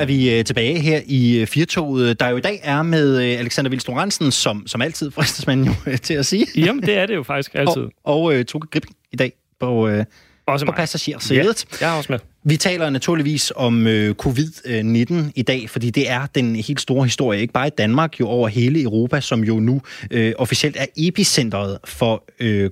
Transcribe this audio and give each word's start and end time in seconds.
er 0.00 0.06
vi 0.06 0.38
øh, 0.38 0.44
tilbage 0.44 0.80
her 0.80 1.00
i 1.06 1.38
øh, 1.38 1.46
Firtoget, 1.46 2.20
der 2.20 2.28
jo 2.28 2.36
i 2.36 2.40
dag 2.40 2.60
er 2.62 2.82
med 2.82 3.16
øh, 3.16 3.38
Alexander 3.38 3.70
Vilstrup 3.70 3.96
Ransen, 3.96 4.32
som, 4.32 4.66
som 4.66 4.82
altid 4.82 5.10
fristes 5.16 5.46
man 5.46 5.64
jo 5.64 5.72
til 6.02 6.14
at 6.14 6.26
sige. 6.26 6.46
Jamen, 6.56 6.82
det 6.82 6.98
er 6.98 7.06
det 7.06 7.14
jo 7.14 7.22
faktisk 7.22 7.54
altid. 7.54 7.82
Og, 7.82 7.92
og 8.04 8.22
uh, 8.22 8.42
Toge 8.42 8.66
Gripping 8.70 8.96
i 9.12 9.16
dag 9.16 9.32
på, 9.60 9.88
uh, 9.88 10.04
også 10.46 10.66
på 10.66 10.72
passagersædet. 10.72 11.66
Ja, 11.80 11.86
jeg 11.86 11.94
er 11.94 11.98
også 11.98 12.12
med. 12.12 12.18
Vi 12.44 12.56
taler 12.56 12.90
naturligvis 12.90 13.52
om 13.56 13.86
øh, 13.86 14.14
covid-19 14.22 15.14
i 15.34 15.42
dag, 15.46 15.70
fordi 15.70 15.90
det 15.90 16.10
er 16.10 16.26
den 16.26 16.56
helt 16.56 16.80
store 16.80 17.04
historie, 17.04 17.40
ikke 17.40 17.52
bare 17.52 17.66
i 17.66 17.70
Danmark, 17.78 18.20
jo 18.20 18.28
over 18.28 18.48
hele 18.48 18.82
Europa, 18.82 19.20
som 19.20 19.44
jo 19.44 19.60
nu 19.60 19.82
øh, 20.10 20.32
officielt 20.38 20.76
er 20.76 20.86
epicentret 20.96 21.78
for 21.84 22.24
øh, 22.40 22.70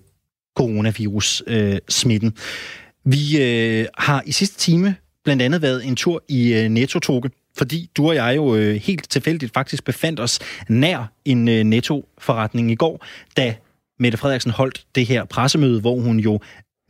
coronavirus-smitten. 0.58 2.28
Øh, 2.36 3.12
Vi 3.12 3.42
øh, 3.42 3.86
har 3.98 4.22
i 4.26 4.32
sidste 4.32 4.58
time 4.58 4.96
blandt 5.26 5.42
andet 5.42 5.62
været 5.62 5.86
en 5.86 5.96
tur 5.96 6.24
i 6.28 6.54
øh, 6.54 6.68
Netto-toge, 6.68 7.30
fordi 7.56 7.90
du 7.96 8.08
og 8.08 8.14
jeg 8.14 8.36
jo 8.36 8.56
øh, 8.56 8.74
helt 8.74 9.10
tilfældigt 9.10 9.52
faktisk 9.54 9.84
befandt 9.84 10.20
os 10.20 10.38
nær 10.68 11.12
en 11.24 11.48
øh, 11.48 11.64
Netto-forretning 11.64 12.70
i 12.70 12.74
går, 12.74 13.04
da 13.36 13.54
Mette 13.98 14.18
Frederiksen 14.18 14.50
holdt 14.50 14.84
det 14.94 15.06
her 15.06 15.24
pressemøde, 15.24 15.80
hvor 15.80 16.00
hun 16.00 16.18
jo 16.18 16.40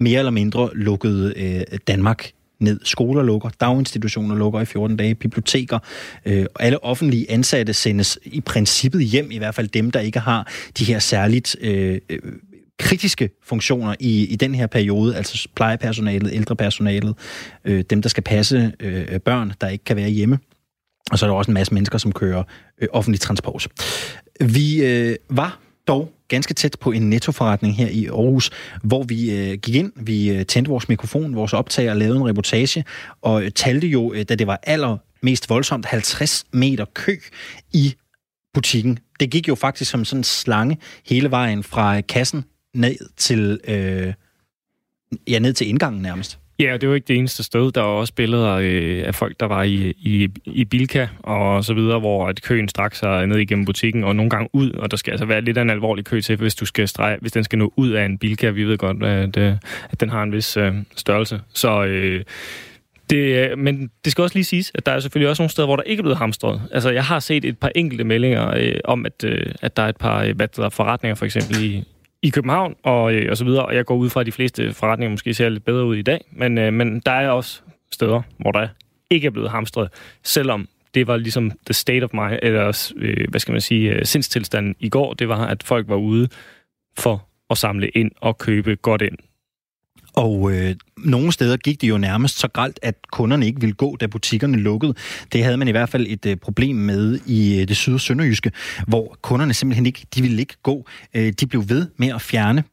mere 0.00 0.18
eller 0.18 0.30
mindre 0.30 0.70
lukkede 0.74 1.34
øh, 1.36 1.78
Danmark 1.86 2.30
ned. 2.60 2.80
Skoler 2.84 3.22
lukker, 3.22 3.48
daginstitutioner 3.60 4.34
lukker 4.34 4.60
i 4.60 4.64
14 4.64 4.96
dage, 4.96 5.14
biblioteker, 5.14 5.78
øh, 6.26 6.46
alle 6.60 6.84
offentlige 6.84 7.30
ansatte 7.30 7.74
sendes 7.74 8.18
i 8.24 8.40
princippet 8.40 9.04
hjem, 9.04 9.30
i 9.30 9.38
hvert 9.38 9.54
fald 9.54 9.68
dem, 9.68 9.90
der 9.90 10.00
ikke 10.00 10.18
har 10.18 10.48
de 10.78 10.84
her 10.84 10.98
særligt 10.98 11.56
øh, 11.60 12.00
øh 12.10 12.18
kritiske 12.78 13.30
funktioner 13.42 13.94
i, 14.00 14.26
i 14.26 14.36
den 14.36 14.54
her 14.54 14.66
periode, 14.66 15.16
altså 15.16 15.48
plejepersonalet, 15.54 16.32
ældrepersonalet, 16.34 17.14
øh, 17.64 17.84
dem, 17.90 18.02
der 18.02 18.08
skal 18.08 18.22
passe 18.22 18.72
øh, 18.80 19.20
børn, 19.20 19.52
der 19.60 19.68
ikke 19.68 19.84
kan 19.84 19.96
være 19.96 20.08
hjemme. 20.08 20.38
Og 21.10 21.18
så 21.18 21.26
er 21.26 21.30
der 21.30 21.36
også 21.36 21.50
en 21.50 21.54
masse 21.54 21.74
mennesker, 21.74 21.98
som 21.98 22.12
kører 22.12 22.42
øh, 22.82 22.88
offentlig 22.92 23.20
transport. 23.20 23.68
Vi 24.40 24.84
øh, 24.84 25.16
var 25.30 25.60
dog 25.88 26.12
ganske 26.28 26.54
tæt 26.54 26.76
på 26.80 26.92
en 26.92 27.10
nettoforretning 27.10 27.76
her 27.76 27.88
i 27.88 28.06
Aarhus, 28.06 28.50
hvor 28.82 29.02
vi 29.02 29.30
øh, 29.30 29.58
gik 29.58 29.74
ind, 29.74 29.92
vi 29.96 30.30
øh, 30.30 30.46
tændte 30.46 30.68
vores 30.68 30.88
mikrofon, 30.88 31.36
vores 31.36 31.52
optager, 31.52 31.94
lavede 31.94 32.16
en 32.16 32.28
reportage, 32.28 32.84
og 33.22 33.44
øh, 33.44 33.50
talte 33.50 33.86
jo, 33.86 34.12
øh, 34.12 34.24
da 34.24 34.34
det 34.34 34.46
var 34.46 34.60
allermest 34.62 35.50
voldsomt, 35.50 35.86
50 35.86 36.44
meter 36.52 36.84
kø 36.94 37.16
i 37.72 37.94
butikken. 38.54 38.98
Det 39.20 39.30
gik 39.30 39.48
jo 39.48 39.54
faktisk 39.54 39.90
som 39.90 40.04
sådan 40.04 40.20
en 40.20 40.24
slange 40.24 40.78
hele 41.06 41.30
vejen 41.30 41.62
fra 41.62 42.00
kassen 42.00 42.44
ned 42.76 42.96
til, 43.16 43.60
øh, 43.68 44.12
ja, 45.28 45.38
ned 45.38 45.52
til 45.52 45.68
indgangen 45.68 46.02
nærmest. 46.02 46.38
Ja, 46.58 46.76
det 46.80 46.88
var 46.88 46.94
ikke 46.94 47.08
det 47.08 47.16
eneste 47.16 47.42
sted. 47.42 47.72
Der 47.72 47.80
var 47.80 47.88
også 47.88 48.14
billeder 48.14 48.52
øh, 48.52 49.02
af 49.06 49.14
folk, 49.14 49.40
der 49.40 49.46
var 49.46 49.62
i, 49.62 49.90
i, 49.98 50.28
i 50.44 50.64
Bilka 50.64 51.06
og 51.22 51.64
så 51.64 51.74
videre, 51.74 51.98
hvor 51.98 52.28
at 52.28 52.42
køen 52.42 52.68
strak 52.68 52.94
sig 52.94 53.26
ned 53.26 53.38
igennem 53.38 53.64
butikken 53.64 54.04
og 54.04 54.16
nogle 54.16 54.30
gange 54.30 54.48
ud, 54.52 54.70
og 54.70 54.90
der 54.90 54.96
skal 54.96 55.10
altså 55.10 55.26
være 55.26 55.40
lidt 55.40 55.58
af 55.58 55.62
en 55.62 55.70
alvorlig 55.70 56.04
kø 56.04 56.20
til, 56.20 56.36
hvis, 56.36 56.54
du 56.54 56.66
skal 56.66 56.88
strege, 56.88 57.18
hvis 57.20 57.32
den 57.32 57.44
skal 57.44 57.58
nå 57.58 57.72
ud 57.76 57.90
af 57.90 58.04
en 58.04 58.18
Bilka. 58.18 58.50
Vi 58.50 58.64
ved 58.64 58.78
godt, 58.78 59.02
at, 59.02 59.36
øh, 59.36 59.54
at 59.90 60.00
den 60.00 60.10
har 60.10 60.22
en 60.22 60.32
vis 60.32 60.56
øh, 60.56 60.74
størrelse. 60.96 61.40
Så 61.54 61.84
øh, 61.84 62.24
det, 63.10 63.50
øh, 63.50 63.58
men 63.58 63.90
det 64.04 64.12
skal 64.12 64.22
også 64.22 64.36
lige 64.36 64.44
siges, 64.44 64.72
at 64.74 64.86
der 64.86 64.92
er 64.92 65.00
selvfølgelig 65.00 65.30
også 65.30 65.42
nogle 65.42 65.50
steder, 65.50 65.66
hvor 65.66 65.76
der 65.76 65.82
ikke 65.82 66.00
er 66.00 66.02
blevet 66.02 66.18
hamstret. 66.18 66.62
Altså, 66.70 66.90
jeg 66.90 67.04
har 67.04 67.20
set 67.20 67.44
et 67.44 67.58
par 67.58 67.70
enkelte 67.74 68.04
meldinger 68.04 68.54
øh, 68.56 68.80
om, 68.84 69.06
at, 69.06 69.24
øh, 69.24 69.54
at 69.62 69.76
der 69.76 69.82
er 69.82 69.88
et 69.88 69.96
par 69.96 70.22
øh, 70.22 70.36
hvad 70.36 70.48
der, 70.48 70.68
forretninger, 70.68 71.14
for 71.14 71.24
eksempel 71.24 71.64
i, 71.64 71.84
i 72.26 72.30
København 72.30 72.76
og, 72.82 73.14
øh, 73.14 73.30
og 73.30 73.36
så 73.36 73.44
videre, 73.44 73.66
og 73.66 73.74
jeg 73.74 73.84
går 73.84 73.96
ud 73.96 74.10
fra, 74.10 74.20
at 74.20 74.26
de 74.26 74.32
fleste 74.32 74.72
forretninger 74.72 75.10
måske 75.10 75.34
ser 75.34 75.48
lidt 75.48 75.64
bedre 75.64 75.84
ud 75.84 75.96
i 75.96 76.02
dag, 76.02 76.20
men, 76.32 76.58
øh, 76.58 76.72
men 76.72 77.00
der 77.00 77.12
er 77.12 77.28
også 77.28 77.60
steder, 77.92 78.22
hvor 78.38 78.52
der 78.52 78.68
ikke 79.10 79.26
er 79.26 79.30
blevet 79.30 79.50
hamstret, 79.50 79.88
selvom 80.22 80.68
det 80.94 81.06
var 81.06 81.16
ligesom 81.16 81.50
the 81.66 81.74
state 81.74 82.04
of 82.04 82.10
my, 82.12 82.38
eller 82.42 82.92
øh, 82.96 83.26
hvad 83.28 83.40
skal 83.40 83.52
man 83.52 83.60
sige, 83.60 83.90
øh, 83.90 84.04
sindstilstanden 84.04 84.74
i 84.80 84.88
går, 84.88 85.14
det 85.14 85.28
var, 85.28 85.46
at 85.46 85.62
folk 85.62 85.88
var 85.88 85.96
ude 85.96 86.28
for 86.98 87.28
at 87.50 87.58
samle 87.58 87.88
ind 87.88 88.10
og 88.20 88.38
købe 88.38 88.76
godt 88.76 89.02
ind. 89.02 89.16
Og 90.16 90.52
øh, 90.52 90.74
nogle 90.96 91.32
steder 91.32 91.56
gik 91.56 91.80
det 91.80 91.88
jo 91.88 91.98
nærmest 91.98 92.38
så 92.38 92.48
galt, 92.48 92.78
at 92.82 92.94
kunderne 93.12 93.46
ikke 93.46 93.60
ville 93.60 93.74
gå, 93.74 93.96
da 93.96 94.06
butikkerne 94.06 94.56
lukkede. 94.56 94.94
Det 95.32 95.44
havde 95.44 95.56
man 95.56 95.68
i 95.68 95.70
hvert 95.70 95.88
fald 95.88 96.06
et 96.08 96.26
øh, 96.26 96.36
problem 96.36 96.76
med 96.76 97.18
i 97.26 97.60
øh, 97.60 97.68
det 97.68 97.76
syd- 97.76 97.94
og 97.94 98.00
sønderjyske, 98.00 98.52
hvor 98.86 99.18
kunderne 99.22 99.54
simpelthen 99.54 99.86
ikke, 99.86 100.06
de 100.14 100.22
ville 100.22 100.40
ikke 100.40 100.56
gå. 100.62 100.86
Øh, 101.14 101.32
de 101.32 101.46
blev 101.46 101.68
ved 101.68 101.86
med 101.96 102.08
at 102.08 102.20
fjerne 102.20 102.64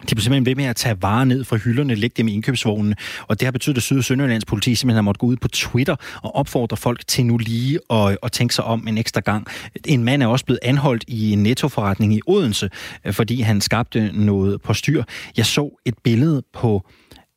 de 0.00 0.14
blev 0.14 0.22
simpelthen 0.22 0.46
ved 0.46 0.54
med 0.54 0.64
at 0.64 0.76
tage 0.76 1.02
varer 1.02 1.24
ned 1.24 1.44
fra 1.44 1.56
hylderne, 1.56 1.94
lægge 1.94 2.14
dem 2.16 2.28
i 2.28 2.34
indkøbsvognene, 2.34 2.96
og 3.28 3.40
det 3.40 3.46
har 3.46 3.52
betydet, 3.52 3.76
at 3.76 3.82
Syd- 3.82 3.98
og 3.98 4.04
Sønderjyllands 4.04 4.44
politi 4.44 4.74
simpelthen 4.74 4.96
har 4.96 5.02
måttet 5.02 5.20
gå 5.20 5.26
ud 5.26 5.36
på 5.36 5.48
Twitter 5.48 5.96
og 6.22 6.36
opfordre 6.36 6.76
folk 6.76 7.06
til 7.06 7.26
nu 7.26 7.36
lige 7.36 7.78
at, 7.90 8.18
at 8.22 8.32
tænke 8.32 8.54
sig 8.54 8.64
om 8.64 8.88
en 8.88 8.98
ekstra 8.98 9.20
gang. 9.20 9.46
En 9.86 10.04
mand 10.04 10.22
er 10.22 10.26
også 10.26 10.44
blevet 10.44 10.60
anholdt 10.62 11.04
i 11.08 11.32
en 11.32 11.42
nettoforretning 11.42 12.14
i 12.14 12.20
Odense, 12.26 12.70
øh, 13.04 13.14
fordi 13.14 13.40
han 13.40 13.60
skabte 13.60 14.10
noget 14.14 14.62
på 14.62 14.74
styr. 14.74 15.02
Jeg 15.36 15.46
så 15.46 15.80
et 15.84 15.94
billede 16.04 16.42
på 16.52 16.86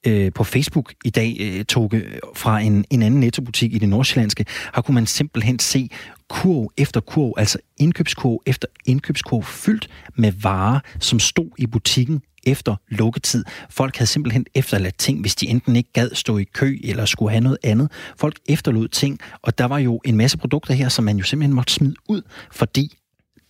øh, 0.07 0.31
på 0.33 0.43
Facebook 0.43 0.93
i 1.05 1.09
dag, 1.09 1.37
øh, 1.39 1.65
Toge, 1.65 2.03
fra 2.35 2.59
en, 2.59 2.85
en 2.89 3.01
anden 3.01 3.19
nettobutik 3.19 3.73
i 3.73 3.77
det 3.77 3.89
nordsjællandske, 3.89 4.45
har 4.47 4.81
kunne 4.81 4.95
man 4.95 5.05
simpelthen 5.05 5.59
se 5.59 5.89
kurv 6.29 6.71
efter 6.77 6.99
kurv, 6.99 7.33
altså 7.37 7.57
indkøbskurv 7.79 8.41
efter 8.45 8.67
indkøbskurv, 8.85 9.43
fyldt 9.43 9.89
med 10.15 10.31
varer, 10.31 10.79
som 10.99 11.19
stod 11.19 11.49
i 11.57 11.67
butikken 11.67 12.21
efter 12.43 12.75
lukketid. 12.89 13.45
Folk 13.69 13.97
havde 13.97 14.09
simpelthen 14.09 14.45
efterladt 14.55 14.97
ting, 14.97 15.21
hvis 15.21 15.35
de 15.35 15.47
enten 15.47 15.75
ikke 15.75 15.89
gad 15.93 16.09
stå 16.13 16.37
i 16.37 16.43
kø 16.43 16.77
eller 16.83 17.05
skulle 17.05 17.31
have 17.31 17.41
noget 17.41 17.57
andet. 17.63 17.91
Folk 18.17 18.35
efterlod 18.49 18.87
ting, 18.87 19.19
og 19.41 19.57
der 19.57 19.65
var 19.65 19.77
jo 19.77 20.01
en 20.05 20.17
masse 20.17 20.37
produkter 20.37 20.73
her, 20.73 20.89
som 20.89 21.05
man 21.05 21.17
jo 21.17 21.23
simpelthen 21.23 21.55
måtte 21.55 21.73
smide 21.73 21.95
ud, 22.09 22.21
fordi 22.51 22.97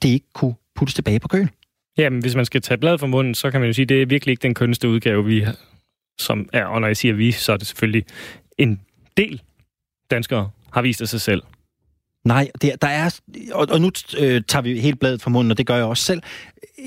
det 0.02 0.10
ikke 0.10 0.28
kunne 0.34 0.54
puttes 0.76 0.96
tilbage 0.96 1.20
på 1.20 1.28
køen. 1.28 1.50
Jamen, 1.98 2.22
hvis 2.22 2.36
man 2.36 2.46
skal 2.46 2.62
tage 2.62 2.78
bladet 2.78 3.00
fra 3.00 3.08
munden, 3.08 3.36
så 3.36 3.52
kan 3.52 3.60
man 3.60 3.68
jo 3.68 3.74
sige, 3.74 3.84
at 3.84 3.90
det 3.90 4.02
er 4.02 4.06
virkelig 4.06 4.32
ikke 4.32 4.44
den 4.44 4.54
kønneste 4.54 4.90
udgave, 4.90 5.26
vi 5.26 5.46
som 6.22 6.50
er, 6.54 6.66
og 6.66 6.82
når 6.82 6.88
jeg 6.88 6.98
siger 6.98 7.14
vi, 7.14 7.32
så 7.32 7.54
er 7.54 7.58
det 7.58 7.68
selvfølgelig 7.68 8.06
en 8.58 8.82
del 9.18 9.42
danskere 10.12 10.50
har 10.72 10.82
vist 10.82 11.02
af 11.02 11.08
sig 11.08 11.22
selv. 11.22 11.42
Nej, 12.26 12.52
der, 12.62 12.76
der 12.76 12.88
er, 12.88 13.20
og, 13.54 13.68
og 13.72 13.82
nu 13.82 13.92
øh, 14.18 14.42
tager 14.48 14.62
vi 14.62 14.80
helt 14.80 15.00
bladet 15.00 15.22
fra 15.22 15.30
munden, 15.30 15.52
og 15.52 15.58
det 15.58 15.68
gør 15.68 15.76
jeg 15.76 15.86
også 15.86 16.04
selv. 16.04 16.22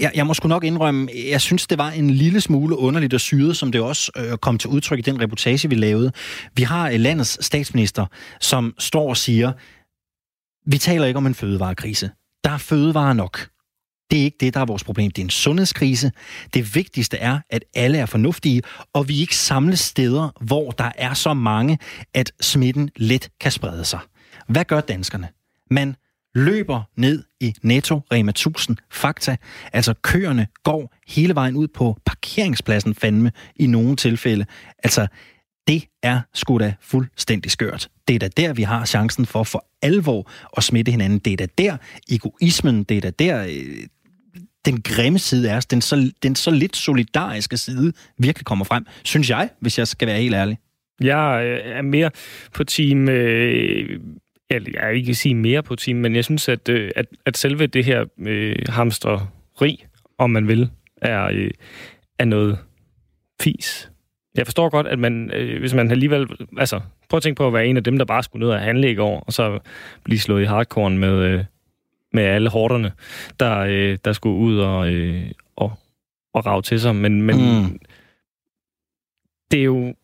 Jeg, 0.01 0.13
jeg 0.15 0.27
må 0.27 0.35
sgu 0.35 0.49
nok 0.49 0.65
indrømme, 0.65 1.09
jeg 1.31 1.41
synes, 1.41 1.67
det 1.67 1.79
var 1.79 1.91
en 1.91 2.11
lille 2.11 2.41
smule 2.41 2.79
underligt 2.79 3.15
og 3.15 3.21
syret, 3.21 3.57
som 3.57 3.73
det 3.73 3.81
også 3.81 4.13
øh, 4.17 4.39
kom 4.39 4.59
til 4.59 4.71
udtryk 4.71 4.99
i 4.99 5.03
den 5.03 5.21
reportage, 5.21 5.69
vi 5.69 5.75
lavede. 5.75 6.13
Vi 6.55 6.63
har 6.63 6.91
øh, 6.91 7.01
landets 7.01 7.45
statsminister, 7.45 8.07
som 8.41 8.75
står 8.79 9.09
og 9.09 9.17
siger, 9.17 9.53
vi 10.67 10.79
taler 10.79 11.07
ikke 11.07 11.17
om 11.17 11.27
en 11.27 11.35
fødevarekrise. 11.35 12.11
Der 12.45 12.51
er 12.51 12.59
fødevarer 12.59 13.13
nok. 13.13 13.49
Det 14.15 14.21
er 14.21 14.25
ikke 14.25 14.37
det, 14.41 14.55
der 14.55 14.61
er 14.61 14.65
vores 14.65 14.85
problem. 14.85 15.11
Det 15.11 15.23
er 15.23 15.27
en 15.27 15.31
sundhedskrise. 15.31 16.13
Det 16.55 16.75
vigtigste 16.75 17.17
er, 17.17 17.41
at 17.51 17.65
alle 17.75 17.99
er 17.99 18.07
fornuftige, 18.07 18.63
og 18.93 19.09
vi 19.09 19.21
ikke 19.21 19.37
samles 19.37 19.81
steder, 19.81 20.31
hvor 20.41 20.71
der 20.71 20.91
er 20.99 21.15
så 21.15 21.35
mange, 21.35 21.79
at 22.15 22.33
smitten 22.41 22.91
let 22.97 23.31
kan 23.41 23.51
sprede 23.51 23.85
sig. 23.85 23.99
Hvad 24.49 24.65
gør 24.65 24.81
danskerne? 24.81 25.29
Man 25.71 25.97
løber 26.35 26.83
ned 26.97 27.25
i 27.41 27.55
Netto 27.63 28.01
Rema 28.13 28.31
1000 28.31 28.77
Fakta. 28.93 29.37
Altså 29.73 29.95
køerne 30.03 30.47
går 30.63 30.95
hele 31.09 31.35
vejen 31.35 31.57
ud 31.57 31.69
på 31.69 31.97
parkeringspladsen 32.07 32.95
fandme 32.95 33.33
i 33.57 33.67
nogle 33.67 33.97
tilfælde. 33.97 34.47
Altså, 34.83 35.07
det 35.69 35.85
er 36.03 36.21
sgu 36.35 36.59
da 36.59 36.75
fuldstændig 36.81 37.51
skørt. 37.51 37.89
Det 38.09 38.15
er 38.15 38.19
da 38.19 38.29
der, 38.29 38.53
vi 38.53 38.63
har 38.63 38.85
chancen 38.85 39.27
for 39.27 39.45
for 39.45 39.67
alvor 39.83 40.31
at 40.57 40.63
smitte 40.63 40.91
hinanden. 40.91 41.19
Det 41.19 41.33
er 41.33 41.37
da 41.37 41.47
der 41.59 41.77
egoismen, 42.09 42.85
det 42.85 42.97
er 42.97 43.01
da 43.01 43.11
der 43.11 43.45
øh, 43.45 43.87
den 44.65 44.83
grimme 44.83 45.19
side 45.19 45.51
af 45.51 45.57
os, 45.57 45.67
den 45.67 45.81
så, 45.81 46.13
den 46.23 46.37
så 46.37 46.51
lidt 46.51 46.77
solidariske 46.77 47.57
side 47.57 47.93
virkelig 48.19 48.45
kommer 48.45 48.65
frem, 48.65 48.87
synes 49.05 49.31
jeg, 49.31 49.49
hvis 49.61 49.79
jeg 49.79 49.89
skal 49.89 50.09
være 50.09 50.19
helt 50.21 50.35
ærlig. 50.35 50.59
Jeg 51.01 51.45
øh, 51.45 51.77
er 51.77 51.83
mere 51.83 52.11
på 52.55 52.65
team... 52.65 53.09
Øh, 53.09 54.01
jeg 54.51 54.63
vil 54.65 54.97
ikke 54.97 55.15
sige 55.15 55.35
mere 55.35 55.63
på 55.63 55.77
team, 55.77 55.97
men 55.97 56.17
jeg 56.17 56.25
synes, 56.25 56.49
at, 56.49 56.69
øh, 56.69 56.91
at, 56.97 57.07
at 57.27 57.37
selve 57.37 57.67
det 57.67 57.85
her 57.85 58.05
øh, 58.19 58.57
hamsteri, 58.69 59.85
om 60.19 60.31
man 60.31 60.49
vil, 60.49 60.71
er, 61.03 61.25
øh, 61.25 61.51
er 62.19 62.25
noget 62.25 62.59
fis. 63.43 63.91
Jeg 64.35 64.47
forstår 64.47 64.69
godt, 64.69 64.87
at 64.87 64.99
man, 64.99 65.31
øh, 65.35 65.61
hvis 65.61 65.75
man 65.75 65.91
alligevel... 65.91 66.27
Altså, 66.59 66.81
prøv 67.09 67.17
at 67.17 67.23
tænke 67.23 67.37
på 67.37 67.47
at 67.47 67.53
være 67.53 67.67
en 67.67 67.77
af 67.77 67.85
dem, 67.85 67.99
der 67.99 68.05
bare 68.05 68.23
skulle 68.23 68.47
ned 68.47 68.55
og 68.55 68.61
handle 68.61 68.91
i 68.91 68.95
går, 68.95 69.21
og 69.27 69.33
så 69.33 69.59
blive 70.05 70.19
slået 70.19 70.43
i 70.43 70.45
hardcore 70.45 70.91
med, 70.91 71.19
øh, 71.19 71.45
med 72.15 72.23
alle 72.23 72.51
hårderne, 72.51 72.93
der, 73.41 73.59
øh, 73.59 73.99
der 74.05 74.13
skulle 74.13 74.37
ud 74.37 74.59
og, 74.59 74.93
øh, 74.93 75.31
og, 75.57 75.73
og 76.35 76.47
rave 76.47 76.63
til 76.63 76.81
sig. 76.81 76.97
Men, 76.97 77.23
men 77.23 77.37
mm. 77.37 77.79
det 79.51 79.61
er 79.61 79.65
jo... 79.65 79.95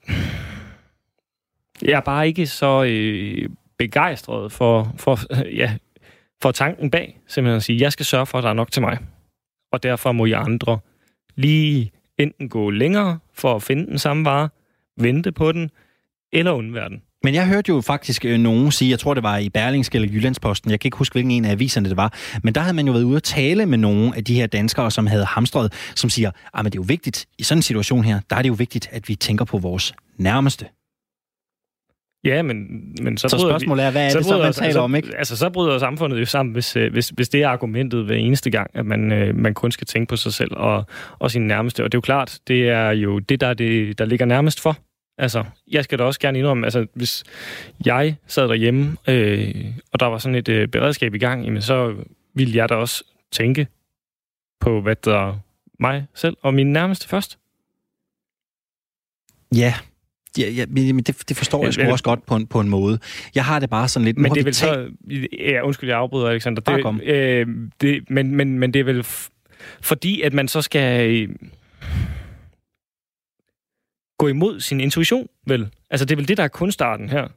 Jeg 1.83 1.97
er 1.97 2.01
bare 2.01 2.29
ikke 2.29 2.47
så 2.47 2.85
øh, 2.85 3.49
begejstret 3.79 4.53
for, 4.53 4.95
for, 4.97 5.19
ja, 5.57 5.77
for 6.43 6.53
tanken 6.53 6.91
bag. 6.91 7.21
Simpelthen 7.27 7.57
at 7.57 7.63
sige, 7.63 7.81
jeg 7.81 7.93
skal 7.93 8.07
sørge 8.07 8.27
for, 8.27 8.39
at 8.39 8.45
der 8.45 8.51
er 8.51 8.55
nok 8.55 8.73
til 8.73 8.83
mig. 8.83 8.99
Og 9.73 9.83
derfor 9.83 10.13
må 10.13 10.25
I 10.25 10.33
andre 10.33 10.79
lige 11.35 11.93
enten 12.19 12.49
gå 12.49 12.71
længere 12.71 13.19
for 13.35 13.55
at 13.55 13.63
finde 13.63 13.87
den 13.87 13.99
samme 13.99 14.25
vare, 14.25 14.49
vente 14.97 15.33
på 15.33 15.53
den, 15.53 15.71
eller 16.33 16.53
undvære 16.53 16.89
den. 16.89 17.03
Men 17.23 17.35
jeg 17.35 17.47
hørte 17.47 17.69
jo 17.69 17.81
faktisk 17.81 18.25
øh, 18.25 18.39
nogen 18.39 18.73
sige, 18.73 18.91
jeg 18.91 18.99
tror 18.99 19.15
det 19.15 19.23
var 19.23 19.39
i 19.39 19.49
Berlingske 19.49 19.97
eller 19.97 20.09
Jyllandsposten, 20.13 20.71
jeg 20.71 20.81
kan 20.81 20.87
ikke 20.87 20.97
huske, 20.97 21.15
hvilken 21.15 21.31
en 21.31 21.45
af 21.45 21.51
aviserne 21.51 21.89
det 21.89 21.97
var, 21.97 22.15
men 22.43 22.55
der 22.55 22.61
havde 22.61 22.75
man 22.75 22.87
jo 22.87 22.93
været 22.93 23.05
ude 23.05 23.17
at 23.17 23.23
tale 23.23 23.67
med 23.67 23.79
nogle 23.79 24.17
af 24.17 24.25
de 24.25 24.35
her 24.35 24.47
danskere, 24.47 24.91
som 24.91 25.07
havde 25.07 25.25
hamstret, 25.25 25.73
som 25.95 26.11
siger, 26.11 26.29
at 26.29 26.35
ah, 26.55 26.65
det 26.65 26.75
er 26.75 26.79
jo 26.79 26.85
vigtigt, 26.87 27.27
i 27.39 27.43
sådan 27.43 27.59
en 27.59 27.63
situation 27.63 28.05
her, 28.05 28.21
der 28.31 28.37
er 28.37 28.43
det 28.43 28.49
jo 28.49 28.55
vigtigt, 28.55 28.89
at 28.93 29.09
vi 29.09 29.15
tænker 29.15 29.45
på 29.45 29.59
vores 29.59 29.95
nærmeste. 30.19 30.67
Ja, 32.25 32.43
men, 32.43 32.57
men 33.03 33.17
så, 33.17 33.29
så 33.29 33.39
spørgsmålet 33.39 33.85
er, 33.85 33.91
hvad 33.91 34.07
er 34.07 34.11
så 34.11 34.19
det 34.19 34.27
så, 34.27 34.39
man 34.39 34.53
taler 34.53 34.67
altså, 34.67 34.81
om, 34.81 34.95
ikke? 34.95 35.17
Altså, 35.19 35.37
så 35.37 35.51
bryder 35.51 35.79
samfundet 35.79 36.21
jo 36.21 36.25
sammen, 36.25 36.53
hvis, 36.53 36.77
øh, 36.77 36.93
hvis, 36.93 37.09
hvis 37.09 37.29
det 37.29 37.43
er 37.43 37.49
argumentet 37.49 38.05
hver 38.05 38.17
eneste 38.17 38.51
gang, 38.51 38.71
at 38.75 38.87
man, 38.87 39.13
øh, 39.13 39.37
man 39.37 39.55
kun 39.55 39.73
skal 39.73 39.87
tænke 39.87 40.09
på 40.09 40.17
sig 40.17 40.33
selv 40.33 40.51
og, 40.57 40.85
og 41.19 41.31
sin 41.31 41.47
nærmeste. 41.47 41.85
Og 41.85 41.93
det 41.93 41.97
er 41.97 41.99
jo 41.99 42.01
klart, 42.01 42.39
det 42.49 42.69
er 42.69 42.91
jo 42.91 43.19
det, 43.19 43.41
der, 43.41 43.55
det, 43.55 43.99
der 43.99 44.05
ligger 44.05 44.27
nærmest 44.27 44.61
for. 44.61 44.77
Altså, 45.21 45.45
jeg 45.71 45.85
skal 45.85 45.99
da 45.99 46.05
også 46.05 46.21
gerne 46.21 46.39
indrømme, 46.39 46.67
altså, 46.67 46.87
hvis 46.95 47.25
jeg 47.87 48.17
sad 48.27 48.49
derhjemme, 48.49 48.97
øh, 49.09 49.67
og 49.93 50.01
der 50.01 50.07
var 50.07 50.19
sådan 50.19 50.35
et 50.35 50.49
øh, 50.49 50.69
beredskab 50.69 51.15
i 51.15 51.19
gang, 51.19 51.45
jamen, 51.45 51.63
så 51.63 51.95
ville 52.35 52.57
jeg 52.57 52.69
da 52.69 52.75
også 52.75 53.05
tænke 53.31 53.67
på, 54.61 54.81
hvad 54.81 54.97
der 55.05 55.39
mig 55.81 56.07
selv 56.15 56.37
og 56.43 56.55
min 56.55 56.73
nærmeste 56.73 57.09
først. 57.09 57.39
Ja, 59.55 59.75
Ja, 60.39 60.51
ja 60.51 60.67
men 60.69 60.97
det, 60.97 61.29
det 61.29 61.37
forstår 61.37 61.65
jeg 61.65 61.75
sgu 61.75 61.91
også 61.91 62.05
godt 62.05 62.27
på 62.27 62.37
en, 62.37 62.47
på 62.47 62.61
en 62.61 62.69
måde. 62.69 62.99
Jeg 63.35 63.45
har 63.45 63.59
det 63.59 63.71
bare 63.71 63.89
sådan 63.89 64.05
lidt... 64.05 64.19
Men 64.19 64.33
det 64.33 64.41
er 64.41 64.45
vel 64.45 64.55
så... 64.55 64.89
Ja, 65.39 65.61
undskyld, 65.63 65.91
jeg 65.91 65.99
afbryder, 65.99 66.29
Alexander. 66.29 66.63
Det, 66.63 67.03
øh, 67.03 67.47
det, 67.81 68.11
men, 68.11 68.35
men, 68.35 68.59
men 68.59 68.75
det 68.75 68.81
er 68.81 68.85
vel 68.85 69.07
fordi, 69.81 70.21
at 70.21 70.33
man 70.33 70.49
så 70.49 70.63
skal 70.63 71.11
øh, 71.11 71.29
gå 74.21 74.29
imod 74.29 74.61
sin 74.61 74.81
intuition, 74.81 75.27
vel? 75.47 75.69
Altså, 75.91 76.05
det 76.05 76.13
er 76.13 76.17
vel 76.17 76.29
det, 76.29 76.37
der 76.37 76.45
er 76.45 76.49
kunstarten 76.49 77.09
her. 77.09 77.29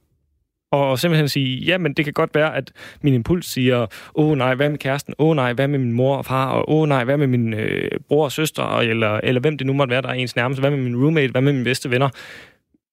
Og 0.71 1.00
simpelthen 1.00 1.30
sige, 1.30 1.57
ja, 1.57 1.77
men 1.77 1.94
det 1.94 2.06
kan 2.06 2.13
godt 2.13 2.35
være, 2.35 2.56
at 2.56 2.71
min 3.01 3.13
impuls 3.13 3.45
siger, 3.45 3.80
åh 4.15 4.30
oh, 4.30 4.38
nej, 4.38 4.56
hvad 4.56 4.69
med 4.69 4.77
kæresten? 4.77 5.13
Åh 5.19 5.30
oh, 5.30 5.35
nej, 5.35 5.53
hvad 5.53 5.68
med 5.68 5.80
min 5.80 5.91
mor 5.91 6.18
og 6.18 6.25
far? 6.25 6.50
Og 6.50 6.69
åh 6.69 6.81
oh, 6.81 6.89
nej, 6.89 7.03
hvad 7.03 7.18
med 7.18 7.27
min 7.27 7.53
øh, 7.53 7.91
bror 8.07 8.24
og 8.24 8.31
søster? 8.31 8.80
Eller, 8.80 9.19
eller 9.24 9.41
hvem 9.41 9.57
det 9.57 9.68
nu 9.68 9.74
måtte 9.74 9.91
være, 9.91 10.01
der 10.01 10.07
er 10.07 10.13
ens 10.13 10.35
nærmeste? 10.35 10.59
Hvad 10.59 10.71
med 10.71 10.80
min 10.80 11.03
roommate? 11.03 11.31
Hvad 11.31 11.41
med 11.41 11.53
mine 11.53 11.63
bedste 11.63 11.91
venner? 11.91 12.09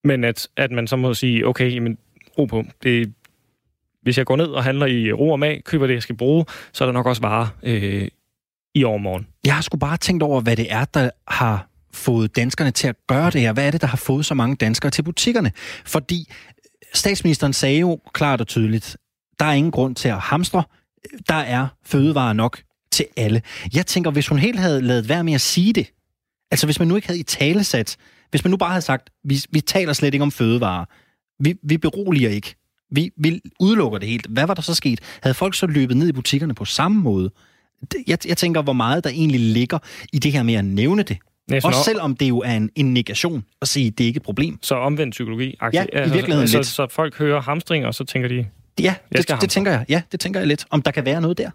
Men 0.05 0.25
at, 0.25 0.49
at 0.57 0.71
man 0.71 0.87
så 0.87 0.97
må 0.97 1.15
sige, 1.15 1.47
okay, 1.47 1.75
jamen, 1.75 1.99
ro 2.39 2.45
på. 2.45 2.65
Det, 2.83 3.13
hvis 4.03 4.19
jeg 4.19 4.27
går 4.27 4.37
ned 4.37 4.47
og 4.47 4.65
handler 4.65 4.87
i 4.87 5.13
ro 5.13 5.31
og 5.31 5.39
mag, 5.39 5.65
køber 5.65 5.87
det, 5.87 5.95
jeg 5.95 6.03
skal 6.03 6.17
bruge, 6.17 6.45
så 6.73 6.85
er 6.85 6.87
der 6.87 6.93
nok 6.93 7.07
også 7.07 7.23
varer 7.23 7.47
øh, 7.63 8.09
i 8.75 8.85
overmorgen. 8.85 9.27
Jeg 9.45 9.55
har 9.55 9.63
sgu 9.63 9.79
bare 9.79 9.97
tænkt 9.97 10.23
over, 10.23 10.41
hvad 10.41 10.57
det 10.57 10.73
er, 10.73 10.85
der 10.85 11.11
har 11.29 11.70
fået 11.93 12.37
danskerne 12.37 12.71
til 12.71 12.89
at 12.89 12.97
gøre 13.07 13.31
det 13.31 13.41
her. 13.41 13.53
Hvad 13.53 13.67
er 13.67 13.71
det, 13.71 13.81
der 13.81 13.87
har 13.87 13.97
fået 13.97 14.27
så 14.27 14.35
mange 14.35 14.57
danskere 14.57 14.91
til 14.91 15.03
butikkerne? 15.03 15.53
Fordi 15.85 16.29
øh, 16.31 16.65
statsministeren 16.95 17.53
sagde 17.53 17.79
jo 17.79 18.01
klart 18.13 18.41
og 18.41 18.47
tydeligt, 18.47 18.97
der 19.39 19.45
er 19.45 19.53
ingen 19.53 19.71
grund 19.71 19.95
til 19.95 20.09
at 20.09 20.19
hamstre. 20.19 20.63
Der 21.29 21.35
er 21.35 21.69
fødevarer 21.87 22.33
nok 22.33 22.63
til 22.93 23.07
alle. 23.17 23.43
Jeg 23.75 23.87
tænker, 23.87 24.11
hvis 24.11 24.29
hun 24.29 24.39
helt 24.39 24.59
havde 24.59 24.83
lavet 24.83 25.09
være 25.09 25.25
med 25.25 25.33
at 25.33 25.41
sige 25.41 25.73
det, 25.73 25.93
altså 26.51 26.67
hvis 26.67 26.79
man 26.79 26.89
nu 26.89 26.97
ikke 26.97 27.09
havde 27.09 27.21
i 27.21 27.23
talesat, 27.23 27.97
hvis 28.31 28.45
man 28.45 28.51
nu 28.51 28.57
bare 28.57 28.71
havde 28.71 28.83
sagt, 28.83 29.11
vi, 29.25 29.43
vi 29.51 29.61
taler 29.61 29.93
slet 29.93 30.15
ikke 30.15 30.23
om 30.23 30.33
fødevarer, 30.33 30.85
vi, 31.43 31.55
vi 31.63 31.79
beroliger 31.79 32.31
ikke, 32.31 32.55
vi, 32.91 33.11
vi 33.17 33.41
udelukker 33.61 33.99
det 33.99 34.09
helt, 34.09 34.27
hvad 34.27 34.47
var 34.47 34.55
der 34.55 34.63
så 34.63 34.75
sket? 34.75 35.01
Havde 35.23 35.35
folk 35.35 35.55
så 35.55 35.67
løbet 35.67 35.97
ned 35.97 36.09
i 36.09 36.13
butikkerne 36.13 36.55
på 36.55 36.65
samme 36.65 37.01
måde? 37.01 37.31
Jeg, 38.07 38.27
jeg 38.27 38.37
tænker, 38.37 38.63
hvor 38.63 38.73
meget 38.73 39.05
der 39.05 39.11
egentlig 39.11 39.41
ligger 39.41 39.79
i 40.13 40.19
det 40.19 40.33
her 40.33 40.43
med 40.43 40.55
at 40.55 40.65
nævne 40.65 41.03
det. 41.03 41.19
Også 41.55 41.69
op... 41.69 41.85
selvom 41.85 42.17
det 42.17 42.29
jo 42.29 42.39
er 42.39 42.53
en, 42.53 42.71
en 42.77 42.95
negation 42.95 43.45
at 43.63 43.69
sige, 43.69 43.87
at 43.87 43.99
det 43.99 44.05
ikke 44.05 44.17
er 44.17 44.21
et 44.21 44.25
problem. 44.25 44.59
Så 44.63 44.75
omvendt 44.75 45.11
psykologi? 45.13 45.59
Ja, 45.73 45.85
i 45.85 46.11
virkeligheden 46.11 46.49
så, 46.49 46.59
lidt. 46.59 46.67
Så, 46.67 46.75
så 46.75 46.87
folk 46.91 47.19
hører 47.19 47.41
hamstring, 47.41 47.87
og 47.87 47.95
så 47.95 48.05
tænker 48.05 48.29
de... 48.29 48.47
Ja, 48.81 48.95
det, 49.13 49.31
det 49.41 49.51
tænker 49.51 49.71
jeg. 49.71 49.85
Ja, 49.89 50.03
det 50.13 50.21
tænker 50.21 50.41
jeg 50.41 50.47
lidt. 50.47 50.65
Om 50.71 50.83
der 50.83 50.91
kan 50.91 51.05
være 51.05 51.21
noget 51.21 51.39
der. 51.39 51.51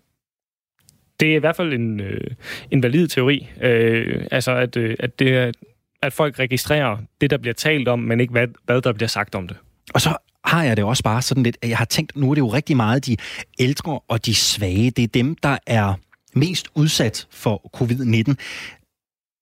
Det 1.20 1.32
er 1.32 1.36
i 1.36 1.40
hvert 1.40 1.56
fald 1.56 1.74
en, 1.74 2.00
øh, 2.00 2.22
en 2.72 2.84
valid 2.84 3.08
teori. 3.08 3.48
Øh, 3.62 4.28
altså, 4.32 4.52
at, 4.52 4.78
øh, 4.78 4.96
at 5.00 5.20
det 5.20 5.36
er 5.36 5.52
at 6.06 6.14
folk 6.14 6.40
registrerer 6.40 6.98
det, 7.22 7.30
der 7.30 7.38
bliver 7.38 7.54
talt 7.54 7.88
om, 7.88 8.00
men 8.00 8.20
ikke 8.20 8.32
hvad, 8.32 8.48
hvad 8.66 8.82
der 8.82 8.94
bliver 8.94 9.08
sagt 9.08 9.36
om 9.36 9.48
det. 9.48 9.58
Og 9.94 10.02
så 10.02 10.18
har 10.46 10.64
jeg 10.64 10.78
det 10.78 10.86
også 10.86 11.04
bare 11.04 11.22
sådan 11.22 11.44
lidt, 11.44 11.58
at 11.62 11.70
jeg 11.70 11.78
har 11.78 11.86
tænkt, 11.86 12.16
nu 12.16 12.30
er 12.30 12.36
det 12.36 12.42
jo 12.42 12.48
rigtig 12.48 12.78
meget 12.78 13.06
de 13.06 13.18
ældre 13.60 14.00
og 14.08 14.26
de 14.26 14.36
svage. 14.36 14.92
Det 14.92 15.04
er 15.04 15.08
dem, 15.08 15.36
der 15.36 15.58
er 15.68 15.94
mest 16.34 16.68
udsat 16.76 17.28
for 17.32 17.72
covid-19. 17.78 18.36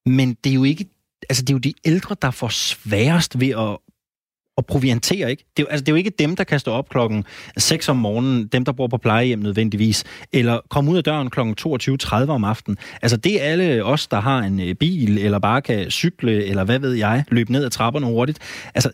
Men 0.06 0.34
det 0.44 0.50
er 0.50 0.54
jo 0.54 0.64
ikke 0.64 0.86
altså 1.30 1.44
det 1.44 1.50
er 1.50 1.54
jo 1.54 1.60
de 1.60 1.74
ældre, 1.86 2.16
der 2.22 2.32
får 2.32 2.48
sværest 2.48 3.40
ved 3.40 3.50
at, 3.50 3.78
at 4.58 4.66
proviantere, 4.66 5.32
ikke? 5.32 5.46
Det 5.58 5.64
er, 5.64 5.68
altså, 5.68 5.84
det 5.84 5.90
er 5.90 5.94
jo 5.94 5.98
ikke 5.98 6.10
dem, 6.10 6.36
der 6.36 6.44
kan 6.44 6.60
stå 6.60 6.72
op 6.72 6.90
klokken 6.90 7.24
6 7.58 7.90
om 7.90 7.98
morgenen, 7.98 8.48
dem, 8.48 8.66
der 8.66 8.72
bor 8.72 8.88
på 8.88 8.98
plejehjem 8.98 9.40
nødvendigvis, 9.40 10.04
eller 10.34 10.60
komme 10.70 10.92
ud 10.92 10.98
af 10.98 11.04
døren 11.04 11.30
klokken 11.30 11.56
22.30 11.60 12.16
om 12.16 12.44
aftenen. 12.44 12.78
Altså, 13.02 13.18
det 13.18 13.42
er 13.42 13.46
alle 13.46 13.84
os, 13.84 14.08
der 14.08 14.20
har 14.20 14.40
en 14.40 14.60
øh, 14.60 14.76
bil, 14.76 15.18
eller 15.18 15.40
bare 15.40 15.62
kan 15.62 15.92
cykle, 15.92 16.46
eller 16.46 16.64
hvad 16.64 16.80
ved 16.80 16.94
jeg, 16.94 17.24
løbe 17.28 17.52
ned 17.52 17.66
ad 17.66 17.70
trapperne 17.70 18.06
hurtigt. 18.06 18.40
Altså, 18.76 18.92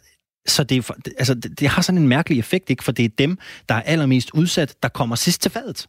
så 0.47 0.63
det, 0.63 0.91
altså, 1.17 1.33
det 1.33 1.67
har 1.67 1.81
sådan 1.81 2.01
en 2.01 2.07
mærkelig 2.07 2.39
effekt, 2.39 2.69
ikke? 2.69 2.83
For 2.83 2.91
det 2.91 3.05
er 3.05 3.09
dem, 3.17 3.37
der 3.69 3.75
er 3.75 3.81
allermest 3.81 4.31
udsat, 4.33 4.75
der 4.83 4.89
kommer 4.89 5.15
sidst 5.15 5.41
til 5.41 5.51
fadet. 5.51 5.87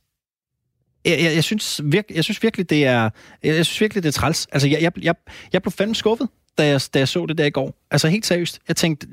Jeg, 1.04 1.22
jeg, 1.22 1.34
jeg, 1.34 1.44
synes, 1.44 1.80
virk, 1.84 2.04
jeg 2.14 2.24
synes 2.24 2.42
virkelig, 2.42 2.70
det 2.70 2.84
er, 2.84 3.10
jeg, 3.42 3.56
jeg 3.56 3.66
synes 3.66 3.80
virkelig, 3.80 4.02
det 4.02 4.08
er 4.08 4.12
træls. 4.12 4.48
Altså, 4.52 4.68
jeg, 4.68 4.82
jeg, 4.82 4.92
jeg, 5.02 5.14
jeg 5.52 5.62
blev 5.62 5.72
fandme 5.72 5.94
skuffet 5.94 6.28
da 6.58 6.66
jeg, 6.66 6.80
da 6.94 6.98
jeg 6.98 7.08
så 7.08 7.26
det 7.26 7.38
der 7.38 7.44
i 7.44 7.50
går. 7.50 7.74
Altså 7.90 8.08
helt 8.08 8.26
seriøst. 8.26 8.60
Jeg 8.68 8.76
tænkte, 8.76 9.06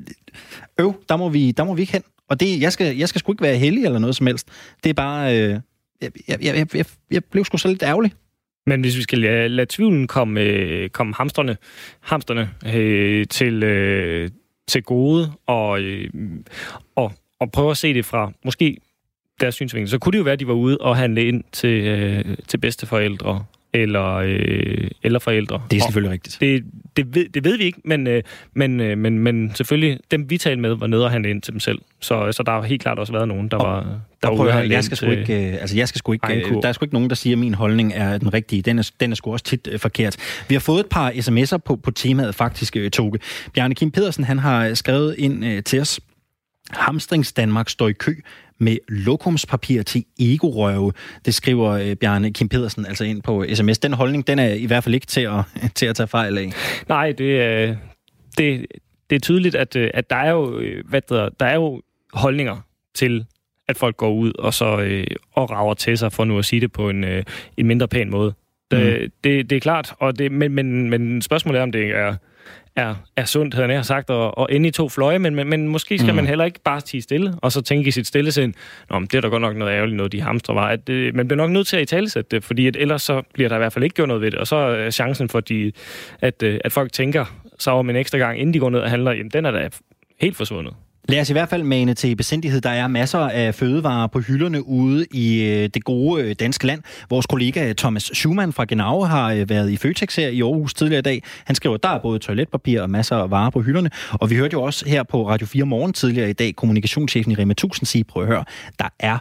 øv, 0.80 1.04
der 1.10 1.18
må 1.18 1.30
vi, 1.30 1.52
der 1.52 1.64
må 1.64 1.74
vi 1.74 1.82
ikke 1.82 1.94
hen. 1.94 2.04
Og 2.30 2.40
det, 2.40 2.62
jeg, 2.62 2.74
skal, 2.74 2.98
jeg 2.98 3.10
skal 3.10 3.20
sgu 3.20 3.32
ikke 3.32 3.44
være 3.44 3.56
heldig 3.56 3.86
eller 3.86 4.00
noget 4.00 4.16
som 4.16 4.28
helst. 4.28 4.48
Det 4.84 4.90
er 4.90 4.94
bare... 4.94 5.38
Øh, 5.38 5.60
jeg, 6.02 6.12
jeg, 6.28 6.40
jeg, 6.44 6.76
jeg, 6.76 6.86
jeg 7.12 7.26
blev 7.26 7.46
sgu 7.46 7.58
så 7.58 7.68
lidt 7.68 7.84
ærgerlig. 7.84 8.14
Men 8.66 8.82
hvis 8.82 8.98
vi 8.98 9.02
skal 9.02 9.20
lade, 9.20 9.50
lade 9.50 9.68
tvivlen 9.70 10.08
komme, 10.08 10.42
øh, 10.42 10.90
komme 10.90 11.14
hamsterne, 11.14 11.58
hamsterne 12.00 12.50
øh, 12.76 13.28
til, 13.28 13.64
øh, 13.64 14.30
til 14.68 14.84
gode, 14.84 15.32
og, 15.46 15.82
øh, 15.82 16.10
og, 16.96 17.14
og 17.40 17.52
prøve 17.52 17.72
at 17.72 17.78
se 17.78 17.94
det 17.94 18.06
fra 18.06 18.32
måske 18.46 18.78
deres 19.42 19.56
synsvinkel, 19.56 19.90
så 19.90 19.98
kunne 19.98 20.12
det 20.12 20.18
jo 20.18 20.24
være, 20.24 20.34
at 20.34 20.40
de 20.40 20.48
var 20.48 20.54
ude 20.54 20.78
og 20.78 20.98
handle 20.98 21.26
ind 21.26 21.44
til, 21.52 21.84
øh, 21.84 22.38
til 22.48 22.58
bedsteforældre 22.58 23.44
eller, 23.74 24.16
øh, 24.16 24.90
eller 25.04 25.20
forældre. 25.20 25.62
Det 25.72 25.78
er 25.78 25.82
selvfølgelig 25.82 26.10
og 26.10 26.14
rigtigt. 26.14 26.38
Det, 26.40 26.64
det, 26.98 27.16
ved, 27.16 27.30
det 27.30 27.44
ved 27.44 27.58
vi 27.58 27.64
ikke, 27.64 27.82
men, 27.86 28.08
øh, 28.08 28.24
men, 28.54 28.80
øh, 28.80 28.98
men, 28.98 29.20
men 29.20 29.56
selvfølgelig, 29.56 30.00
dem 30.12 30.30
vi 30.30 30.38
talte 30.38 30.62
med, 30.62 30.74
var 30.74 30.88
nede 30.88 31.06
og 31.06 31.12
handle 31.12 31.30
ind 31.30 31.42
til 31.42 31.54
dem 31.54 31.60
selv. 31.60 31.80
Så, 32.00 32.32
så 32.32 32.44
der 32.44 32.52
har 32.52 32.62
helt 32.62 32.82
klart 32.82 33.00
også 33.00 33.14
været 33.14 33.28
nogen, 33.28 33.48
der 33.48 33.58
og, 33.58 33.66
var 33.66 34.00
der 34.24 34.30
var 34.30 34.36
ude 34.36 34.54
jeg 34.54 34.84
skal 34.84 34.98
sgu 34.98 35.10
ikke, 35.10 35.48
øh, 35.48 35.54
altså 35.62 35.78
jeg 35.78 35.88
skal 35.88 36.00
sgu 36.00 36.12
ikke, 36.12 36.34
øh, 36.34 36.62
der 36.62 36.68
er 36.68 36.72
sgu 36.72 36.86
ikke 36.86 36.96
nogen, 36.96 37.10
der 37.10 37.16
siger, 37.16 37.36
at 37.36 37.40
min 37.40 37.54
holdning 37.54 37.94
er 37.96 38.18
den 38.18 38.34
rigtige. 38.34 38.62
Den 38.62 38.80
er, 38.80 38.92
den 39.00 39.12
er 39.12 39.16
sgu 39.16 39.32
også 39.32 39.46
tit 39.46 39.68
øh, 39.72 39.80
forkert. 39.80 40.18
Vi 40.50 40.56
har 40.56 40.60
fået 40.60 40.80
et 40.80 40.86
par 40.90 41.12
sms'er 41.12 41.58
på, 41.58 41.76
på 41.76 41.92
temaet 41.92 42.36
faktisk, 42.36 42.76
øh, 42.76 42.92
Toge. 42.92 43.20
Bjarne 43.54 43.76
Kim 43.76 43.92
Pedersen, 43.92 44.24
han 44.24 44.40
har 44.40 44.74
skrevet 44.74 45.16
ind 45.18 45.46
øh, 45.46 45.64
til 45.64 45.82
os, 45.82 46.00
Hamstrings 46.70 47.34
Danmark 47.34 47.70
står 47.70 47.88
i 47.88 47.94
kø 47.94 48.16
med 48.60 48.78
lokumspapir 48.88 49.84
til 49.84 50.06
ego-røve. 50.20 50.94
Det 51.26 51.34
skriver 51.34 51.70
øh, 51.70 51.96
Bjarne 51.96 52.34
Kim 52.34 52.50
Pedersen 52.50 52.86
altså 52.86 53.04
ind 53.04 53.22
på 53.22 53.46
sms. 53.54 53.80
Den 53.80 53.94
holdning, 53.94 54.28
den 54.28 54.40
er 54.40 54.54
i 54.54 54.66
hvert 54.66 54.84
fald 54.84 54.96
ikke 54.96 55.08
til 55.08 55.22
at, 55.22 55.44
til 55.76 55.86
at 55.86 55.96
tage 55.96 56.08
fejl 56.08 56.38
af. 56.38 56.52
Nej, 56.90 57.12
det, 57.12 57.42
er, 57.42 57.76
det, 58.38 58.66
det 59.10 59.16
er 59.16 59.20
tydeligt, 59.20 59.56
at, 59.56 59.76
øh, 59.76 59.92
at 59.94 60.10
der, 60.10 60.16
er 60.16 60.32
jo, 60.32 60.60
øh, 60.60 60.84
hvad 60.90 61.02
der, 61.10 61.30
der 61.30 61.46
er 61.46 61.56
jo 61.56 61.82
holdninger 62.14 62.58
til 62.96 63.26
at 63.68 63.78
folk 63.78 63.98
går 63.98 64.14
ud 64.14 64.32
og 64.40 64.54
så 64.54 64.80
øh, 64.80 65.08
og 65.34 65.52
rager 65.52 65.74
til 65.74 65.98
sig, 65.98 66.12
for 66.12 66.26
nu 66.26 66.38
at 66.38 66.46
sige 66.46 66.62
det 66.62 66.72
på 66.72 66.90
en, 66.90 67.04
øh, 67.04 67.24
en 67.58 67.68
mindre 67.68 67.88
pæn 67.88 68.10
måde. 68.10 68.34
Mm. 68.72 68.78
Det, 68.78 69.12
det, 69.24 69.50
det 69.50 69.56
er 69.56 69.60
klart, 69.60 69.94
og 70.00 70.20
det, 70.20 70.32
men, 70.32 70.52
men, 70.52 70.90
men 70.90 71.22
spørgsmålet 71.22 71.60
er, 71.60 71.64
om 71.64 71.72
det 71.72 71.86
er 71.86 72.16
er, 72.78 72.96
er 73.16 73.26
sundt, 73.26 73.54
havde 73.54 73.74
jeg 73.74 73.86
sagt, 73.86 74.10
og, 74.10 74.38
og 74.38 74.48
ende 74.52 74.68
i 74.68 74.72
to 74.72 74.90
fløje, 74.90 75.20
men, 75.20 75.36
men, 75.36 75.50
men 75.50 75.68
måske 75.68 75.98
skal 75.98 76.12
mm. 76.12 76.16
man 76.16 76.28
heller 76.28 76.46
ikke 76.46 76.60
bare 76.64 76.82
tige 76.82 77.02
stille, 77.02 77.34
og 77.42 77.52
så 77.52 77.62
tænke 77.62 77.88
i 77.88 77.92
sit 77.92 78.08
stille 78.08 78.32
sind, 78.32 78.54
Nå, 78.90 79.00
men 79.00 79.08
det 79.08 79.18
er 79.18 79.22
da 79.22 79.28
godt 79.28 79.42
nok 79.42 79.56
noget 79.56 79.72
ærgerligt, 79.72 79.98
noget 79.98 80.12
de 80.12 80.22
hamstre 80.22 80.56
var. 80.56 80.68
At 80.68 80.88
det, 80.88 81.16
man 81.16 81.28
bliver 81.28 81.38
nok 81.38 81.52
nødt 81.52 81.68
til 81.68 81.78
at 81.78 81.82
i 81.82 81.86
talesætte 81.86 82.36
det, 82.36 82.44
fordi 82.44 82.68
at 82.68 82.76
ellers 82.76 83.02
så 83.02 83.22
bliver 83.34 83.50
der 83.50 83.56
i 83.56 83.60
hvert 83.60 83.74
fald 83.74 83.84
ikke 83.84 83.96
gjort 83.96 84.08
noget 84.08 84.22
ved 84.22 84.32
det, 84.32 84.40
og 84.40 84.48
så 84.48 84.56
er 84.56 84.90
chancen 84.90 85.30
for, 85.30 85.40
de, 85.40 85.72
at, 86.22 86.44
øh, 86.44 86.60
at 86.64 86.72
folk 86.72 86.92
tænker 86.92 87.26
så 87.60 87.72
om 87.72 87.90
en 87.90 87.96
ekstra 87.96 88.18
gang, 88.18 88.40
inden 88.40 88.54
de 88.54 88.60
går 88.60 88.70
ned 88.70 88.80
og 88.80 88.90
handler, 88.90 89.12
jamen 89.12 89.32
den 89.32 89.46
er 89.46 89.52
da 89.52 89.70
helt 90.22 90.38
forsvundet. 90.38 90.74
Lad 91.10 91.22
os 91.22 91.30
i 91.30 91.34
hvert 91.34 91.50
fald 91.50 91.64
mane 91.64 91.94
til 91.94 92.16
besindighed. 92.16 92.62
Der 92.62 92.70
er 92.70 92.88
masser 92.88 93.20
af 93.20 93.56
fødevarer 93.56 94.08
på 94.08 94.20
hylderne 94.20 94.68
ude 94.68 95.06
i 95.12 95.44
øh, 95.44 95.70
det 95.74 95.84
gode 95.84 96.24
øh, 96.24 96.36
danske 96.40 96.68
land. 96.68 96.82
Vores 97.10 97.26
kollega 97.26 97.70
øh, 97.70 97.76
Thomas 97.76 98.04
Schumann 98.04 98.54
fra 98.54 98.66
Genau 98.66 99.04
har 99.04 99.46
været 99.46 99.70
i 99.70 99.78
Føtex 99.78 100.16
her 100.16 100.28
i 100.28 100.42
Aarhus 100.42 100.74
tidligere 100.74 101.00
i 101.00 101.02
dag. 101.02 101.24
Han 101.46 101.56
skriver, 101.56 101.76
at 101.76 101.84
der 101.84 101.90
er 101.90 102.00
både 102.00 102.20
toiletpapir 102.20 102.82
og 102.82 102.90
masser 102.90 103.16
af 103.16 103.32
varer 103.32 103.50
på 103.50 103.62
hylderne. 103.62 103.90
Og 104.14 104.30
vi 104.30 104.36
hørte 104.36 104.54
jo 104.54 104.64
også 104.64 104.90
her 104.90 105.04
på 105.04 105.30
Radio 105.30 105.48
4 105.48 105.66
morgen 105.66 105.94
tidligere 105.94 106.30
i 106.30 106.34
dag 106.34 106.56
kommunikationschefen 106.56 107.32
i 107.32 107.36
Rema 107.36 107.52
1000 107.52 107.86
sige, 107.86 108.04
prøv 108.04 108.24
at 108.24 108.28
høre, 108.28 108.44
der 108.80 108.90
er 109.00 109.18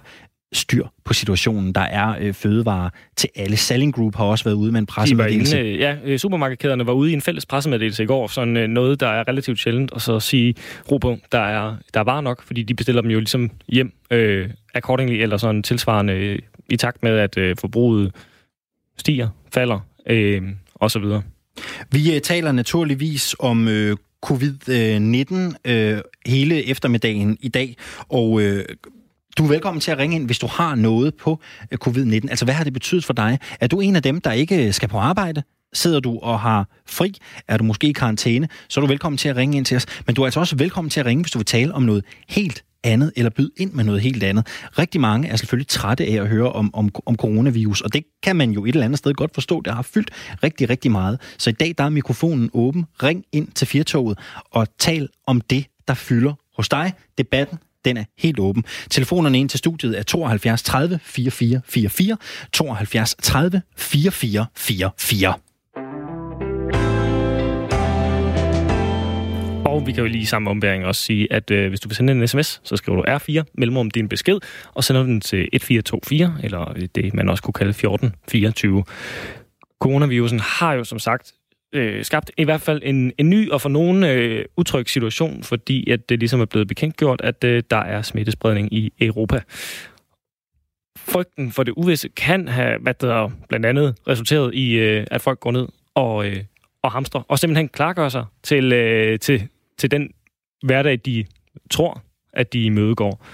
styr 0.52 0.86
på 1.04 1.14
situationen. 1.14 1.72
Der 1.72 1.80
er 1.80 2.16
øh, 2.20 2.34
fødevarer 2.34 2.90
til 3.16 3.30
alle. 3.36 3.56
Selling 3.56 3.94
Group 3.94 4.14
har 4.14 4.24
også 4.24 4.44
været 4.44 4.54
ude 4.54 4.72
med 4.72 4.80
en 4.80 4.86
pressemeddelelse. 4.86 5.58
Inde, 5.58 5.78
ja, 5.78 5.96
øh, 6.04 6.18
supermarkedskæderne 6.18 6.86
var 6.86 6.92
ude 6.92 7.10
i 7.10 7.14
en 7.14 7.20
fælles 7.20 7.46
pressemeddelelse 7.46 8.02
i 8.02 8.06
går, 8.06 8.26
sådan 8.26 8.56
øh, 8.56 8.68
noget, 8.68 9.00
der 9.00 9.08
er 9.08 9.28
relativt 9.28 9.58
sjældent, 9.58 9.90
og 9.90 10.00
så 10.00 10.20
sige, 10.20 10.54
Rubo, 10.90 11.16
der 11.32 11.38
er, 11.38 11.76
der 11.94 12.00
er 12.00 12.04
bare 12.04 12.22
nok, 12.22 12.42
fordi 12.42 12.62
de 12.62 12.74
bestiller 12.74 13.02
dem 13.02 13.10
jo 13.10 13.18
ligesom 13.18 13.50
hjem 13.68 13.92
øh, 14.10 14.50
accordingly, 14.74 15.14
eller 15.14 15.36
sådan 15.36 15.62
tilsvarende 15.62 16.12
øh, 16.12 16.38
i 16.70 16.76
takt 16.76 17.02
med, 17.02 17.18
at 17.18 17.38
øh, 17.38 17.56
forbruget 17.60 18.12
stiger, 18.98 19.28
falder, 19.54 19.80
øh, 20.06 20.42
og 20.74 20.90
så 20.90 20.98
videre. 20.98 21.22
Vi 21.92 22.14
øh, 22.14 22.20
taler 22.20 22.52
naturligvis 22.52 23.36
om 23.38 23.68
øh, 23.68 23.96
covid-19 24.26 25.34
øh, 25.64 25.98
hele 26.26 26.70
eftermiddagen 26.70 27.38
i 27.40 27.48
dag, 27.48 27.76
og 28.08 28.40
øh, 28.40 28.64
du 29.38 29.44
er 29.44 29.48
velkommen 29.48 29.80
til 29.80 29.90
at 29.90 29.98
ringe 29.98 30.16
ind, 30.16 30.26
hvis 30.26 30.38
du 30.38 30.46
har 30.46 30.74
noget 30.74 31.14
på 31.14 31.40
øh, 31.72 31.78
covid-19. 31.84 32.28
Altså, 32.30 32.44
hvad 32.44 32.54
har 32.54 32.64
det 32.64 32.72
betydet 32.72 33.04
for 33.04 33.12
dig? 33.12 33.38
Er 33.60 33.66
du 33.66 33.80
en 33.80 33.96
af 33.96 34.02
dem, 34.02 34.20
der 34.20 34.32
ikke 34.32 34.66
øh, 34.66 34.72
skal 34.72 34.88
på 34.88 34.98
arbejde? 34.98 35.42
Sidder 35.72 36.00
du 36.00 36.18
og 36.18 36.40
har 36.40 36.68
fri? 36.86 37.14
Er 37.48 37.56
du 37.56 37.64
måske 37.64 37.88
i 37.88 37.92
karantæne? 37.92 38.48
Så 38.68 38.80
er 38.80 38.82
du 38.82 38.88
velkommen 38.88 39.16
til 39.18 39.28
at 39.28 39.36
ringe 39.36 39.56
ind 39.56 39.64
til 39.64 39.76
os. 39.76 39.86
Men 40.06 40.14
du 40.14 40.22
er 40.22 40.26
altså 40.26 40.40
også 40.40 40.56
velkommen 40.56 40.90
til 40.90 41.00
at 41.00 41.06
ringe, 41.06 41.22
hvis 41.22 41.32
du 41.32 41.38
vil 41.38 41.46
tale 41.46 41.74
om 41.74 41.82
noget 41.82 42.04
helt 42.28 42.64
andet, 42.84 43.12
eller 43.16 43.30
byde 43.30 43.50
ind 43.56 43.72
med 43.72 43.84
noget 43.84 44.00
helt 44.00 44.22
andet. 44.22 44.46
Rigtig 44.78 45.00
mange 45.00 45.28
er 45.28 45.36
selvfølgelig 45.36 45.68
trætte 45.68 46.06
af 46.06 46.12
at 46.12 46.28
høre 46.28 46.52
om, 46.52 46.74
om, 46.74 46.90
om 47.06 47.16
coronavirus, 47.16 47.80
og 47.80 47.92
det 47.92 48.04
kan 48.22 48.36
man 48.36 48.50
jo 48.50 48.64
et 48.64 48.68
eller 48.68 48.84
andet 48.84 48.98
sted 48.98 49.14
godt 49.14 49.34
forstå. 49.34 49.60
Det 49.60 49.74
har 49.74 49.82
fyldt 49.82 50.10
rigtig, 50.42 50.70
rigtig 50.70 50.90
meget. 50.90 51.20
Så 51.38 51.50
i 51.50 51.52
dag 51.52 51.74
der 51.78 51.84
er 51.84 51.88
mikrofonen 51.88 52.50
åben. 52.52 52.84
Ring 53.02 53.24
ind 53.32 53.48
til 53.48 53.66
Firtoget 53.66 54.18
og 54.50 54.66
tal 54.78 55.08
om 55.26 55.40
det, 55.40 55.66
der 55.88 55.94
fylder 55.94 56.32
hos 56.56 56.68
dig. 56.68 56.92
Debatten 57.18 57.58
den 57.86 57.96
er 57.96 58.04
helt 58.18 58.38
åben. 58.38 58.64
Telefonerne 58.90 59.38
ind 59.38 59.48
til 59.48 59.58
studiet 59.58 59.98
er 59.98 60.02
72 60.02 60.62
30 60.62 60.98
44 61.02 61.60
44, 61.64 62.16
72 62.52 63.14
30 63.22 63.62
44 63.76 64.46
44. 64.56 65.34
Og 69.66 69.86
vi 69.86 69.92
kan 69.92 70.02
jo 70.02 70.08
lige 70.08 70.22
i 70.22 70.24
samme 70.24 70.50
ombæring 70.50 70.84
også 70.84 71.02
sige, 71.02 71.32
at 71.32 71.50
øh, 71.50 71.68
hvis 71.68 71.80
du 71.80 71.88
vil 71.88 71.96
sende 71.96 72.12
en 72.12 72.28
sms, 72.28 72.60
så 72.64 72.76
skriver 72.76 73.02
du 73.02 73.12
R4, 73.12 73.44
mellemrum 73.54 73.90
din 73.90 74.08
besked, 74.08 74.38
og 74.74 74.84
sender 74.84 75.02
den 75.02 75.20
til 75.20 75.48
1424, 75.52 76.34
eller 76.42 76.88
det 76.94 77.14
man 77.14 77.28
også 77.28 77.42
kunne 77.42 77.52
kalde 77.52 77.70
1424. 77.70 78.84
Coronavirusen 79.80 80.40
har 80.40 80.72
jo 80.72 80.84
som 80.84 80.98
sagt 80.98 81.32
øh, 81.76 82.04
skabt 82.04 82.30
i 82.36 82.44
hvert 82.44 82.60
fald 82.60 82.82
en, 82.84 83.12
en 83.18 83.30
ny 83.30 83.50
og 83.50 83.60
for 83.60 83.68
nogen 83.68 84.04
øh, 84.04 84.44
utryg 84.56 84.88
situation, 84.88 85.42
fordi 85.42 85.90
at 85.90 86.08
det 86.08 86.18
ligesom 86.18 86.40
er 86.40 86.44
blevet 86.44 86.68
bekendtgjort, 86.68 87.20
at 87.20 87.44
øh, 87.44 87.62
der 87.70 87.76
er 87.76 88.02
smittespredning 88.02 88.74
i 88.74 88.92
Europa. 89.00 89.40
Frygten 90.98 91.52
for 91.52 91.62
det 91.62 91.74
uvisse 91.76 92.08
kan 92.08 92.48
have 92.48 92.78
hvad 92.78 92.94
der 92.94 93.30
blandt 93.48 93.66
andet 93.66 93.96
resulteret 94.08 94.54
i, 94.54 94.72
øh, 94.72 95.06
at 95.10 95.20
folk 95.20 95.40
går 95.40 95.50
ned 95.52 95.68
og, 95.94 96.26
øh, 96.26 96.44
og 96.82 96.92
hamstrer, 96.92 97.22
og 97.28 97.38
simpelthen 97.38 97.68
klargør 97.68 98.08
sig 98.08 98.24
til, 98.42 98.72
øh, 98.72 99.18
til, 99.18 99.48
til 99.78 99.90
den 99.90 100.10
hverdag, 100.62 101.00
de 101.04 101.24
tror, 101.70 102.02
at 102.32 102.52
de 102.52 102.64
imødegår. 102.64 103.26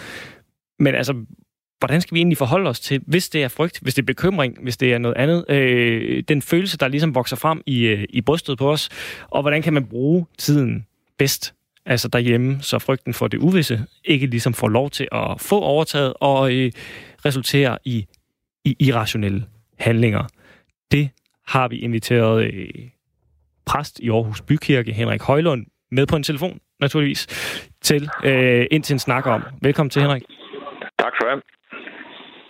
Men 0.79 0.95
altså, 0.95 1.15
hvordan 1.83 2.01
skal 2.01 2.15
vi 2.15 2.19
egentlig 2.19 2.39
forholde 2.39 2.71
os 2.71 2.81
til, 2.81 3.01
hvis 3.07 3.29
det 3.29 3.43
er 3.43 3.49
frygt, 3.49 3.79
hvis 3.83 3.95
det 3.95 4.03
er 4.03 4.07
bekymring, 4.07 4.59
hvis 4.63 4.77
det 4.77 4.93
er 4.93 4.99
noget 4.99 5.17
andet, 5.17 5.51
øh, 5.51 6.23
den 6.29 6.43
følelse, 6.43 6.79
der 6.79 6.89
ligesom 6.89 7.15
vokser 7.15 7.37
frem 7.37 7.63
i, 7.67 7.87
øh, 7.87 8.05
i 8.09 8.21
brystet 8.21 8.59
på 8.59 8.73
os, 8.73 8.89
og 9.31 9.43
hvordan 9.43 9.63
kan 9.63 9.73
man 9.73 9.87
bruge 9.87 10.27
tiden 10.39 10.87
bedst, 11.19 11.55
altså 11.87 12.09
derhjemme, 12.09 12.59
så 12.61 12.79
frygten 12.79 13.15
for 13.15 13.29
det 13.29 13.39
uvisse 13.39 13.87
ikke 14.05 14.27
ligesom 14.27 14.55
får 14.55 14.69
lov 14.69 14.91
til 14.91 15.09
at 15.13 15.41
få 15.41 15.61
overtaget 15.61 16.15
og 16.21 16.55
øh, 16.55 16.73
resultere 17.25 17.79
i, 17.85 18.07
i 18.65 18.77
irrationelle 18.81 19.45
handlinger. 19.79 20.25
Det 20.91 21.11
har 21.47 21.69
vi 21.69 21.79
inviteret 21.79 22.45
øh, 22.45 22.69
præst 23.67 23.99
i 23.99 24.11
Aarhus 24.11 24.43
Bykirke, 24.43 24.93
Henrik 24.93 25.23
Højlund, 25.23 25.67
med 25.91 26.07
på 26.07 26.17
en 26.17 26.23
telefon, 26.23 26.61
naturligvis, 26.81 27.27
til 27.81 28.11
øh, 28.25 28.67
ind 28.71 28.83
til 28.83 28.95
en 28.95 28.99
snak 28.99 29.27
om. 29.27 29.43
Velkommen 29.63 29.91
til, 29.91 30.03
Henrik. 30.03 30.23
Tak 30.99 31.13
for 31.21 31.29
det 31.29 31.43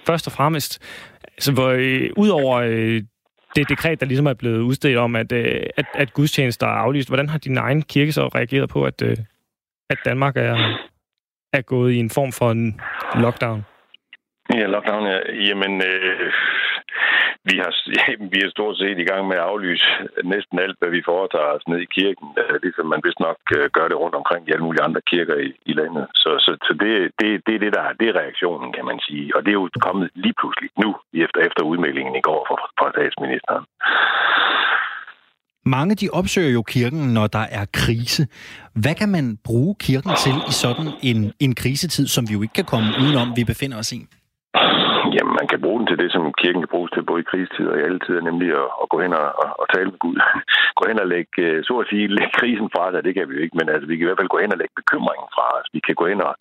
først 0.06 0.26
og 0.26 0.32
fremmest, 0.32 0.82
altså, 1.25 1.52
hvor, 1.52 1.68
øh, 1.68 2.11
udover 2.16 2.56
øh, 2.56 3.02
det 3.56 3.68
dekret, 3.68 4.00
der 4.00 4.06
ligesom 4.06 4.26
er 4.26 4.35
blevet 4.35 4.61
udstedt 4.61 4.99
om, 4.99 5.16
at, 5.16 5.32
øh, 5.32 5.62
at, 5.76 5.87
at 5.94 6.12
gudstjenester 6.12 6.66
er 6.66 6.71
aflyst, 6.71 7.09
hvordan 7.09 7.28
har 7.28 7.38
din 7.38 7.56
egen 7.56 7.82
kirke 7.82 8.12
så 8.12 8.28
reageret 8.28 8.71
på, 8.71 8.85
at, 8.85 9.02
øh, 9.02 9.16
at 9.90 9.99
Danmark 10.04 10.37
er, 10.37 10.78
er 11.52 11.62
gået 11.62 11.92
i 11.92 11.99
en 11.99 12.11
form 12.11 12.32
for 12.32 12.50
en 12.50 12.80
lockdown? 13.14 13.64
Ja, 14.54 14.66
lockdown, 14.66 15.06
ja. 15.06 15.18
Jamen, 15.49 15.82
øh, 15.82 16.32
vi 17.49 17.54
har, 17.62 17.72
vi 18.34 18.38
er 18.44 18.50
stort 18.56 18.76
set 18.78 18.99
i 18.99 19.08
gang 19.11 19.22
med 19.28 19.37
at 19.40 19.49
aflyse 19.50 19.87
næsten 20.32 20.56
alt, 20.64 20.76
hvad 20.78 20.90
vi 20.96 21.08
foretager 21.11 21.50
os 21.56 21.68
ned 21.70 21.80
i 21.87 21.92
kirken, 21.99 22.26
ligesom 22.64 22.87
man 22.87 23.04
vist 23.06 23.20
nok 23.26 23.38
øh, 23.56 23.66
gør 23.76 23.87
det 23.88 24.00
rundt 24.02 24.16
omkring 24.20 24.42
i 24.44 24.52
alle 24.52 24.66
mulige 24.66 24.87
andre 24.88 25.02
kirker 25.12 25.37
i, 25.46 25.49
i 25.70 25.72
landet. 25.80 26.04
Så, 26.22 26.30
så, 26.44 26.50
så 26.66 26.72
det, 26.82 26.92
det, 27.20 27.28
det, 27.46 27.54
er 27.54 27.62
det, 27.64 27.72
der 27.76 27.84
det 28.00 28.06
er 28.08 28.20
reaktionen, 28.22 28.68
kan 28.76 28.84
man 28.90 28.99
sige. 29.06 29.26
Og 29.37 29.40
det 29.44 29.50
er 29.50 29.58
jo 29.61 29.68
kommet 29.87 30.06
lige 30.25 30.37
pludselig 30.40 30.70
nu, 30.82 30.90
efter, 31.25 31.40
efter 31.49 31.62
udmeldingen 31.70 32.14
i 32.20 32.26
går 32.28 32.40
fra, 32.49 32.56
fra 32.78 32.88
statsministeren. 32.94 33.64
Mange 35.66 35.94
de 35.94 36.08
opsøger 36.12 36.52
jo 36.58 36.62
kirken, 36.62 37.14
når 37.14 37.26
der 37.26 37.46
er 37.58 37.64
krise. 37.72 38.22
Hvad 38.82 38.94
kan 38.94 39.08
man 39.08 39.38
bruge 39.44 39.75
kirken 39.80 40.12
til 40.25 40.34
i 40.50 40.52
sådan 40.52 40.88
en, 41.02 41.32
en 41.40 41.54
krisetid, 41.54 42.06
som 42.06 42.28
vi 42.28 42.32
jo 42.32 42.42
ikke 42.42 42.54
kan 42.54 42.64
komme 42.64 42.88
udenom, 43.02 43.28
vi 43.37 43.44
befinder 43.44 43.78
os 43.78 43.92
i? 43.92 44.00
Man 45.42 45.52
kan 45.52 45.64
bruge 45.64 45.78
den 45.80 45.88
til 45.90 45.99
det, 46.02 46.11
som 46.12 46.34
kirken 46.42 46.62
kan 46.62 46.75
bruges 46.75 46.90
til 46.92 47.08
både 47.11 47.20
i 47.22 47.28
krigstider 47.30 47.72
og 47.72 47.78
i 47.78 47.87
alle 47.87 48.00
tider, 48.04 48.22
nemlig 48.28 48.49
at, 48.62 48.68
at 48.82 48.87
gå 48.92 48.96
hen 49.04 49.12
og, 49.20 49.28
og, 49.42 49.49
og 49.61 49.66
tale 49.75 49.90
med 49.90 50.00
Gud. 50.04 50.18
gå 50.78 50.82
hen 50.90 50.99
og 51.04 51.08
lægge, 51.14 51.37
øh, 51.46 51.58
så 51.66 51.72
at 51.82 51.88
sige, 51.90 52.14
lægge 52.16 52.38
krisen 52.40 52.68
fra 52.75 52.84
sig, 52.90 53.04
det 53.06 53.14
kan 53.14 53.28
vi 53.28 53.34
jo 53.37 53.42
ikke, 53.44 53.58
men 53.58 53.68
altså, 53.68 53.87
vi 53.88 53.94
kan 53.94 54.04
i 54.04 54.08
hvert 54.08 54.20
fald 54.20 54.34
gå 54.34 54.38
hen 54.42 54.54
og 54.54 54.61
lægge 54.61 54.80
bekymringen 54.80 55.28
fra 55.37 55.44
os. 55.56 55.68
Vi 55.76 55.80
kan 55.87 55.96
gå 56.00 56.04
hen 56.11 56.20
og, 56.28 56.34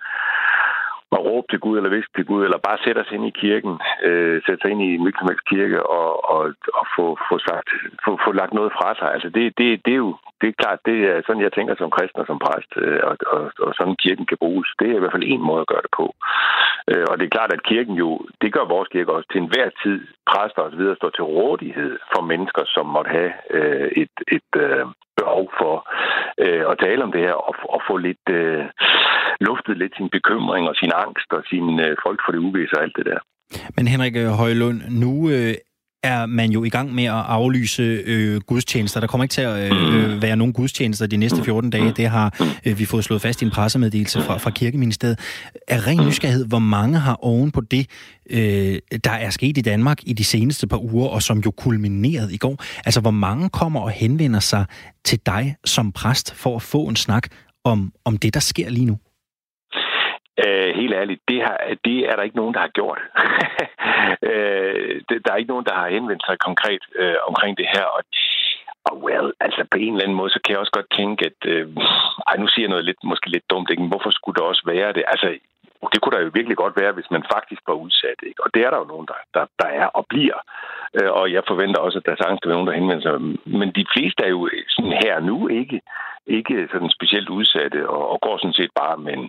at 1.17 1.25
råbe 1.27 1.47
til 1.49 1.59
Gud, 1.59 1.77
eller 1.77 1.89
viske 1.89 2.13
til 2.15 2.25
Gud, 2.25 2.43
eller 2.43 2.57
bare 2.67 2.83
sætte 2.83 2.99
os 2.99 3.11
ind 3.11 3.25
i 3.27 3.39
kirken, 3.43 3.73
øh, 4.07 4.41
sætte 4.45 4.61
sig 4.61 4.71
ind 4.71 4.81
i 4.81 4.95
en 4.95 5.13
kirke, 5.49 5.79
og, 5.83 6.29
og, 6.33 6.43
og 6.79 6.85
få, 6.95 7.05
få, 7.29 7.35
sagt, 7.47 7.69
få, 8.05 8.11
få 8.25 8.31
lagt 8.31 8.53
noget 8.53 8.71
fra 8.77 8.89
sig. 8.99 9.13
Altså, 9.13 9.29
det, 9.29 9.43
det, 9.57 9.85
det 9.85 9.93
er 9.93 10.03
jo 10.07 10.15
det 10.41 10.47
er 10.49 10.61
klart, 10.63 10.79
det 10.85 10.97
er 11.11 11.21
sådan, 11.25 11.45
jeg 11.47 11.53
tænker 11.53 11.75
som 11.75 11.95
kristen 11.95 12.21
og 12.21 12.27
som 12.27 12.39
præst, 12.45 12.71
øh, 12.83 13.01
og, 13.09 13.15
og, 13.33 13.43
og 13.65 13.71
sådan 13.77 13.95
kirken 14.05 14.25
kan 14.25 14.37
bruges. 14.43 14.69
Det 14.79 14.87
er 14.89 14.95
i 14.95 14.99
hvert 14.99 15.15
fald 15.15 15.33
en 15.33 15.43
måde 15.49 15.61
at 15.61 15.71
gøre 15.71 15.85
det 15.85 15.93
på. 15.99 16.05
Øh, 16.91 17.05
og 17.09 17.13
det 17.17 17.25
er 17.25 17.35
klart, 17.37 17.53
at 17.53 17.67
kirken 17.71 17.95
jo, 18.03 18.09
det 18.41 18.53
gør 18.53 18.65
vores 18.73 18.89
kirke 18.89 19.11
også 19.13 19.29
til 19.31 19.41
enhver 19.41 19.69
tid, 19.83 19.99
præster 20.31 20.61
osv. 20.61 20.83
står 20.95 21.09
til 21.09 21.23
rådighed 21.23 21.93
for 22.13 22.21
mennesker, 22.31 22.63
som 22.65 22.85
måtte 22.85 23.11
have 23.17 23.33
øh, 23.49 23.89
et, 24.03 24.15
et 24.37 24.51
øh, 24.65 24.85
behov 25.19 25.45
for 25.59 25.75
øh, 26.45 26.63
at 26.71 26.79
tale 26.85 27.03
om 27.03 27.11
det 27.11 27.21
her, 27.27 27.33
og, 27.33 27.55
og 27.75 27.81
få 27.87 27.97
lidt 27.97 28.27
øh, 28.29 28.65
luftet 29.49 29.75
lidt 29.81 29.93
sin 29.97 30.09
bekymring 30.17 30.63
og 30.69 30.75
sin 30.81 30.91
angst 31.05 31.29
og 31.37 31.43
sin 31.51 31.67
øh, 31.85 31.91
frygt 32.03 32.21
for 32.25 32.31
det 32.33 32.41
uvisse 32.47 32.75
og 32.77 32.83
alt 32.83 32.95
det 32.99 33.05
der. 33.11 33.19
Men 33.75 33.87
Henrik 33.87 34.15
Højlund, 34.41 34.79
nu 35.03 35.29
øh, 35.29 35.53
er 36.03 36.25
man 36.25 36.51
jo 36.51 36.63
i 36.63 36.69
gang 36.69 36.93
med 36.93 37.03
at 37.03 37.23
aflyse 37.27 37.83
øh, 38.05 38.41
gudstjenester. 38.41 38.99
Der 38.99 39.07
kommer 39.07 39.23
ikke 39.23 39.33
til 39.33 39.41
at 39.41 39.73
øh, 39.73 40.21
være 40.21 40.35
nogen 40.35 40.53
gudstjenester 40.53 41.07
de 41.07 41.17
næste 41.17 41.43
14 41.43 41.69
dage. 41.69 41.91
Det 41.91 42.07
har 42.07 42.55
øh, 42.65 42.79
vi 42.79 42.85
fået 42.85 43.03
slået 43.03 43.21
fast 43.21 43.41
i 43.41 43.45
en 43.45 43.51
pressemeddelelse 43.51 44.21
fra, 44.21 44.37
fra 44.37 44.49
Kirkeministeriet. 44.49 45.19
Er 45.67 45.87
ren 45.87 46.07
nysgerrighed, 46.07 46.45
hvor 46.45 46.59
mange 46.59 46.99
har 46.99 47.17
oven 47.21 47.51
på 47.51 47.61
det, 47.61 47.87
øh, 48.29 48.79
der 49.03 49.11
er 49.11 49.29
sket 49.29 49.57
i 49.57 49.61
Danmark 49.61 49.97
i 50.05 50.13
de 50.13 50.23
seneste 50.23 50.67
par 50.67 50.93
uger, 50.93 51.07
og 51.07 51.21
som 51.21 51.39
jo 51.39 51.51
kulminerede 51.51 52.33
i 52.33 52.37
går. 52.37 52.55
Altså, 52.85 53.01
hvor 53.01 53.11
mange 53.11 53.49
kommer 53.49 53.79
og 53.79 53.89
henvender 53.89 54.39
sig 54.39 54.65
til 55.05 55.19
dig 55.25 55.55
som 55.65 55.91
præst 55.91 56.35
for 56.35 56.55
at 56.55 56.61
få 56.61 56.83
en 56.83 56.95
snak 56.95 57.27
om, 57.63 57.93
om 58.05 58.17
det, 58.17 58.33
der 58.33 58.39
sker 58.39 58.69
lige 58.69 58.85
nu? 58.85 58.97
Uh, 60.45 60.69
helt 60.79 60.93
ærligt, 60.93 61.21
det, 61.27 61.39
har, 61.41 61.57
det 61.85 61.97
er 62.09 62.15
der 62.15 62.23
ikke 62.23 62.41
nogen, 62.41 62.53
der 62.53 62.59
har 62.59 62.73
gjort. 62.79 63.01
uh, 64.29 64.93
det, 65.09 65.17
der 65.25 65.31
er 65.31 65.39
ikke 65.41 65.53
nogen, 65.53 65.65
der 65.65 65.75
har 65.81 65.89
henvendt 65.89 66.23
sig 66.25 66.35
konkret 66.39 66.83
øh, 66.95 67.15
omkring 67.29 67.57
det 67.57 67.67
her. 67.75 67.85
Og, 67.97 68.03
og 68.89 69.03
well, 69.03 69.27
altså 69.39 69.61
på 69.71 69.77
en 69.77 69.93
eller 69.93 70.03
anden 70.03 70.17
måde, 70.17 70.29
så 70.29 70.39
kan 70.43 70.51
jeg 70.51 70.59
også 70.59 70.77
godt 70.77 70.97
tænke, 70.99 71.25
at... 71.25 71.39
øh, 71.45 71.67
ej, 72.27 72.35
nu 72.37 72.47
siger 72.47 72.63
jeg 72.65 72.73
noget 72.73 72.85
lidt, 72.85 73.03
måske 73.03 73.29
lidt 73.29 73.49
dumt, 73.49 73.69
ikke? 73.69 73.81
Men 73.83 73.93
hvorfor 73.93 74.11
skulle 74.11 74.35
det 74.35 74.49
også 74.51 74.63
være 74.65 74.93
det? 74.93 75.03
Altså, 75.07 75.27
det 75.93 76.01
kunne 76.01 76.15
der 76.15 76.23
jo 76.23 76.31
virkelig 76.33 76.57
godt 76.57 76.75
være, 76.81 76.91
hvis 76.97 77.11
man 77.11 77.23
faktisk 77.35 77.61
var 77.67 77.73
udsat. 77.73 78.19
Ikke? 78.29 78.43
Og 78.43 78.49
det 78.53 78.61
er 78.61 78.69
der 78.69 78.77
jo 78.77 78.91
nogen, 78.93 79.07
der, 79.11 79.19
der, 79.35 79.45
der 79.61 79.69
er 79.81 79.87
og 79.97 80.05
bliver. 80.09 80.39
Øh, 80.97 81.11
og 81.11 81.31
jeg 81.35 81.43
forventer 81.47 81.79
også, 81.79 81.97
at 81.99 82.05
der 82.05 82.15
sagtens 82.15 82.37
skal 82.39 82.49
være 82.49 82.57
nogen, 82.59 82.71
der 82.71 82.79
henvender 82.79 83.03
sig. 83.03 83.15
Men 83.59 83.69
de 83.79 83.85
fleste 83.93 84.23
er 84.23 84.31
jo 84.37 84.49
sådan 84.75 84.97
her 85.03 85.19
nu 85.19 85.47
ikke 85.47 85.81
ikke 86.27 86.67
sådan 86.71 86.91
specielt 86.97 87.29
udsatte, 87.29 87.89
og, 87.89 88.03
og 88.11 88.17
går 88.25 88.37
sådan 88.37 88.59
set 88.59 88.73
bare 88.81 88.97
med 89.05 89.13
en, 89.13 89.25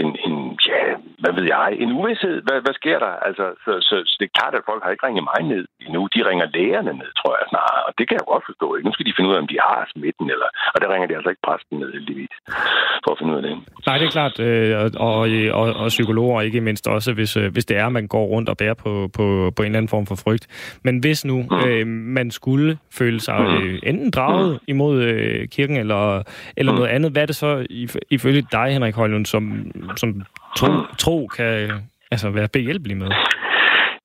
en, 0.00 0.08
en 0.26 0.36
ja, 0.68 0.82
hvad 1.22 1.32
ved 1.36 1.44
jeg, 1.54 1.68
en 1.84 1.92
uvidshed. 1.92 2.36
Hvad, 2.46 2.58
hvad 2.64 2.74
sker 2.80 2.98
der? 2.98 3.12
Altså, 3.28 3.46
så, 3.64 3.72
så, 3.88 3.94
så, 4.08 4.14
det 4.18 4.26
er 4.26 4.38
klart, 4.38 4.54
at 4.54 4.68
folk 4.70 4.82
har 4.82 4.90
ikke 4.90 5.06
ringet 5.06 5.24
mig 5.30 5.40
ned 5.52 5.64
endnu. 5.86 6.00
De 6.14 6.28
ringer 6.28 6.46
lægerne 6.56 6.92
ned, 7.00 7.10
tror 7.20 7.32
jeg 7.40 7.46
snart. 7.52 7.80
Og 7.86 7.92
det 7.98 8.04
kan 8.08 8.18
jeg 8.18 8.26
godt 8.32 8.44
forstå. 8.50 8.66
Ikke? 8.74 8.86
Nu 8.88 8.92
skal 8.92 9.06
de 9.06 9.14
finde 9.16 9.30
ud 9.30 9.34
af, 9.36 9.42
om 9.44 9.50
de 9.52 9.58
har 9.68 9.90
smitten, 9.94 10.26
eller, 10.34 10.48
og 10.74 10.78
der 10.80 10.88
ringer 10.92 11.08
de 11.08 11.16
altså 11.18 11.30
ikke 11.32 11.46
præsten 11.48 11.78
ned, 11.78 11.92
heldigvis, 11.92 12.34
for 13.04 13.10
at 13.12 13.18
finde 13.18 13.32
ud 13.32 13.38
af 13.40 13.44
det. 13.46 13.54
Nej, 13.86 13.98
det 13.98 14.06
er 14.06 14.16
klart. 14.18 14.36
Øh, 14.46 14.70
og, 15.08 15.20
og, 15.60 15.66
og 15.82 15.88
psykologer 15.96 16.40
ikke 16.40 16.60
mindst 16.60 16.88
også, 16.88 17.10
hvis, 17.18 17.36
øh, 17.36 17.52
hvis 17.52 17.64
det 17.64 17.76
er, 17.76 17.88
man 17.88 18.06
går 18.08 18.26
rundt 18.34 18.48
og 18.48 18.56
bærer 18.56 18.74
på, 18.74 18.92
på, 19.16 19.24
på 19.56 19.62
en 19.62 19.66
eller 19.66 19.78
anden 19.78 19.94
form 19.94 20.06
for 20.06 20.18
frygt. 20.24 20.44
Men 20.84 20.98
hvis 20.98 21.24
nu 21.24 21.36
mm. 21.50 21.68
øh, 21.68 21.86
man 21.86 22.30
skulle 22.30 22.78
føle 22.98 23.20
sig 23.20 23.40
mm. 23.40 23.56
øh, 23.56 23.78
enten 23.82 24.10
draget 24.10 24.60
imod 24.68 25.02
øh, 25.02 25.48
kirken 25.48 25.76
eller, 25.76 26.15
eller 26.56 26.72
mm. 26.72 26.78
noget 26.78 26.90
andet, 26.90 27.12
hvad 27.12 27.22
er 27.22 27.26
det 27.26 27.36
så 27.36 27.66
ifølge 28.10 28.46
dig, 28.52 28.72
Henrik 28.72 28.94
Højlund, 28.94 29.26
som, 29.26 29.72
som 29.96 30.22
tro, 30.56 30.68
tro 30.98 31.26
kan 31.26 31.70
altså, 32.10 32.30
være 32.30 32.48
behjælpelig 32.52 32.96
med? 32.96 33.10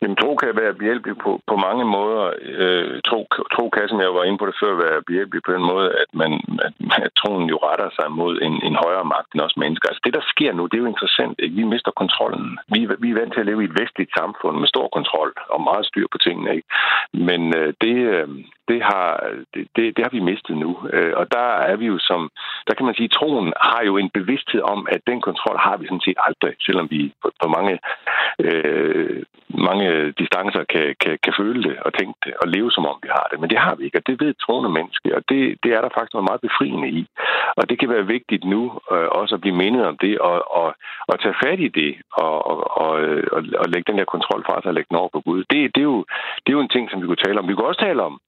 Jamen, 0.01 0.17
tro 0.21 0.31
kan 0.35 0.61
være 0.61 0.79
behjælpelig 0.79 1.15
på, 1.25 1.31
på 1.49 1.55
mange 1.67 1.85
måder. 1.95 2.23
Øh, 2.61 3.01
tro, 3.09 3.19
tro 3.55 3.65
kan, 3.69 3.87
som 3.87 3.99
jeg 4.01 4.13
var 4.17 4.23
inde 4.23 4.39
på 4.41 4.47
det 4.49 4.55
før, 4.61 4.83
være 4.85 5.07
behjælpelig 5.07 5.41
på 5.43 5.51
den 5.55 5.63
måde, 5.71 5.87
at, 6.01 6.09
man, 6.21 6.31
at, 6.67 6.73
at 7.05 7.11
troen 7.19 7.45
jo 7.53 7.57
retter 7.67 7.89
sig 7.97 8.07
mod 8.21 8.33
en, 8.47 8.55
en 8.67 8.75
højere 8.83 9.05
magt 9.13 9.29
end 9.31 9.41
os 9.47 9.57
mennesker. 9.63 9.87
Altså 9.89 10.01
det, 10.05 10.13
der 10.17 10.23
sker 10.33 10.51
nu, 10.53 10.63
det 10.65 10.77
er 10.77 10.85
jo 10.85 10.93
interessant. 10.93 11.35
Ikke? 11.43 11.55
Vi 11.55 11.63
mister 11.73 11.91
kontrollen. 12.01 12.47
Vi, 12.73 12.79
vi 13.03 13.09
er 13.09 13.19
vant 13.19 13.33
til 13.33 13.43
at 13.43 13.49
leve 13.49 13.61
i 13.63 13.69
et 13.69 13.79
vestligt 13.81 14.11
samfund 14.19 14.55
med 14.59 14.67
stor 14.73 14.87
kontrol 14.97 15.31
og 15.53 15.59
meget 15.69 15.85
styr 15.85 16.07
på 16.11 16.17
tingene. 16.25 16.49
Ikke? 16.55 16.67
Men 17.29 17.41
øh, 17.59 17.73
det, 17.83 17.95
øh, 18.15 18.27
det, 18.67 18.79
har, 18.89 19.07
det, 19.53 19.67
det, 19.75 19.83
det 19.95 20.01
har 20.05 20.11
vi 20.17 20.29
mistet 20.31 20.57
nu. 20.57 20.71
Øh, 20.93 21.13
og 21.15 21.31
der 21.31 21.47
er 21.71 21.75
vi 21.75 21.85
jo 21.85 21.97
som, 21.99 22.29
der 22.67 22.73
kan 22.73 22.85
man 22.85 22.95
sige, 22.95 23.07
troen 23.07 23.53
har 23.61 23.83
jo 23.83 23.97
en 23.97 24.09
bevidsthed 24.09 24.61
om, 24.61 24.87
at 24.91 25.01
den 25.07 25.21
kontrol 25.21 25.57
har 25.57 25.77
vi 25.77 25.85
sådan 25.85 26.07
set 26.07 26.19
aldrig, 26.27 26.53
selvom 26.59 26.87
vi 26.91 27.13
på, 27.21 27.31
på 27.43 27.47
mange, 27.57 27.79
øh, 28.39 29.23
mange 29.49 30.11
distancer 30.11 30.63
kan, 30.73 30.95
kan, 31.03 31.17
kan 31.23 31.33
føle 31.39 31.63
det 31.63 31.75
og 31.85 31.93
tænke 31.93 32.17
det 32.25 32.33
og 32.41 32.47
leve 32.47 32.71
som 32.71 32.85
om 32.85 32.97
vi 33.03 33.09
har 33.17 33.27
det. 33.31 33.39
Men 33.39 33.49
det 33.49 33.57
har 33.57 33.75
vi 33.75 33.83
ikke, 33.85 33.97
og 33.97 34.07
det 34.07 34.21
ved 34.21 34.33
troende 34.33 34.69
menneske, 34.69 35.15
og 35.17 35.21
det, 35.29 35.41
det 35.63 35.71
er 35.73 35.81
der 35.81 35.89
faktisk 35.95 36.13
noget 36.13 36.29
meget 36.29 36.45
befriende 36.47 36.89
i. 36.99 37.01
Og 37.59 37.69
det 37.69 37.79
kan 37.79 37.89
være 37.89 38.11
vigtigt 38.15 38.43
nu 38.43 38.61
øh, 38.93 39.07
også 39.19 39.35
at 39.35 39.41
blive 39.41 39.55
mindet 39.63 39.85
om 39.85 39.97
det 39.97 40.19
og, 40.19 40.37
og, 40.61 40.75
og 41.07 41.15
tage 41.19 41.41
fat 41.43 41.59
i 41.59 41.67
det 41.67 41.91
og, 42.23 42.35
og, 42.49 42.57
og, 42.83 43.01
øh, 43.01 43.27
og, 43.31 43.41
og 43.61 43.65
lægge 43.69 43.91
den 43.91 43.99
der 43.99 44.13
kontrol 44.13 44.43
fra 44.45 44.55
sig 44.61 44.69
og 44.69 44.73
lægge 44.73 44.89
den 44.89 45.01
over 45.01 45.09
på 45.13 45.21
Gud. 45.21 45.39
Det, 45.51 45.59
det, 45.75 45.81
er 45.81 45.89
jo, 45.93 46.05
det 46.43 46.49
er 46.49 46.57
jo 46.57 46.65
en 46.65 46.75
ting, 46.75 46.89
som 46.89 47.01
vi 47.01 47.07
kunne 47.07 47.25
tale 47.25 47.39
om. 47.39 47.47
Vi 47.47 47.53
kunne 47.55 47.71
også 47.71 47.85
tale 47.87 48.03
om, 48.03 48.19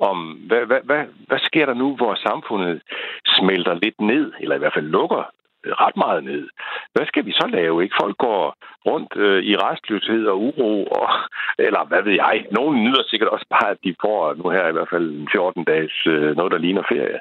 om, 0.00 0.18
hvad, 0.48 0.66
hvad, 0.66 0.80
hvad, 0.84 1.04
hvad 1.28 1.38
sker 1.38 1.66
der 1.66 1.74
nu, 1.74 1.96
hvor 1.96 2.14
samfundet 2.14 2.82
smelter 3.26 3.74
lidt 3.74 4.00
ned, 4.00 4.32
eller 4.40 4.56
i 4.56 4.58
hvert 4.58 4.74
fald 4.74 4.86
lukker 4.86 5.30
Øh, 5.64 5.72
ret 5.72 5.96
meget 5.96 6.24
ned. 6.24 6.48
Hvad 6.94 7.06
skal 7.06 7.26
vi 7.26 7.32
så 7.32 7.46
lave? 7.46 7.82
Ikke? 7.82 7.96
Folk 8.00 8.16
går 8.18 8.54
rundt 8.86 9.12
øh, 9.16 9.42
i 9.42 9.56
restløshed 9.56 10.26
og 10.26 10.36
uro, 10.40 10.72
og, 11.00 11.08
eller 11.66 11.82
hvad 11.84 12.02
ved 12.02 12.12
jeg. 12.12 12.46
Nogle 12.50 12.82
nyder 12.84 13.02
sikkert 13.06 13.30
også 13.34 13.46
bare, 13.50 13.70
at 13.70 13.78
de 13.84 13.94
får 14.04 14.34
nu 14.34 14.44
her 14.50 14.68
i 14.68 14.72
hvert 14.72 14.90
fald 14.94 15.08
14 15.32 15.64
dages 15.64 16.06
øh, 16.06 16.36
noget, 16.36 16.52
der 16.52 16.58
ligner 16.58 16.82
ferie. 16.92 17.20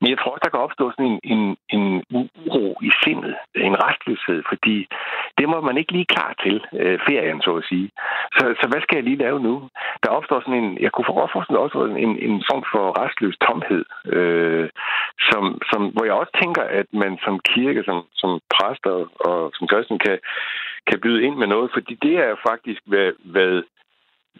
Men 0.00 0.10
jeg 0.10 0.18
tror 0.18 0.32
også, 0.32 0.44
der 0.44 0.54
kan 0.54 0.66
opstå 0.66 0.84
sådan 0.90 1.10
en, 1.10 1.18
en, 1.34 1.42
en 1.76 1.86
uro 2.20 2.78
i 2.82 2.90
sindet, 3.02 3.34
en 3.54 3.76
restløshed, 3.84 4.42
fordi 4.48 4.76
det 5.38 5.48
må 5.48 5.60
man 5.60 5.76
ikke 5.78 5.92
lige 5.92 6.12
klar 6.14 6.32
til, 6.44 6.56
øh, 6.80 6.98
ferien 7.08 7.40
så 7.42 7.52
at 7.60 7.64
sige. 7.70 7.90
Så, 8.36 8.44
så 8.60 8.64
hvad 8.70 8.80
skal 8.82 8.96
jeg 8.96 9.04
lige 9.04 9.22
lave 9.24 9.40
nu? 9.40 9.54
Der 10.02 10.10
opstår 10.10 10.40
sådan 10.40 10.62
en, 10.62 10.78
jeg 10.84 10.92
kunne 10.92 11.08
forestille 11.34 11.64
også 11.64 11.78
en, 12.06 12.12
en 12.28 12.44
form 12.50 12.64
for 12.72 12.84
restløs 13.02 13.36
tomhed, 13.46 13.84
øh, 14.16 14.68
som, 15.28 15.42
som, 15.70 15.80
hvor 15.94 16.04
jeg 16.04 16.14
også 16.14 16.34
tænker, 16.42 16.62
at 16.62 16.86
man 16.92 17.18
som 17.24 17.34
kirke 17.52 17.79
kirke, 17.80 17.86
som, 17.90 17.98
som 18.14 18.40
præster 18.54 18.94
og 19.28 19.52
som 19.56 19.66
kristen 19.66 19.98
kan, 19.98 20.18
kan 20.86 21.00
byde 21.00 21.22
ind 21.22 21.36
med 21.36 21.46
noget, 21.46 21.70
fordi 21.74 21.94
det 22.02 22.14
er 22.16 22.34
faktisk, 22.48 22.80
hvad, 22.86 23.12
hvad 23.24 23.62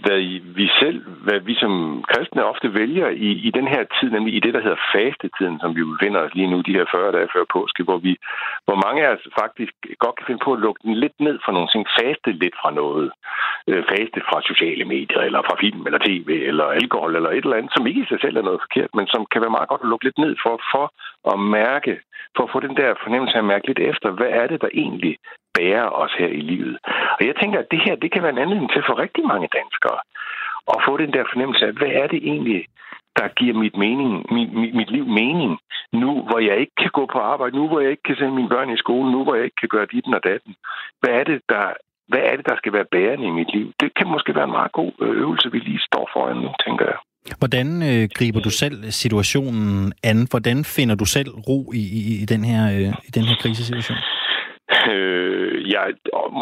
hvad 0.05 0.21
vi 0.59 0.67
selv, 0.81 0.99
hvad 1.27 1.41
vi 1.41 1.55
som 1.55 2.05
kristne 2.11 2.45
ofte 2.45 2.75
vælger 2.75 3.09
i, 3.09 3.31
i 3.49 3.51
den 3.51 3.67
her 3.69 3.85
tid, 3.97 4.11
nemlig 4.11 4.35
i 4.35 4.41
det, 4.41 4.55
der 4.55 4.63
hedder 4.63 4.87
fastetiden, 4.95 5.61
som 5.61 5.77
vi 5.77 5.83
befinder 5.85 6.21
os 6.21 6.35
lige 6.35 6.51
nu, 6.51 6.61
de 6.61 6.77
her 6.79 6.87
40 6.91 7.13
dage 7.13 7.29
før 7.35 7.45
påske, 7.53 7.83
hvor, 7.83 7.99
vi, 7.99 8.13
hvor 8.67 8.79
mange 8.85 9.01
af 9.07 9.11
os 9.15 9.25
faktisk 9.43 9.75
godt 9.99 10.17
kan 10.17 10.27
finde 10.27 10.45
på 10.45 10.53
at 10.53 10.63
lukke 10.65 10.81
den 10.85 10.95
lidt 10.95 11.17
ned 11.21 11.37
fra 11.45 11.53
nogle 11.53 11.69
ting, 11.73 11.83
faste 12.01 12.31
lidt 12.33 12.57
fra 12.63 12.71
noget. 12.83 13.11
Øh, 13.69 13.83
faste 13.93 14.21
fra 14.29 14.39
sociale 14.51 14.85
medier, 14.85 15.21
eller 15.21 15.43
fra 15.49 15.57
film, 15.61 15.83
eller 15.87 16.01
tv, 16.09 16.29
eller 16.51 16.65
alkohol, 16.65 17.17
eller 17.17 17.31
et 17.31 17.45
eller 17.45 17.57
andet, 17.57 17.73
som 17.77 17.87
ikke 17.87 18.03
i 18.03 18.11
sig 18.11 18.21
selv 18.21 18.37
er 18.37 18.49
noget 18.49 18.65
forkert, 18.65 18.93
men 18.95 19.07
som 19.07 19.23
kan 19.33 19.43
være 19.43 19.57
meget 19.57 19.69
godt 19.69 19.85
at 19.85 19.91
lukke 19.91 20.05
lidt 20.07 20.19
ned 20.25 20.33
for, 20.45 20.55
for 20.73 20.85
at 21.33 21.39
mærke, 21.59 21.93
for 22.37 22.43
at 22.45 22.53
få 22.53 22.61
den 22.61 22.77
der 22.77 23.01
fornemmelse 23.03 23.35
af 23.35 23.43
at 23.43 23.51
mærke 23.53 23.67
lidt 23.67 23.83
efter, 23.91 24.11
hvad 24.11 24.31
er 24.41 24.47
det, 24.47 24.61
der 24.61 24.69
egentlig 24.75 25.17
bærer 25.55 25.89
os 26.03 26.13
her 26.19 26.31
i 26.41 26.43
livet. 26.53 26.79
Og 27.19 27.27
jeg 27.29 27.35
tænker, 27.41 27.59
at 27.61 27.71
det 27.71 27.81
her, 27.87 27.95
det 27.97 28.13
kan 28.13 28.23
være 28.23 28.33
en 28.33 28.45
anledning 28.45 28.71
til 28.73 28.83
for 28.87 28.99
rigtig 28.99 29.25
mange 29.33 29.49
danskere 29.59 30.01
at 30.75 30.83
få 30.87 30.97
den 30.97 31.13
der 31.13 31.25
fornemmelse 31.33 31.67
af, 31.67 31.73
hvad 31.73 31.93
er 32.03 32.07
det 32.07 32.21
egentlig, 32.31 32.67
der 33.19 33.29
giver 33.29 33.55
mit, 33.55 33.77
mening, 33.77 34.13
mit, 34.35 34.53
mit, 34.53 34.75
mit 34.75 34.91
liv 34.91 35.07
mening, 35.07 35.59
nu 35.93 36.11
hvor 36.29 36.39
jeg 36.39 36.57
ikke 36.57 36.77
kan 36.83 36.91
gå 36.99 37.07
på 37.07 37.19
arbejde, 37.19 37.57
nu 37.57 37.69
hvor 37.69 37.81
jeg 37.81 37.91
ikke 37.91 38.03
kan 38.03 38.17
sende 38.17 38.35
mine 38.35 38.49
børn 38.49 38.71
i 38.71 38.77
skole, 38.77 39.13
nu 39.13 39.25
hvor 39.25 39.35
jeg 39.35 39.45
ikke 39.45 39.61
kan 39.61 39.69
gøre 39.69 39.87
dit 39.93 40.07
og 40.15 40.25
datten. 40.25 40.55
Hvad 41.01 41.13
er 41.21 41.25
det, 41.25 41.41
der 41.49 41.65
hvad 42.11 42.23
er 42.31 42.37
det, 42.37 42.47
der 42.49 42.57
skal 42.57 42.73
være 42.73 42.93
bærende 42.97 43.27
i 43.27 43.31
mit 43.31 43.53
liv? 43.55 43.73
Det 43.81 43.95
kan 43.95 44.07
måske 44.09 44.35
være 44.35 44.45
en 44.45 44.59
meget 44.59 44.73
god 44.73 44.93
øh, 45.01 45.11
øvelse, 45.23 45.53
vi 45.53 45.59
lige 45.59 45.87
står 45.89 46.11
foran 46.13 46.37
nu, 46.37 46.51
tænker 46.65 46.87
jeg. 46.87 46.99
Hvordan 47.39 47.67
øh, 47.91 48.09
griber 48.19 48.41
du 48.41 48.51
selv 48.51 48.91
situationen 48.91 49.93
an? 50.05 50.27
Hvordan 50.31 50.65
finder 50.65 50.95
du 50.95 51.05
selv 51.05 51.31
ro 51.49 51.73
i, 51.73 51.85
i, 51.99 52.23
i, 52.23 52.25
den, 52.33 52.45
her, 52.45 52.63
øh, 52.77 52.93
i 53.09 53.11
den 53.17 53.25
her 53.29 53.37
krisesituation? 53.43 53.99
Øh, 54.93 55.71
jeg 55.75 55.87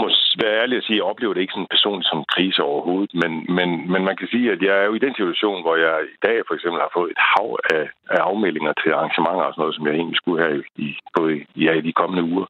må 0.01 0.07
være 0.43 0.61
ærlig 0.63 0.77
at 0.79 0.85
sige, 0.85 0.97
at 0.97 1.01
jeg 1.01 1.11
oplever 1.13 1.35
det 1.35 1.41
ikke 1.41 1.57
sådan 1.57 1.75
personligt 1.77 2.09
som 2.09 2.25
krise 2.35 2.63
overhovedet, 2.63 3.13
men, 3.23 3.33
men, 3.57 3.69
men 3.93 4.03
man 4.09 4.17
kan 4.17 4.29
sige, 4.33 4.53
at 4.55 4.61
jeg 4.67 4.75
er 4.81 4.87
jo 4.89 4.95
i 4.95 5.05
den 5.07 5.15
situation, 5.15 5.63
hvor 5.63 5.77
jeg 5.77 5.95
i 6.17 6.19
dag 6.27 6.37
for 6.47 6.55
eksempel 6.55 6.81
har 6.85 6.93
fået 6.99 7.11
et 7.11 7.23
hav 7.31 7.49
af, 7.77 7.85
af 8.15 8.21
afmeldinger 8.31 8.73
til 8.83 8.91
arrangementer 8.93 9.45
og 9.47 9.53
sådan 9.53 9.63
noget, 9.63 9.77
som 9.77 9.87
jeg 9.87 9.95
egentlig 9.95 10.21
skulle 10.21 10.43
have 10.45 10.63
i, 10.87 10.89
både 11.17 11.33
ja, 11.65 11.73
i 11.81 11.83
de 11.89 11.99
kommende 12.01 12.25
uger. 12.33 12.47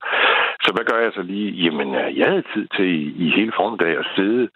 Så 0.65 0.69
hvad 0.75 0.85
gør 0.91 1.01
jeg 1.05 1.13
så 1.15 1.23
lige? 1.23 1.49
Jamen, 1.65 1.89
jeg 2.21 2.27
havde 2.33 2.51
tid 2.55 2.67
til 2.77 2.87
i, 3.01 3.03
i 3.25 3.27
hele 3.37 3.53
formiddag 3.59 3.93
at 4.03 4.11
sidde 4.17 4.49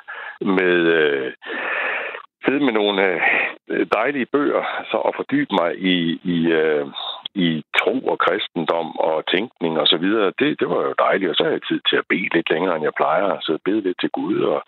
med... 0.58 0.76
Øh, 1.00 1.32
sidde 2.44 2.64
med 2.64 2.72
nogle 2.72 3.02
øh, 3.68 3.86
dejlige 3.92 4.26
bøger 4.26 4.62
så, 4.90 4.96
og 4.96 5.12
fordybe 5.16 5.54
mig 5.60 5.70
i, 5.78 6.20
i, 6.24 6.38
øh, 6.46 6.86
i 7.34 7.64
tro 7.80 7.94
og 8.12 8.18
kristendom 8.18 8.98
og 8.98 9.26
tænkning 9.26 9.78
og 9.78 9.86
så 9.86 9.96
videre. 9.96 10.32
Det, 10.38 10.60
det 10.60 10.68
var 10.68 10.80
jo 10.88 10.94
dejligt, 10.98 11.30
og 11.30 11.36
så 11.36 11.42
havde 11.42 11.58
jeg 11.58 11.68
tid 11.68 11.80
til 11.88 11.96
at 11.96 12.08
bede 12.08 12.28
lidt 12.34 12.50
længere, 12.50 12.74
end 12.76 12.84
jeg 12.84 12.94
plejer, 12.96 13.40
så 13.40 13.58
bede 13.64 13.80
lidt 13.80 14.00
til 14.00 14.10
Gud 14.10 14.40
og, 14.40 14.62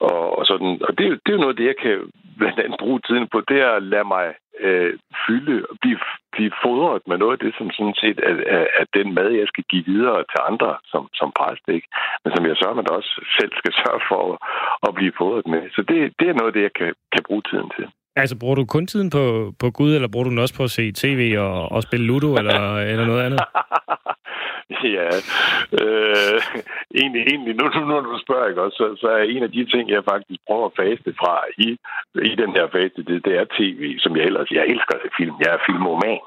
og, 0.00 0.38
og 0.38 0.46
sådan. 0.46 0.78
Og 0.86 0.98
det, 0.98 1.04
det 1.22 1.28
er 1.28 1.36
jo 1.36 1.44
noget, 1.44 1.58
det 1.58 1.66
jeg 1.66 1.78
kan 1.82 1.98
blandt 2.38 2.58
andet 2.64 2.78
bruge 2.84 3.00
tiden 3.06 3.26
på, 3.32 3.38
det 3.50 3.58
er 3.66 3.70
at 3.78 3.82
lade 3.82 4.08
mig 4.14 4.26
øh, 4.66 4.92
fylde 5.24 5.56
og 5.70 5.76
blive, 5.82 5.98
blive 6.34 6.52
fodret 6.64 7.02
med 7.10 7.16
noget 7.18 7.34
af 7.36 7.42
det, 7.44 7.52
som 7.58 7.68
sådan 7.76 7.98
set 8.02 8.18
er, 8.28 8.34
er, 8.56 8.66
er 8.80 8.86
den 8.98 9.08
mad, 9.18 9.28
jeg 9.40 9.48
skal 9.52 9.64
give 9.72 9.84
videre 9.92 10.18
til 10.32 10.40
andre 10.50 10.70
som, 10.92 11.02
som 11.20 11.28
præst, 11.38 11.66
ikke? 11.76 11.88
Men 12.22 12.30
som 12.34 12.46
jeg 12.46 12.56
sørger, 12.56 12.80
man 12.80 12.96
også 12.98 13.12
selv 13.38 13.52
skal 13.60 13.72
sørge 13.82 14.02
for 14.10 14.20
at, 14.32 14.36
at 14.86 14.94
blive 14.98 15.12
fodret 15.20 15.46
med. 15.54 15.62
Så 15.74 15.80
det, 15.90 15.98
det 16.18 16.26
er 16.28 16.38
noget 16.38 16.50
af 16.50 16.56
det, 16.56 16.62
jeg 16.68 16.74
kan, 16.80 16.92
kan 17.14 17.22
bruge 17.28 17.42
tiden 17.50 17.70
til. 17.76 17.86
Altså, 18.16 18.34
bruger 18.40 18.54
du 18.54 18.64
kun 18.64 18.86
tiden 18.86 19.10
på, 19.10 19.54
på 19.58 19.70
Gud, 19.70 19.94
eller 19.94 20.08
bruger 20.08 20.24
du 20.24 20.30
den 20.30 20.44
også 20.44 20.56
på 20.56 20.64
at 20.64 20.70
se 20.70 20.92
tv 20.92 21.22
og, 21.38 21.72
og 21.72 21.82
spille 21.82 22.06
Ludo, 22.06 22.34
eller, 22.40 22.76
eller 22.92 23.06
noget 23.06 23.22
andet? 23.26 23.40
ja, 24.98 25.08
øh, 25.80 26.38
egentlig, 27.00 27.22
egentlig 27.32 27.54
nu, 27.60 27.64
nu, 27.74 27.80
nu 27.86 27.94
du 28.12 28.18
spørger, 28.24 28.48
ikke, 28.48 28.62
også, 28.62 28.76
så, 28.76 28.86
så 29.00 29.08
er 29.08 29.22
en 29.22 29.42
af 29.42 29.50
de 29.50 29.64
ting, 29.72 29.90
jeg 29.90 30.10
faktisk 30.12 30.40
prøver 30.46 30.66
at 30.66 30.76
faste 30.80 31.14
fra 31.20 31.34
i, 31.58 31.68
i 32.30 32.34
den 32.42 32.50
her 32.56 32.66
faste, 32.76 33.00
det, 33.08 33.24
det 33.24 33.34
er 33.40 33.54
tv, 33.58 33.98
som 33.98 34.16
jeg 34.16 34.24
ellers, 34.24 34.50
jeg 34.50 34.64
elsker 34.66 34.96
film, 35.18 35.34
jeg 35.40 35.50
er 35.56 35.64
filmoman. 35.66 36.24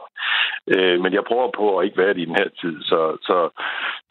Øh, 0.73 0.95
men 1.04 1.12
jeg 1.17 1.23
prøver 1.30 1.49
på 1.60 1.65
at 1.78 1.86
ikke 1.86 1.97
være 2.04 2.13
det 2.13 2.21
i 2.21 2.30
den 2.30 2.36
her 2.41 2.49
tid. 2.62 2.75
Så, 2.91 2.99
så 3.28 3.38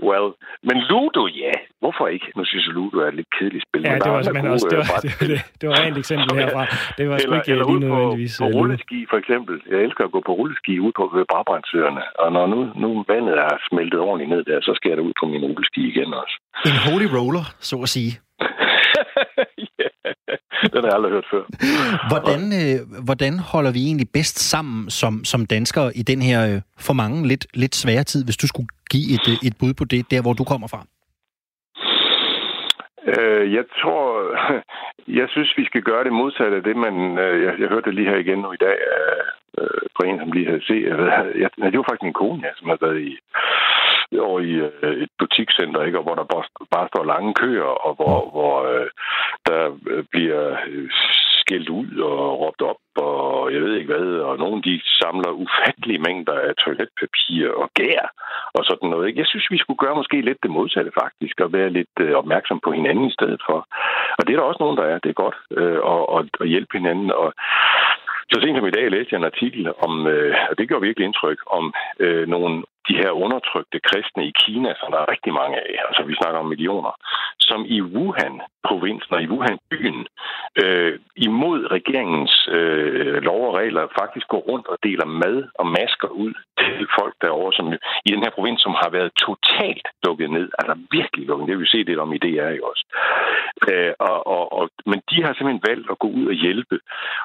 well. 0.08 0.26
Men 0.68 0.76
Ludo, 0.88 1.22
ja. 1.26 1.54
Hvorfor 1.82 2.06
ikke? 2.14 2.26
Nu 2.36 2.44
synes 2.44 2.66
jeg, 2.66 2.74
Ludo 2.74 2.96
er 3.04 3.08
et 3.08 3.16
lidt 3.20 3.30
kedeligt 3.38 3.64
spil. 3.68 3.82
Ja, 3.82 3.94
det 4.04 4.10
var, 4.12 4.22
gode, 4.22 4.52
også, 4.54 4.66
det, 4.70 4.78
var, 4.78 5.00
det, 5.04 5.12
var, 5.20 5.26
det, 5.32 5.40
det 5.60 5.66
var 5.68 5.76
rent 5.84 5.98
eksempel 6.02 6.28
herfra. 6.40 6.64
Det 6.98 7.04
var 7.08 7.16
eller, 7.16 7.36
ikke 7.36 7.52
eller 7.52 7.66
lige 7.70 7.80
nødvendigvis. 7.84 8.32
På, 8.38 8.44
på 8.44 8.48
øh, 8.48 8.54
rulleski, 8.56 8.98
for 9.10 9.18
eksempel. 9.22 9.54
Jeg 9.72 9.78
elsker 9.86 10.02
at 10.04 10.12
gå 10.16 10.20
på 10.28 10.32
rulleski 10.38 10.74
ud 10.86 10.92
på 10.98 11.04
Brabrandsøerne. 11.32 12.02
Og 12.22 12.28
når 12.36 12.44
nu, 12.52 12.58
nu 12.82 12.88
vandet 13.12 13.36
er 13.46 13.52
smeltet 13.68 14.00
ordentligt 14.00 14.30
ned 14.34 14.42
der, 14.50 14.58
så 14.60 14.72
skal 14.76 14.88
jeg 14.88 14.96
da 14.98 15.02
ud 15.08 15.14
på 15.20 15.26
min 15.32 15.44
rulleski 15.50 15.82
igen 15.92 16.10
også. 16.22 16.34
En 16.70 16.78
holy 16.86 17.06
roller, 17.16 17.44
så 17.70 17.76
at 17.86 17.88
sige. 17.96 18.12
den 20.74 20.80
har 20.82 20.90
jeg 20.90 20.98
aldrig 20.98 21.12
hørt 21.12 21.28
før. 21.30 21.42
Hvordan, 22.12 22.40
øh, 22.60 23.04
hvordan 23.04 23.34
holder 23.52 23.72
vi 23.72 23.80
egentlig 23.88 24.08
bedst 24.18 24.38
sammen 24.52 24.90
som, 24.90 25.24
som 25.24 25.46
danskere 25.46 25.88
i 26.00 26.02
den 26.02 26.22
her 26.22 26.38
øh, 26.50 26.60
for 26.86 26.94
mange 27.02 27.28
lidt, 27.28 27.46
lidt 27.54 27.74
svære 27.74 28.04
tid, 28.04 28.24
hvis 28.24 28.36
du 28.36 28.46
skulle 28.46 28.68
give 28.90 29.06
et, 29.14 29.26
øh, 29.32 29.48
et 29.48 29.54
bud 29.60 29.72
på 29.74 29.84
det, 29.84 30.10
der 30.10 30.22
hvor 30.22 30.32
du 30.32 30.44
kommer 30.44 30.68
fra? 30.68 30.80
Øh, 33.12 33.54
jeg 33.54 33.64
tror, 33.80 34.06
jeg 35.20 35.26
synes, 35.28 35.50
vi 35.56 35.64
skal 35.64 35.82
gøre 35.82 36.04
det 36.04 36.12
modsatte 36.12 36.56
af 36.56 36.62
det, 36.62 36.76
man, 36.76 37.18
øh, 37.18 37.44
jeg, 37.44 37.54
jeg 37.60 37.68
hørte 37.68 37.86
det 37.88 37.94
lige 37.94 38.10
her 38.10 38.16
igen 38.16 38.38
nu 38.38 38.52
i 38.52 38.62
dag 38.66 38.78
øh, 39.58 39.82
fra 39.94 40.06
en, 40.06 40.18
som 40.18 40.32
lige 40.32 40.46
havde 40.46 40.66
set. 40.68 40.84
Jeg, 40.88 40.98
jeg, 41.42 41.50
det 41.72 41.78
var 41.78 41.88
faktisk 41.88 42.08
min 42.08 42.20
kone, 42.22 42.42
ja, 42.46 42.50
som 42.56 42.68
havde 42.68 42.84
været 42.86 43.00
i 43.10 43.12
over 44.20 44.40
i 44.40 44.52
øh, 44.52 45.02
et 45.02 45.12
butikscenter, 45.18 45.82
ikke, 45.82 45.98
og 45.98 46.04
hvor 46.04 46.14
der 46.14 46.24
bare, 46.24 46.44
bare 46.70 46.88
står 46.88 47.04
lange 47.04 47.34
køer, 47.34 47.72
og 47.86 47.94
hvor, 47.94 48.30
hvor 48.34 48.54
øh, 48.72 48.88
der 49.46 49.62
øh, 49.90 50.04
bliver 50.12 50.56
øh, 50.66 50.90
skældt 51.40 51.68
ud 51.68 51.90
og 52.10 52.40
råbt 52.40 52.62
op, 52.62 52.82
og 52.96 53.52
jeg 53.52 53.60
ved 53.62 53.74
ikke 53.74 53.92
hvad, 53.92 54.08
og 54.28 54.38
nogen 54.38 54.60
de 54.62 54.80
samler 55.00 55.30
ufattelige 55.42 56.04
mængder 56.06 56.36
af 56.48 56.52
toiletpapir 56.54 57.48
og 57.62 57.70
gær 57.78 58.04
og 58.56 58.62
sådan 58.64 58.88
noget. 58.88 59.06
Ikke? 59.06 59.20
Jeg 59.20 59.26
synes, 59.26 59.46
vi 59.50 59.58
skulle 59.58 59.82
gøre 59.84 59.98
måske 60.00 60.20
lidt 60.20 60.42
det 60.42 60.50
modsatte 60.50 60.92
faktisk, 61.02 61.40
og 61.40 61.52
være 61.52 61.70
lidt 61.78 61.96
øh, 62.00 62.12
opmærksom 62.20 62.60
på 62.64 62.70
hinanden 62.72 63.06
i 63.08 63.16
stedet 63.18 63.40
for. 63.48 63.58
Og 64.18 64.22
det 64.26 64.32
er 64.32 64.38
der 64.38 64.50
også 64.50 64.62
nogen, 64.62 64.78
der 64.80 64.86
er. 64.92 64.98
Det 64.98 65.10
er 65.10 65.22
godt 65.24 65.38
øh, 65.58 65.80
og, 65.92 66.08
og, 66.14 66.20
og 66.40 66.46
hjælpe 66.46 66.78
hinanden. 66.78 67.10
Og 67.10 67.32
så 68.30 68.36
sent 68.40 68.56
som 68.58 68.66
i 68.66 68.76
dag 68.78 68.90
læste 68.90 69.10
jeg 69.12 69.18
en 69.18 69.32
artikel 69.32 69.72
om, 69.86 70.06
øh, 70.06 70.34
og 70.50 70.58
det 70.58 70.68
gjorde 70.68 70.86
virkelig 70.86 71.06
indtryk, 71.06 71.38
om 71.46 71.64
øh, 71.98 72.28
nogle 72.28 72.64
de 72.88 72.94
her 73.00 73.10
undertrykte 73.24 73.78
kristne 73.88 74.22
i 74.26 74.32
Kina, 74.42 74.70
som 74.80 74.88
der 74.92 74.98
er 75.00 75.12
rigtig 75.14 75.32
mange 75.40 75.56
af, 75.56 75.76
altså 75.88 76.02
vi 76.02 76.14
snakker 76.20 76.38
om 76.40 76.50
millioner, 76.52 76.92
som 77.48 77.60
i 77.76 77.78
Wuhan-provinsen 77.94 79.12
og 79.16 79.22
i 79.22 79.30
Wuhan-byen 79.32 80.06
øh, 80.62 80.98
imod 81.16 81.60
regeringens 81.76 82.48
øh, 82.56 83.16
lov 83.28 83.40
og 83.48 83.54
regler 83.54 83.94
faktisk 84.00 84.26
går 84.28 84.42
rundt 84.50 84.66
og 84.66 84.78
deler 84.82 85.06
mad 85.22 85.38
og 85.60 85.66
masker 85.66 86.08
ud 86.08 86.34
til 86.58 86.86
folk 86.98 87.14
derovre, 87.22 87.52
som 87.52 87.66
i 88.06 88.10
den 88.14 88.22
her 88.24 88.30
provins, 88.36 88.60
som 88.62 88.74
har 88.82 88.90
været 88.90 89.10
totalt 89.26 89.86
lukket 90.04 90.30
ned, 90.30 90.48
altså 90.58 90.74
virkelig 90.96 91.26
lukket 91.26 91.46
Det 91.48 91.54
vil 91.56 91.64
vi 91.64 91.74
se 91.74 91.84
det 91.84 91.98
om 91.98 92.12
i 92.12 92.18
DR 92.18 92.50
jo 92.58 92.64
også. 92.72 92.84
Øh, 93.70 93.92
og, 93.98 94.26
og, 94.26 94.44
og, 94.58 94.64
men 94.90 94.98
de 95.10 95.16
har 95.24 95.32
simpelthen 95.32 95.66
valgt 95.70 95.90
at 95.90 95.98
gå 95.98 96.08
ud 96.08 96.26
og 96.32 96.36
hjælpe. 96.44 96.76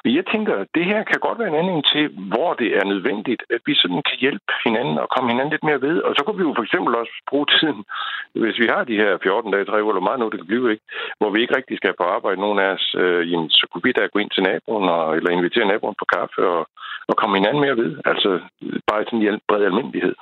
Og 0.04 0.08
jeg 0.16 0.24
tænker, 0.32 0.54
at 0.62 0.68
det 0.74 0.84
her 0.84 1.02
kan 1.10 1.20
godt 1.26 1.38
være 1.38 1.48
en 1.48 1.60
anledning 1.60 1.84
til, 1.94 2.04
hvor 2.32 2.50
det 2.60 2.70
er 2.78 2.84
nødvendigt, 2.84 3.42
at 3.54 3.60
vi 3.66 3.74
sådan 3.74 4.02
kan 4.08 4.18
hjælpe 4.24 4.52
hinanden 4.64 4.98
og 4.98 5.08
komme 5.14 5.30
hinanden 5.30 5.49
lidt 5.50 5.64
mere 5.68 5.80
ved. 5.86 5.96
Og 6.06 6.12
så 6.16 6.20
kunne 6.22 6.38
vi 6.40 6.48
jo 6.48 6.54
for 6.56 6.66
eksempel 6.66 6.92
også 7.02 7.14
bruge 7.30 7.46
tiden, 7.54 7.80
hvis 8.42 8.58
vi 8.62 8.66
har 8.72 8.82
de 8.84 9.00
her 9.02 9.18
14 9.22 9.52
dage, 9.52 9.64
3 9.64 9.82
uger, 9.82 9.92
eller 9.92 10.08
meget 10.08 10.20
nu 10.20 10.28
det 10.28 10.40
kan 10.40 10.50
blive, 10.52 10.70
ikke? 10.72 10.84
hvor 11.18 11.30
vi 11.30 11.40
ikke 11.40 11.56
rigtig 11.56 11.76
skal 11.76 11.94
på 11.96 12.04
arbejde, 12.16 12.40
nogen 12.40 12.58
af 12.64 12.68
os, 12.76 12.86
øh, 13.02 13.22
jamen, 13.30 13.50
så 13.58 13.64
kunne 13.70 13.84
vi 13.84 13.92
da 13.92 14.02
gå 14.12 14.18
ind 14.18 14.30
til 14.32 14.42
naboen, 14.42 14.88
og, 14.96 15.16
eller 15.16 15.30
invitere 15.30 15.70
naboen 15.72 16.00
på 16.00 16.06
kaffe, 16.14 16.40
og, 16.54 16.62
og 17.10 17.14
komme 17.16 17.36
hinanden 17.36 17.60
mere 17.64 17.76
ved. 17.82 17.90
Altså 18.10 18.30
bare 18.88 19.02
i 19.02 19.04
sådan 19.04 19.22
en 19.22 19.40
bred 19.48 19.64
almindelighed. 19.64 20.14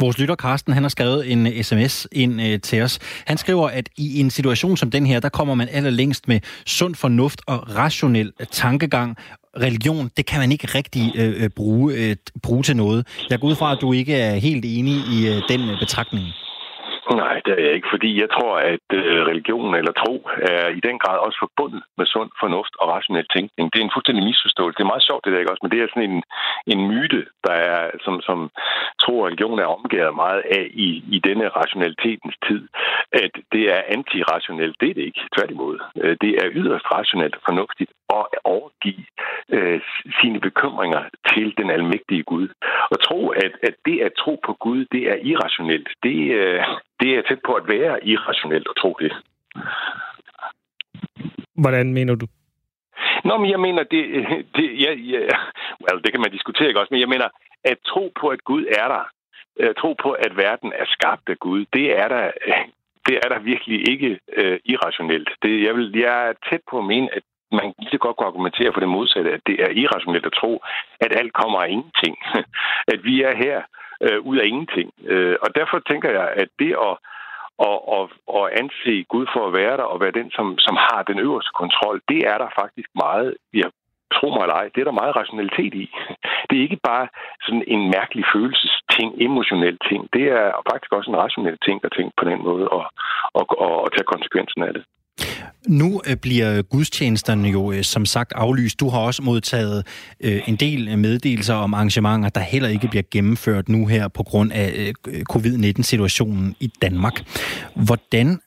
Vores 0.00 0.18
lytter 0.18 0.34
Karsten, 0.34 0.72
han 0.72 0.82
har 0.82 0.88
skrevet 0.88 1.32
en 1.32 1.46
øh, 1.46 1.62
sms 1.62 2.06
ind 2.12 2.42
øh, 2.42 2.60
til 2.60 2.82
os. 2.82 2.98
Han 3.26 3.38
skriver, 3.38 3.68
at 3.68 3.88
i 3.96 4.20
en 4.20 4.30
situation 4.30 4.76
som 4.76 4.90
den 4.90 5.06
her, 5.06 5.20
der 5.20 5.28
kommer 5.28 5.54
man 5.54 5.68
allerlængst 5.70 6.28
med 6.28 6.40
sund 6.66 6.94
fornuft 6.94 7.40
og 7.46 7.76
rationel 7.76 8.32
øh, 8.40 8.46
tankegang. 8.50 9.16
Religion, 9.60 10.10
det 10.16 10.26
kan 10.26 10.40
man 10.40 10.52
ikke 10.52 10.68
rigtig 10.74 11.12
øh, 11.16 11.42
øh, 11.42 11.50
bruge, 11.50 11.94
øh, 11.94 12.16
bruge 12.42 12.62
til 12.62 12.76
noget. 12.76 13.06
Jeg 13.30 13.40
går 13.40 13.48
ud 13.48 13.56
fra, 13.56 13.72
at 13.72 13.78
du 13.80 13.92
ikke 13.92 14.14
er 14.14 14.34
helt 14.34 14.64
enig 14.64 14.94
i 14.94 15.28
øh, 15.28 15.42
den 15.48 15.60
betragtning. 15.80 16.24
Nej, 17.10 17.40
det 17.44 17.52
er 17.52 17.64
jeg 17.64 17.74
ikke, 17.74 17.88
fordi 17.90 18.20
jeg 18.20 18.30
tror, 18.30 18.54
at 18.56 18.86
øh, 18.92 19.26
religion 19.30 19.74
eller 19.74 19.92
tro 19.92 20.28
er 20.52 20.68
i 20.68 20.80
den 20.80 20.98
grad 20.98 21.18
også 21.18 21.38
forbundet 21.44 21.82
med 21.98 22.06
sund 22.06 22.30
fornuft 22.40 22.74
og 22.80 22.88
rationel 22.88 23.26
tænkning. 23.34 23.72
Det 23.72 23.78
er 23.78 23.84
en 23.84 23.94
fuldstændig 23.94 24.24
misforståelse. 24.24 24.76
Det 24.76 24.84
er 24.84 24.92
meget 24.94 25.08
sjovt, 25.08 25.24
det 25.24 25.32
der 25.32 25.38
ikke 25.38 25.52
også, 25.52 25.64
men 25.64 25.72
det 25.72 25.80
er 25.80 25.88
sådan 25.88 26.10
en, 26.10 26.22
en 26.72 26.80
myte, 26.90 27.26
der 27.46 27.56
er, 27.72 27.90
som, 28.04 28.20
som 28.20 28.50
tro 29.02 29.12
og 29.18 29.26
religion 29.26 29.58
er 29.58 29.74
omgivet 29.76 30.14
meget 30.14 30.42
af 30.58 30.64
i, 30.86 30.88
i 31.16 31.18
denne 31.28 31.48
rationalitetens 31.48 32.36
tid, 32.46 32.62
at 33.12 33.32
det 33.52 33.64
er 33.76 33.82
antirationelt. 33.96 34.76
Det 34.80 34.90
er 34.90 34.94
det 34.94 35.04
ikke, 35.10 35.22
tværtimod. 35.36 35.76
Øh, 36.02 36.16
det 36.20 36.32
er 36.42 36.48
yderst 36.60 36.86
rationelt 36.96 37.34
og 37.36 37.42
fornuftigt 37.48 37.90
at 38.10 38.26
overgive 38.44 39.04
øh, 39.56 39.80
sine 40.20 40.40
bekymringer 40.40 41.02
til 41.32 41.54
den 41.58 41.70
almægtige 41.70 42.22
Gud. 42.22 42.48
Og 42.90 43.02
tro, 43.02 43.28
at, 43.28 43.52
at 43.62 43.74
det 43.86 44.00
at 44.00 44.12
tro 44.18 44.40
på 44.46 44.52
Gud, 44.52 44.84
det 44.92 45.02
er 45.12 45.16
irrationelt. 45.30 45.88
Det, 46.02 46.18
øh, 46.40 46.60
det 47.00 47.10
er 47.18 47.22
tæt 47.22 47.40
på 47.46 47.52
at 47.54 47.68
være 47.68 48.06
irrationelt 48.06 48.66
at 48.70 48.76
tro 48.76 48.96
det. 49.00 49.12
Hvordan 51.54 51.92
mener 51.92 52.14
du? 52.14 52.26
Nå, 53.24 53.36
men 53.36 53.50
jeg 53.50 53.60
mener, 53.60 53.82
det, 53.82 54.02
det, 54.56 54.66
ja, 54.84 54.92
ja, 54.92 55.20
well, 55.84 56.02
det 56.04 56.12
kan 56.12 56.20
man 56.20 56.30
diskutere 56.30 56.68
ikke 56.68 56.80
også, 56.80 56.94
men 56.94 57.00
jeg 57.00 57.08
mener, 57.08 57.28
at 57.64 57.78
tro 57.86 58.12
på, 58.20 58.28
at 58.28 58.44
Gud 58.44 58.64
er 58.80 58.88
der, 58.88 59.04
at 59.60 59.76
tro 59.76 59.92
på, 60.02 60.10
at 60.10 60.36
verden 60.36 60.72
er 60.72 60.84
skabt 60.86 61.28
af 61.28 61.38
Gud, 61.38 61.64
det 61.72 61.98
er 61.98 62.08
der, 62.08 62.30
det 63.06 63.16
er 63.24 63.28
der 63.28 63.38
virkelig 63.38 63.90
ikke 63.90 64.18
uh, 64.38 64.56
irrationelt. 64.64 65.30
Det, 65.42 65.62
jeg, 65.66 65.74
vil, 65.76 65.92
jeg 65.98 66.28
er 66.28 66.32
tæt 66.50 66.60
på 66.70 66.78
at 66.78 66.84
mene, 66.84 67.08
at 67.16 67.22
man 67.52 67.74
lige 67.78 67.98
godt 67.98 68.16
kunne 68.16 68.26
argumentere 68.26 68.72
for 68.72 68.80
det 68.80 68.88
modsatte, 68.88 69.30
at 69.32 69.40
det 69.46 69.56
er 69.64 69.70
irrationelt 69.82 70.26
at 70.26 70.32
tro, 70.40 70.62
at 71.00 71.12
alt 71.20 71.32
kommer 71.32 71.58
af 71.62 71.68
ingenting. 71.68 72.16
at 72.92 73.04
vi 73.04 73.22
er 73.22 73.34
her 73.36 73.62
øh, 74.00 74.20
ud 74.20 74.36
af 74.38 74.46
ingenting. 74.46 74.92
Øh, 75.04 75.36
og 75.42 75.54
derfor 75.54 75.78
tænker 75.78 76.10
jeg, 76.10 76.28
at 76.42 76.48
det 76.58 76.72
at, 76.88 76.96
at, 77.68 77.78
at, 77.96 78.04
at 78.38 78.44
anse 78.60 79.04
Gud 79.12 79.26
for 79.34 79.46
at 79.46 79.52
være 79.52 79.76
der 79.76 79.86
og 79.92 80.00
være 80.00 80.18
den, 80.20 80.30
som, 80.30 80.58
som 80.58 80.76
har 80.76 81.02
den 81.02 81.18
øverste 81.18 81.50
kontrol, 81.60 82.00
det 82.08 82.20
er 82.32 82.38
der 82.38 82.48
faktisk 82.60 82.88
meget, 82.94 83.36
jeg 83.54 83.70
tro 84.16 84.26
mig 84.30 84.42
eller 84.42 84.54
ej, 84.54 84.68
det 84.74 84.80
er 84.80 84.88
der 84.88 85.00
meget 85.02 85.16
rationalitet 85.16 85.74
i. 85.74 85.84
Det 86.48 86.58
er 86.58 86.66
ikke 86.68 86.80
bare 86.90 87.08
sådan 87.46 87.64
en 87.66 87.82
mærkelig 87.96 88.24
følelsesting, 88.34 89.08
emotionel 89.28 89.78
ting. 89.88 90.08
Det 90.12 90.24
er 90.38 90.46
faktisk 90.70 90.92
også 90.92 91.10
en 91.10 91.22
rationel 91.24 91.58
ting 91.66 91.80
at 91.84 91.92
tænke 91.96 92.12
på 92.16 92.24
den 92.30 92.42
måde 92.42 92.68
og, 92.68 92.84
og, 93.38 93.44
og, 93.64 93.72
og 93.82 93.92
tage 93.92 94.12
konsekvensen 94.14 94.62
af 94.62 94.72
det. 94.74 94.84
Nu 95.66 96.00
øh, 96.10 96.16
bliver 96.22 96.62
gudstjenesterne 96.62 97.48
jo 97.48 97.72
øh, 97.72 97.82
som 97.82 98.06
sagt 98.06 98.32
aflyst. 98.32 98.80
Du 98.80 98.88
har 98.88 99.00
også 99.00 99.22
modtaget 99.22 99.78
øh, 100.24 100.48
en 100.48 100.56
del 100.56 100.98
meddelelser 100.98 101.54
om 101.54 101.74
arrangementer, 101.74 102.28
der 102.28 102.40
heller 102.40 102.68
ikke 102.68 102.88
bliver 102.88 103.02
gennemført 103.12 103.68
nu 103.68 103.86
her 103.86 104.08
på 104.08 104.22
grund 104.22 104.52
af 104.52 104.92
covid-19-situationen 105.32 106.56
i 106.60 106.68
Danmark. 106.82 107.14
Hvordan 107.86 108.40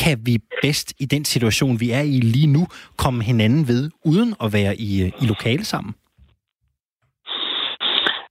kan 0.00 0.18
vi 0.26 0.38
bedst 0.62 0.94
i 1.00 1.06
den 1.06 1.24
situation, 1.24 1.80
vi 1.80 1.90
er 1.90 2.00
i 2.00 2.20
lige 2.20 2.52
nu, 2.52 2.66
komme 2.98 3.24
hinanden 3.24 3.68
ved, 3.68 3.90
uden 4.04 4.34
at 4.44 4.52
være 4.52 4.74
i, 4.76 4.90
i 5.22 5.26
lokale 5.26 5.64
sammen? 5.64 5.94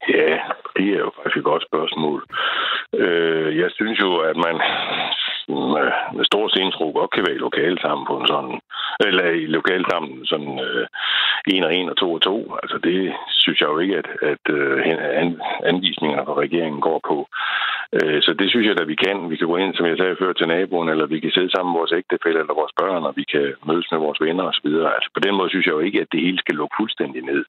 Ja, 0.09 0.33
det 0.75 0.87
er 0.95 0.99
jo 1.05 1.11
faktisk 1.17 1.37
et 1.37 1.43
godt 1.43 1.63
spørgsmål. 1.69 2.19
Jeg 3.61 3.69
synes 3.77 3.99
jo, 3.99 4.17
at 4.29 4.35
man 4.35 4.55
med, 5.47 5.87
med 6.15 6.25
stor 6.25 6.47
scenetro 6.47 6.91
godt 6.99 7.11
kan 7.11 7.23
være 7.27 7.35
i 7.35 7.45
lokale 7.47 7.77
sammen 7.81 8.07
på 8.07 8.15
en 8.17 8.27
sådan, 8.27 8.59
eller 9.07 9.25
i 9.43 9.45
lokale 9.45 9.85
sammen 9.91 10.25
sådan 10.25 10.59
øh, 10.67 10.87
en 11.47 11.63
og 11.63 11.75
en 11.75 11.89
og 11.89 11.97
to 11.97 12.13
og 12.13 12.21
to. 12.21 12.37
Altså 12.63 12.77
det 12.77 13.13
synes 13.29 13.61
jeg 13.61 13.69
jo 13.69 13.79
ikke, 13.79 13.97
at, 14.01 14.09
at 14.31 14.43
øh, 14.49 14.77
anvisningerne 15.71 16.25
fra 16.25 16.41
regeringen 16.45 16.81
går 16.81 16.99
på. 17.09 17.17
Øh, 17.97 18.19
så 18.25 18.31
det 18.39 18.49
synes 18.49 18.65
jeg, 18.67 18.75
at 18.81 18.87
vi 18.87 18.95
kan. 19.05 19.29
Vi 19.31 19.35
kan 19.37 19.47
gå 19.47 19.57
ind, 19.57 19.73
som 19.75 19.85
jeg 19.85 19.97
sagde 19.97 20.19
før, 20.21 20.33
til 20.33 20.47
naboen, 20.47 20.89
eller 20.89 21.05
vi 21.05 21.19
kan 21.19 21.31
sidde 21.31 21.51
sammen 21.51 21.71
med 21.71 21.79
vores 21.79 21.97
ægtefælle 21.99 22.39
eller 22.39 22.59
vores 22.61 22.73
børn, 22.81 23.03
og 23.09 23.13
vi 23.19 23.25
kan 23.33 23.45
mødes 23.69 23.87
med 23.91 23.99
vores 24.05 24.21
venner 24.21 24.43
osv. 24.51 24.67
Altså 24.97 25.09
på 25.13 25.19
den 25.25 25.33
måde 25.35 25.49
synes 25.49 25.65
jeg 25.65 25.75
jo 25.77 25.85
ikke, 25.87 26.01
at 26.01 26.11
det 26.11 26.21
hele 26.25 26.39
skal 26.39 26.55
lukke 26.55 26.75
fuldstændig 26.79 27.21
ned. 27.31 27.45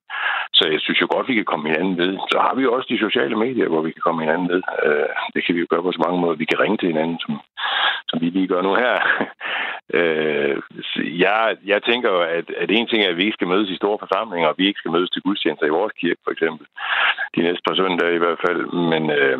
Så 0.59 0.65
jeg 0.73 0.81
synes 0.81 1.01
jo 1.01 1.07
godt, 1.11 1.27
at 1.27 1.31
vi 1.31 1.39
kan 1.41 1.51
komme 1.51 1.69
hinanden 1.69 1.97
ved. 2.03 2.13
Så 2.33 2.39
har 2.45 2.55
vi 2.57 2.63
jo 2.63 2.75
også 2.77 2.89
de 2.91 3.05
sociale 3.07 3.37
medier, 3.45 3.69
hvor 3.69 3.83
vi 3.83 3.91
kan 3.91 4.05
komme 4.07 4.21
hinanden 4.25 4.49
ved. 4.55 4.63
Øh, 4.87 5.09
det 5.35 5.41
kan 5.45 5.55
vi 5.55 5.61
jo 5.61 5.71
gøre 5.71 5.83
på 5.83 5.93
så 5.93 6.03
mange 6.07 6.21
måder. 6.21 6.43
Vi 6.43 6.51
kan 6.51 6.61
ringe 6.61 6.79
til 6.79 6.89
hinanden, 6.93 7.19
som, 7.25 7.33
som 8.09 8.21
vi 8.21 8.27
lige 8.31 8.49
gør 8.53 8.63
nu 8.63 8.75
her. 8.75 8.95
Øh, 9.95 10.57
jeg, 11.25 11.57
jeg 11.73 11.81
tænker 11.83 12.09
jo, 12.11 12.21
at, 12.21 12.47
at 12.63 12.71
en 12.71 12.87
ting 12.87 13.01
er, 13.03 13.11
at 13.11 13.17
vi 13.17 13.25
ikke 13.25 13.39
skal 13.39 13.53
mødes 13.53 13.71
i 13.71 13.77
store 13.77 13.99
forsamlinger, 14.05 14.49
og 14.49 14.55
vi 14.59 14.67
ikke 14.67 14.79
skal 14.79 14.91
mødes 14.91 15.11
til 15.11 15.23
gudstjenester 15.23 15.67
i 15.67 15.77
vores 15.79 15.93
kirke, 16.01 16.21
for 16.25 16.31
eksempel. 16.31 16.67
De 17.35 17.41
næste 17.43 17.63
par 17.67 17.75
søndage 17.75 18.15
i 18.15 18.23
hvert 18.25 18.41
fald. 18.47 18.61
Men 18.93 19.03
øh, 19.19 19.39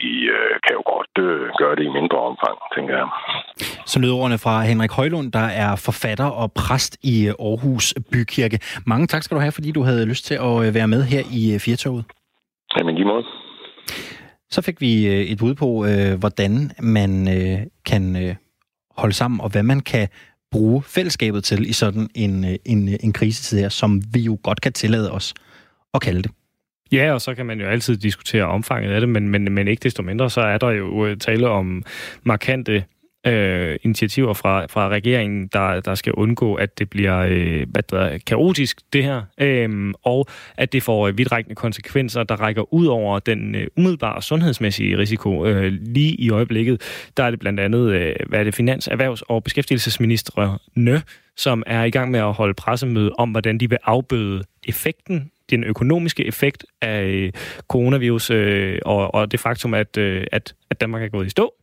vi 0.00 0.10
øh, 0.36 0.54
kan 0.64 0.74
jo 0.78 0.82
godt 0.94 1.14
øh, 1.26 1.40
gøre 1.60 1.76
det 1.76 1.84
i 1.84 1.96
mindre 1.98 2.18
omfang, 2.30 2.56
tænker 2.76 2.94
jeg. 3.00 3.08
Så 3.92 3.96
lød 4.00 4.12
ordene 4.20 4.38
fra 4.44 4.54
Henrik 4.70 4.92
Højlund, 4.98 5.28
der 5.38 5.48
er 5.64 5.72
forfatter 5.86 6.28
og 6.42 6.48
præst 6.60 6.92
i 7.14 7.16
Aarhus 7.46 7.94
Bykirke. 8.12 8.58
Mange 8.86 9.06
tak 9.06 9.22
skal 9.22 9.34
du 9.36 9.40
have, 9.40 9.56
fordi 9.58 9.70
du 9.72 9.82
havde 9.88 10.08
lyst 10.12 10.24
til 10.24 10.36
at 10.48 10.56
øh, 10.64 10.74
være 10.78 10.88
med 10.94 11.02
her 11.12 11.22
i 11.40 11.42
øh, 11.54 11.60
Firtoget. 11.66 12.04
Jamen, 12.76 12.94
lige 12.94 13.08
måde. 13.12 13.24
Så 14.50 14.62
fik 14.62 14.80
vi 14.80 15.06
øh, 15.06 15.20
et 15.20 15.38
bud 15.38 15.54
på, 15.54 15.86
øh, 15.86 16.18
hvordan 16.18 16.72
man 16.80 17.28
øh, 17.28 17.58
kan 17.84 18.36
holde 18.96 19.14
sammen, 19.14 19.40
og 19.40 19.50
hvad 19.50 19.62
man 19.62 19.80
kan 19.80 20.08
bruge 20.50 20.82
fællesskabet 20.82 21.44
til 21.44 21.68
i 21.68 21.72
sådan 21.72 22.08
en, 22.14 22.58
en, 22.64 22.88
en 23.00 23.12
krisetid 23.12 23.58
her, 23.58 23.68
som 23.68 24.02
vi 24.12 24.20
jo 24.20 24.38
godt 24.42 24.60
kan 24.60 24.72
tillade 24.72 25.12
os 25.12 25.34
at 25.94 26.00
kalde 26.00 26.22
det. 26.22 26.30
Ja, 26.92 27.12
og 27.12 27.20
så 27.20 27.34
kan 27.34 27.46
man 27.46 27.60
jo 27.60 27.66
altid 27.66 27.96
diskutere 27.96 28.44
omfanget 28.44 28.92
af 28.92 29.00
det, 29.00 29.08
men, 29.08 29.28
men, 29.28 29.52
men 29.52 29.68
ikke 29.68 29.82
desto 29.82 30.02
mindre, 30.02 30.30
så 30.30 30.40
er 30.40 30.58
der 30.58 30.70
jo 30.70 31.14
tale 31.14 31.48
om 31.48 31.82
markante 32.22 32.84
øh, 33.26 33.76
initiativer 33.82 34.34
fra, 34.34 34.66
fra 34.66 34.88
regeringen, 34.88 35.46
der, 35.46 35.80
der 35.80 35.94
skal 35.94 36.12
undgå, 36.12 36.54
at 36.54 36.78
det 36.78 36.90
bliver 36.90 37.18
øh, 37.18 37.66
hvad 37.70 37.82
der, 37.82 38.18
kaotisk, 38.26 38.80
det 38.92 39.04
her, 39.04 39.22
øh, 39.40 39.94
og 40.02 40.26
at 40.56 40.72
det 40.72 40.82
får 40.82 41.08
øh, 41.08 41.18
vidtrækkende 41.18 41.54
konsekvenser, 41.54 42.22
der 42.22 42.36
rækker 42.36 42.74
ud 42.74 42.86
over 42.86 43.18
den 43.18 43.54
øh, 43.54 43.66
umiddelbare 43.76 44.22
sundhedsmæssige 44.22 44.98
risiko. 44.98 45.46
Øh, 45.46 45.72
lige 45.72 46.14
i 46.14 46.30
øjeblikket, 46.30 46.82
der 47.16 47.24
er 47.24 47.30
det 47.30 47.38
blandt 47.38 47.60
andet, 47.60 47.92
øh, 47.92 48.14
hvad 48.26 48.40
er 48.40 48.44
det, 48.44 48.54
finans-, 48.54 48.88
erhvervs- 48.88 49.22
og 49.28 49.44
beskæftigelsesministerne, 49.44 51.02
som 51.36 51.62
er 51.66 51.84
i 51.84 51.90
gang 51.90 52.10
med 52.10 52.20
at 52.20 52.32
holde 52.32 52.54
pressemøde 52.54 53.12
om, 53.18 53.30
hvordan 53.30 53.58
de 53.58 53.68
vil 53.68 53.78
afbøde 53.84 54.42
effekten 54.68 55.30
den 55.50 55.64
økonomiske 55.64 56.26
effekt 56.26 56.64
af 56.82 57.04
øh, 57.04 57.32
coronavirus 57.68 58.30
øh, 58.30 58.78
og, 58.84 59.14
og 59.14 59.32
det 59.32 59.40
faktum, 59.40 59.74
at, 59.74 59.96
øh, 59.96 60.26
at, 60.32 60.54
at 60.70 60.80
Danmark 60.80 61.02
er 61.02 61.08
gået 61.08 61.26
i 61.26 61.30
stå. 61.30 61.54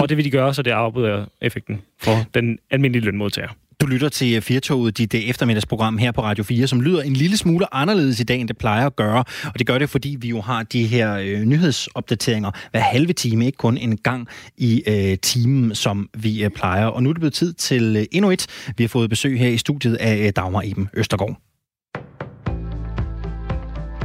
Og 0.00 0.08
det 0.08 0.16
vil 0.16 0.24
de 0.24 0.30
gøre, 0.30 0.54
så 0.54 0.62
det 0.62 0.70
afbryder 0.70 1.24
effekten 1.40 1.80
for 2.00 2.12
den 2.34 2.58
almindelige 2.70 3.04
lønmodtager. 3.04 3.48
Du 3.80 3.86
lytter 3.86 4.08
til 4.08 4.42
Firtoget, 4.42 4.98
dit 4.98 5.14
eftermiddagsprogram 5.14 5.98
her 5.98 6.12
på 6.12 6.22
Radio 6.22 6.44
4, 6.44 6.66
som 6.66 6.80
lyder 6.80 7.02
en 7.02 7.12
lille 7.12 7.36
smule 7.36 7.74
anderledes 7.74 8.20
i 8.20 8.24
dag, 8.24 8.40
end 8.40 8.48
det 8.48 8.58
plejer 8.58 8.86
at 8.86 8.96
gøre. 8.96 9.24
Og 9.44 9.58
det 9.58 9.66
gør 9.66 9.78
det, 9.78 9.90
fordi 9.90 10.16
vi 10.20 10.28
jo 10.28 10.40
har 10.40 10.62
de 10.62 10.86
her 10.86 11.14
øh, 11.14 11.40
nyhedsopdateringer 11.40 12.50
hver 12.70 12.80
halve 12.80 13.12
time, 13.12 13.46
ikke 13.46 13.56
kun 13.56 13.76
en 13.76 13.96
gang 13.96 14.28
i 14.56 14.82
øh, 14.86 15.18
timen, 15.18 15.74
som 15.74 16.08
vi 16.14 16.44
øh, 16.44 16.50
plejer. 16.50 16.86
Og 16.86 17.02
nu 17.02 17.08
er 17.08 17.12
det 17.12 17.20
blevet 17.20 17.34
tid 17.34 17.52
til 17.52 17.96
øh, 17.96 18.04
endnu 18.12 18.30
et. 18.30 18.46
Vi 18.76 18.84
har 18.84 18.88
fået 18.88 19.10
besøg 19.10 19.38
her 19.38 19.48
i 19.48 19.56
studiet 19.56 19.94
af 19.94 20.26
øh, 20.26 20.32
Dagmar 20.36 20.62
Eben 20.64 20.88
Østergaard. 20.94 21.40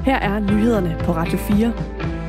Her 0.06 0.16
er 0.16 0.40
nyhederne 0.40 0.96
på 1.00 1.12
Radio 1.12 1.38
4. 1.38 2.23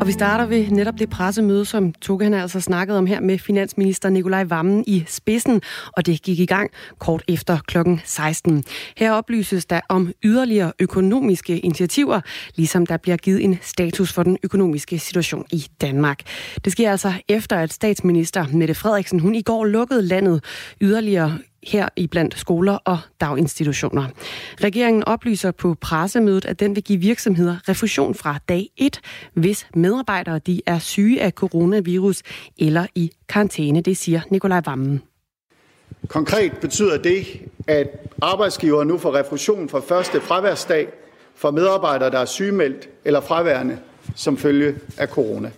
Og 0.00 0.06
vi 0.06 0.12
starter 0.12 0.46
ved 0.46 0.70
netop 0.70 0.98
det 0.98 1.10
pressemøde, 1.10 1.64
som 1.64 1.92
Toge 1.92 2.24
han 2.24 2.34
altså 2.34 2.60
snakkede 2.60 2.98
om 2.98 3.06
her 3.06 3.20
med 3.20 3.38
finansminister 3.38 4.08
Nikolaj 4.08 4.44
Vammen 4.44 4.84
i 4.86 5.04
spidsen, 5.06 5.62
og 5.92 6.06
det 6.06 6.22
gik 6.22 6.38
i 6.38 6.46
gang 6.46 6.70
kort 6.98 7.22
efter 7.28 7.58
klokken 7.66 8.00
16. 8.04 8.64
Her 8.96 9.12
oplyses 9.12 9.66
der 9.66 9.80
om 9.88 10.12
yderligere 10.24 10.72
økonomiske 10.78 11.58
initiativer, 11.58 12.20
ligesom 12.54 12.86
der 12.86 12.96
bliver 12.96 13.16
givet 13.16 13.44
en 13.44 13.58
status 13.62 14.12
for 14.12 14.22
den 14.22 14.38
økonomiske 14.42 14.98
situation 14.98 15.46
i 15.52 15.66
Danmark. 15.80 16.22
Det 16.64 16.72
sker 16.72 16.90
altså 16.90 17.12
efter, 17.28 17.56
at 17.56 17.72
statsminister 17.72 18.46
Mette 18.52 18.74
Frederiksen 18.74 19.20
hun 19.20 19.34
i 19.34 19.42
går 19.42 19.64
lukkede 19.64 20.02
landet 20.02 20.44
yderligere 20.80 21.38
her 21.66 21.88
i 21.96 22.06
blandt 22.06 22.38
skoler 22.38 22.72
og 22.84 22.98
daginstitutioner. 23.20 24.06
Regeringen 24.60 25.04
oplyser 25.04 25.50
på 25.50 25.76
pressemødet, 25.80 26.44
at 26.44 26.60
den 26.60 26.74
vil 26.74 26.84
give 26.84 26.98
virksomheder 26.98 27.68
refusion 27.68 28.14
fra 28.14 28.38
dag 28.48 28.70
1, 28.76 29.00
hvis 29.34 29.66
medarbejdere 29.74 30.38
de 30.38 30.60
er 30.66 30.78
syge 30.78 31.22
af 31.22 31.32
coronavirus 31.32 32.22
eller 32.58 32.86
i 32.94 33.10
karantæne. 33.28 33.80
Det 33.80 33.96
siger 33.96 34.20
Nikolaj 34.30 34.60
Vammen. 34.66 35.02
Konkret 36.08 36.52
betyder 36.60 36.98
det, 36.98 37.26
at 37.66 37.88
arbejdsgiver 38.22 38.84
nu 38.84 38.98
får 38.98 39.14
refusion 39.14 39.68
fra 39.68 39.80
første 39.80 40.20
fraværsdag 40.20 40.88
for 41.34 41.50
medarbejdere, 41.50 42.10
der 42.10 42.18
er 42.18 42.24
sygemeldt 42.24 42.88
eller 43.04 43.20
fraværende 43.20 43.78
som 44.14 44.36
følge 44.36 44.74
af 44.98 45.08
corona. 45.08 45.50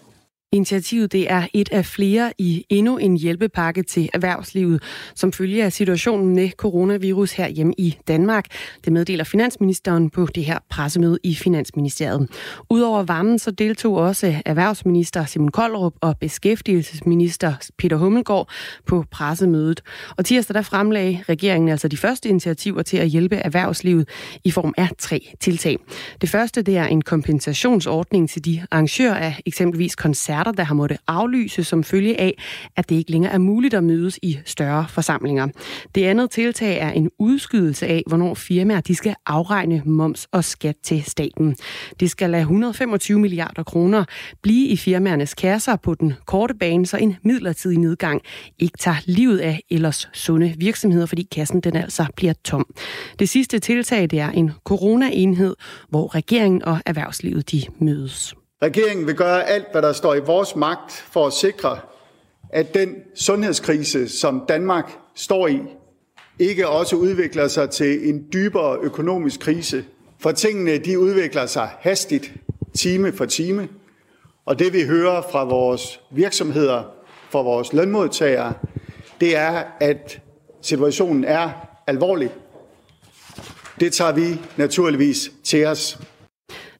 Initiativet 0.52 1.12
det 1.12 1.32
er 1.32 1.46
et 1.54 1.68
af 1.72 1.86
flere 1.86 2.32
i 2.38 2.66
endnu 2.68 2.96
en 2.96 3.16
hjælpepakke 3.16 3.82
til 3.82 4.10
erhvervslivet, 4.14 4.82
som 5.14 5.32
følger 5.32 5.64
af 5.64 5.72
situationen 5.72 6.34
med 6.34 6.50
coronavirus 6.50 7.32
her 7.32 7.48
hjemme 7.48 7.74
i 7.78 7.98
Danmark. 8.08 8.44
Det 8.84 8.92
meddeler 8.92 9.24
finansministeren 9.24 10.10
på 10.10 10.26
det 10.34 10.44
her 10.44 10.58
pressemøde 10.70 11.18
i 11.24 11.34
Finansministeriet. 11.34 12.30
Udover 12.70 13.02
varmen 13.02 13.38
så 13.38 13.50
deltog 13.50 13.96
også 13.96 14.42
erhvervsminister 14.46 15.24
Simon 15.24 15.50
Koldrup 15.50 15.94
og 16.00 16.18
beskæftigelsesminister 16.18 17.70
Peter 17.78 17.96
Hummelgaard 17.96 18.50
på 18.86 19.04
pressemødet. 19.10 19.82
Og 20.16 20.24
tirsdag 20.24 20.54
der 20.54 20.62
fremlagde 20.62 21.24
regeringen 21.28 21.68
altså 21.68 21.88
de 21.88 21.96
første 21.96 22.28
initiativer 22.28 22.82
til 22.82 22.96
at 22.96 23.08
hjælpe 23.08 23.36
erhvervslivet 23.36 24.08
i 24.44 24.50
form 24.50 24.74
af 24.76 24.88
tre 24.98 25.32
tiltag. 25.40 25.76
Det 26.20 26.28
første 26.28 26.62
det 26.62 26.76
er 26.76 26.86
en 26.86 27.02
kompensationsordning 27.02 28.30
til 28.30 28.44
de 28.44 28.62
arrangører 28.70 29.14
af 29.14 29.40
eksempelvis 29.46 29.96
koncerter 29.96 30.39
koncerter, 30.44 30.56
der 30.56 30.64
har 30.64 30.74
måttet 30.74 30.98
aflyse 31.06 31.64
som 31.64 31.84
følge 31.84 32.20
af, 32.20 32.42
at 32.76 32.88
det 32.88 32.96
ikke 32.96 33.10
længere 33.10 33.32
er 33.32 33.38
muligt 33.38 33.74
at 33.74 33.84
mødes 33.84 34.18
i 34.22 34.38
større 34.44 34.86
forsamlinger. 34.88 35.48
Det 35.94 36.04
andet 36.04 36.30
tiltag 36.30 36.78
er 36.78 36.90
en 36.90 37.10
udskydelse 37.18 37.86
af, 37.86 38.02
hvornår 38.06 38.34
firmaer 38.34 38.80
de 38.80 38.94
skal 38.94 39.14
afregne 39.26 39.82
moms 39.86 40.26
og 40.32 40.44
skat 40.44 40.76
til 40.82 41.02
staten. 41.04 41.56
Det 42.00 42.10
skal 42.10 42.30
lade 42.30 42.40
125 42.40 43.18
milliarder 43.18 43.62
kroner 43.62 44.04
blive 44.42 44.68
i 44.68 44.76
firmaernes 44.76 45.34
kasser 45.34 45.76
på 45.76 45.94
den 45.94 46.14
korte 46.26 46.54
bane, 46.54 46.86
så 46.86 46.96
en 46.96 47.16
midlertidig 47.24 47.78
nedgang 47.78 48.20
ikke 48.58 48.78
tager 48.78 48.96
livet 49.06 49.38
af 49.38 49.60
ellers 49.70 50.08
sunde 50.12 50.54
virksomheder, 50.58 51.06
fordi 51.06 51.22
kassen 51.22 51.60
den 51.60 51.76
altså 51.76 52.06
bliver 52.16 52.32
tom. 52.44 52.66
Det 53.18 53.28
sidste 53.28 53.58
tiltag 53.58 54.02
det 54.10 54.20
er 54.20 54.30
en 54.30 54.50
corona-enhed, 54.64 55.54
hvor 55.88 56.14
regeringen 56.14 56.64
og 56.64 56.80
erhvervslivet 56.86 57.52
de 57.52 57.62
mødes. 57.80 58.34
Regeringen 58.62 59.06
vil 59.06 59.14
gøre 59.14 59.48
alt, 59.48 59.66
hvad 59.72 59.82
der 59.82 59.92
står 59.92 60.14
i 60.14 60.20
vores 60.20 60.56
magt 60.56 60.92
for 60.92 61.26
at 61.26 61.32
sikre, 61.32 61.78
at 62.50 62.74
den 62.74 62.94
sundhedskrise, 63.14 64.08
som 64.08 64.44
Danmark 64.48 64.92
står 65.14 65.48
i, 65.48 65.60
ikke 66.38 66.68
også 66.68 66.96
udvikler 66.96 67.48
sig 67.48 67.70
til 67.70 68.08
en 68.08 68.26
dybere 68.32 68.78
økonomisk 68.78 69.40
krise. 69.40 69.84
For 70.18 70.32
tingene 70.32 70.78
de 70.78 70.98
udvikler 70.98 71.46
sig 71.46 71.70
hastigt, 71.80 72.32
time 72.74 73.12
for 73.12 73.24
time. 73.24 73.68
Og 74.46 74.58
det 74.58 74.72
vi 74.72 74.82
hører 74.82 75.22
fra 75.32 75.44
vores 75.44 76.00
virksomheder, 76.10 76.82
fra 77.30 77.42
vores 77.42 77.72
lønmodtagere, 77.72 78.54
det 79.20 79.36
er, 79.36 79.62
at 79.80 80.20
situationen 80.62 81.24
er 81.24 81.50
alvorlig. 81.86 82.30
Det 83.80 83.92
tager 83.92 84.12
vi 84.12 84.40
naturligvis 84.56 85.32
til 85.44 85.66
os 85.66 85.98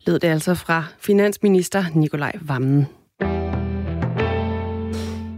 lød 0.06 0.18
det 0.18 0.28
altså 0.28 0.54
fra 0.54 0.84
finansminister 0.98 1.84
Nikolaj 1.94 2.32
Vammen. 2.40 2.86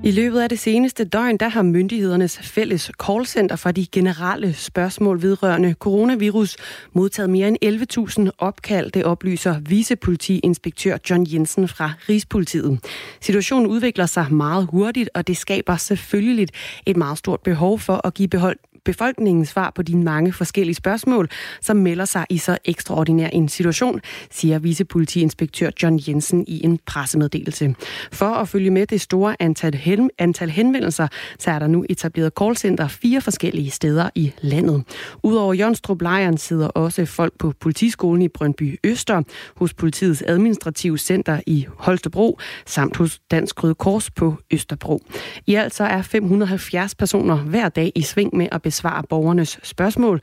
I 0.05 0.11
løbet 0.11 0.41
af 0.41 0.49
det 0.49 0.59
seneste 0.59 1.05
døgn, 1.05 1.37
der 1.37 1.49
har 1.49 1.63
myndighedernes 1.63 2.39
fælles 2.39 2.91
callcenter 3.07 3.57
for 3.57 3.71
de 3.71 3.87
generelle 3.87 4.55
spørgsmål 4.55 5.23
vedrørende 5.23 5.75
coronavirus 5.79 6.57
modtaget 6.93 7.31
mere 7.31 7.49
end 7.49 8.27
11.000 8.27 8.31
opkald, 8.39 8.91
det 8.91 9.05
oplyser 9.05 9.61
vicepolitiinspektør 9.61 10.97
John 11.11 11.27
Jensen 11.33 11.69
fra 11.69 11.93
Rigspolitiet. 12.09 12.79
Situationen 13.21 13.67
udvikler 13.67 14.07
sig 14.07 14.27
meget 14.35 14.69
hurtigt, 14.71 15.11
og 15.15 15.27
det 15.27 15.37
skaber 15.37 15.77
selvfølgelig 15.77 16.49
et 16.87 16.97
meget 16.97 17.19
stort 17.19 17.41
behov 17.41 17.79
for 17.79 18.07
at 18.07 18.15
give 18.15 18.29
behold 18.29 18.59
befolkningens 18.85 19.49
svar 19.49 19.73
på 19.75 19.83
de 19.83 19.97
mange 19.97 20.33
forskellige 20.33 20.75
spørgsmål, 20.75 21.29
som 21.61 21.77
melder 21.77 22.05
sig 22.05 22.27
i 22.31 22.39
så 22.39 22.59
ekstraordinær 22.65 23.29
en 23.29 23.49
situation, 23.49 24.01
siger 24.31 24.59
vicepolitiinspektør 24.59 25.71
John 25.83 26.01
Jensen 26.09 26.45
i 26.49 26.65
en 26.65 26.79
pressemeddelelse. 26.87 27.75
For 28.13 28.27
at 28.27 28.49
følge 28.49 28.71
med 28.71 28.87
det 28.87 29.01
store 29.01 29.37
antal, 29.43 29.75
hen, 29.75 30.11
antal 30.19 30.51
henvendelser, 30.51 31.09
så 31.39 31.51
er 31.51 31.59
der 31.59 31.67
nu 31.67 31.85
etableret 31.91 32.33
callcenter 32.39 32.89
fire 32.89 33.21
forskellige 33.21 33.71
steder 33.71 34.11
i 34.15 34.33
landet. 34.41 34.85
Udover 35.23 35.55
Jonstrup 35.55 36.03
Lejren 36.03 36.39
sidder 36.39 36.69
også 36.69 37.05
folk 37.05 37.33
på 37.39 37.53
politiskolen 37.61 38.23
i 38.23 38.29
Brøndby 38.29 38.79
Øster, 38.85 39.23
hos 39.57 39.75
politiets 39.75 40.23
administrative 40.27 40.99
center 40.99 41.41
i 41.47 41.67
Holstebro, 41.77 42.39
samt 42.67 42.97
hos 42.97 43.21
Dansk 43.31 43.65
Røde 43.65 43.75
Kors 43.75 44.11
på 44.11 44.37
Østerbro. 44.51 45.03
I 45.47 45.55
alt 45.55 45.75
så 45.75 45.85
er 45.85 46.03
570 46.03 46.95
personer 46.95 47.37
hver 47.37 47.69
dag 47.69 47.93
i 47.95 48.03
sving 48.03 48.37
med 48.37 48.49
at 48.53 48.63
besvare 48.73 49.03
borgernes 49.09 49.59
spørgsmål 49.63 50.21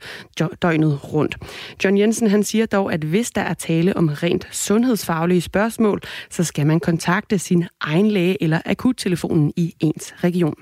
døgnet 0.62 1.12
rundt. 1.12 1.36
John 1.84 1.98
Jensen 1.98 2.30
han 2.30 2.44
siger 2.44 2.66
dog, 2.66 2.92
at 2.92 3.00
hvis 3.00 3.30
der 3.30 3.40
er 3.40 3.54
tale 3.54 3.96
om 3.96 4.08
rent 4.08 4.48
sundhedsfaglige 4.50 5.40
spørgsmål, 5.40 6.00
så 6.30 6.44
skal 6.44 6.66
man 6.66 6.80
kontakte 6.80 7.38
sin 7.38 7.64
egen 7.80 8.10
læge 8.10 8.42
eller 8.42 8.60
akuttelefonen 8.66 9.52
i 9.56 9.74
ens 9.80 10.14
region. 10.24 10.54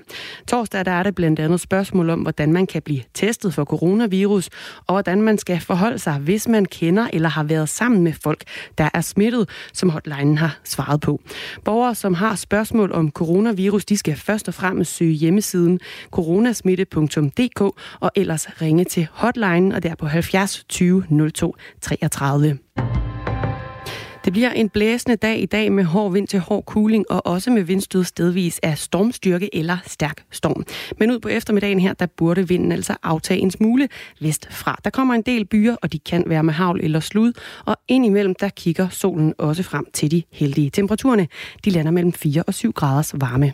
Torsdag 0.47 0.85
der 0.85 0.91
er 0.91 1.03
det 1.03 1.15
blandt 1.15 1.39
andet 1.39 1.59
spørgsmål 1.59 2.09
om, 2.09 2.19
hvordan 2.19 2.53
man 2.53 2.67
kan 2.67 2.81
blive 2.81 3.01
testet 3.13 3.53
for 3.53 3.65
coronavirus, 3.65 4.49
og 4.87 4.93
hvordan 4.93 5.21
man 5.21 5.37
skal 5.37 5.59
forholde 5.59 5.99
sig, 5.99 6.13
hvis 6.13 6.47
man 6.47 6.65
kender 6.65 7.07
eller 7.13 7.29
har 7.29 7.43
været 7.43 7.69
sammen 7.69 8.03
med 8.03 8.13
folk, 8.23 8.43
der 8.77 8.89
er 8.93 9.01
smittet, 9.01 9.49
som 9.73 9.89
hotlinen 9.89 10.37
har 10.37 10.59
svaret 10.63 11.01
på. 11.01 11.21
Borgere, 11.65 11.95
som 11.95 12.13
har 12.13 12.35
spørgsmål 12.35 12.91
om 12.91 13.11
coronavirus, 13.11 13.85
de 13.85 13.97
skal 13.97 14.15
først 14.15 14.47
og 14.47 14.53
fremmest 14.53 14.95
søge 14.95 15.13
hjemmesiden 15.13 15.79
coronasmitte.dk 16.11 17.78
og 17.99 18.11
ellers 18.15 18.61
ringe 18.61 18.83
til 18.83 19.07
hotline, 19.11 19.75
og 19.75 19.83
der 19.83 19.95
på 19.95 20.05
70 20.05 20.63
20 20.69 21.31
02 21.33 21.55
33. 21.81 22.57
Det 24.25 24.33
bliver 24.33 24.51
en 24.51 24.69
blæsende 24.69 25.15
dag 25.15 25.39
i 25.41 25.45
dag 25.45 25.71
med 25.71 25.83
hård 25.83 26.11
vind 26.11 26.27
til 26.27 26.39
hård 26.39 26.65
kuling 26.65 27.11
og 27.11 27.25
også 27.25 27.51
med 27.51 27.63
vindstød 27.63 28.03
stedvis 28.03 28.59
af 28.63 28.77
stormstyrke 28.77 29.55
eller 29.55 29.77
stærk 29.85 30.23
storm. 30.31 30.65
Men 30.99 31.11
ud 31.11 31.19
på 31.19 31.27
eftermiddagen 31.27 31.79
her, 31.79 31.93
der 31.93 32.05
burde 32.05 32.47
vinden 32.47 32.71
altså 32.71 32.95
aftage 33.03 33.39
en 33.39 33.51
smule 33.51 33.89
vestfra. 34.21 34.79
Der 34.83 34.89
kommer 34.89 35.13
en 35.13 35.21
del 35.21 35.45
byer, 35.45 35.75
og 35.81 35.93
de 35.93 35.99
kan 35.99 36.23
være 36.27 36.43
med 36.43 36.53
havl 36.53 36.79
eller 36.83 36.99
slud, 36.99 37.33
og 37.65 37.77
indimellem 37.87 38.35
der 38.35 38.49
kigger 38.49 38.89
solen 38.89 39.33
også 39.37 39.63
frem 39.63 39.85
til 39.93 40.11
de 40.11 40.23
heldige. 40.31 40.69
Temperaturerne 40.69 41.27
de 41.65 41.69
lander 41.69 41.91
mellem 41.91 42.13
4 42.13 42.43
og 42.43 42.53
7 42.53 42.71
graders 42.71 43.13
varme. 43.13 43.53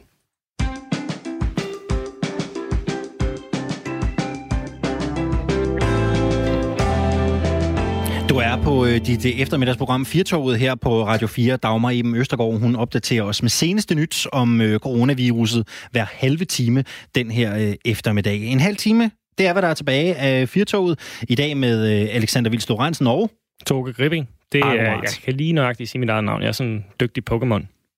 Er 8.56 8.64
på 8.64 8.86
øh, 8.86 9.06
dit 9.06 9.26
øh, 9.26 9.32
eftermiddagsprogram 9.32 10.06
Firtoget 10.06 10.60
her 10.60 10.76
på 10.76 11.06
Radio 11.06 11.28
4. 11.28 11.58
Dagmar 11.58 11.92
Eben 11.92 12.16
Østergaard, 12.16 12.60
hun 12.60 12.76
opdaterer 12.76 13.24
os 13.24 13.42
med 13.42 13.50
seneste 13.50 13.96
nyt 13.96 14.28
om 14.32 14.62
øh, 14.62 14.80
coronaviruset 14.80 15.68
hver 15.92 16.06
halve 16.12 16.46
time 16.46 16.84
den 17.16 17.32
her 17.32 17.58
øh, 17.58 17.74
eftermiddag. 17.86 18.44
En 18.44 18.60
halv 18.60 18.76
time 18.76 19.12
Det 19.38 19.48
er, 19.48 19.54
hvad 19.54 19.62
der 19.62 19.68
er 19.68 19.74
tilbage 19.74 20.16
af 20.16 20.50
Firtoget. 20.50 21.00
I 21.30 21.36
dag 21.36 21.58
med 21.58 22.02
øh, 22.02 22.16
Alexander 22.16 22.50
Vils 22.52 22.70
Lorentzen 22.70 23.08
og... 23.08 23.32
Toge 23.66 23.94
Gripping. 23.94 24.30
Det 24.52 24.60
er, 24.62 24.66
Akkurat. 24.66 25.04
jeg 25.04 25.12
kan 25.26 25.34
lige 25.34 25.54
nøjagtigt 25.54 25.90
sige 25.90 26.00
mit 26.00 26.10
eget 26.10 26.24
navn. 26.24 26.42
Jeg 26.42 26.48
er 26.48 26.52
sådan 26.52 26.74
en 26.74 26.86
dygtig 27.00 27.24
Pokémon. 27.32 27.44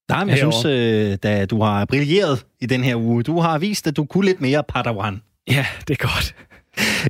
Nej, 0.10 0.20
men 0.24 0.30
jeg 0.30 0.38
Herovre. 0.38 0.60
synes, 0.62 1.12
øh, 1.12 1.18
da 1.24 1.46
du 1.46 1.62
har 1.62 1.86
brilleret 1.86 2.46
i 2.62 2.66
den 2.66 2.84
her 2.84 2.96
uge. 2.96 3.24
Du 3.24 3.40
har 3.40 3.60
vist, 3.60 3.88
at 3.88 3.98
du 3.98 4.06
kunne 4.06 4.26
lidt 4.26 4.42
mere 4.42 4.64
Padawan. 4.70 5.22
Ja, 5.52 5.66
det 5.88 6.02
er 6.02 6.08
godt. 6.08 6.36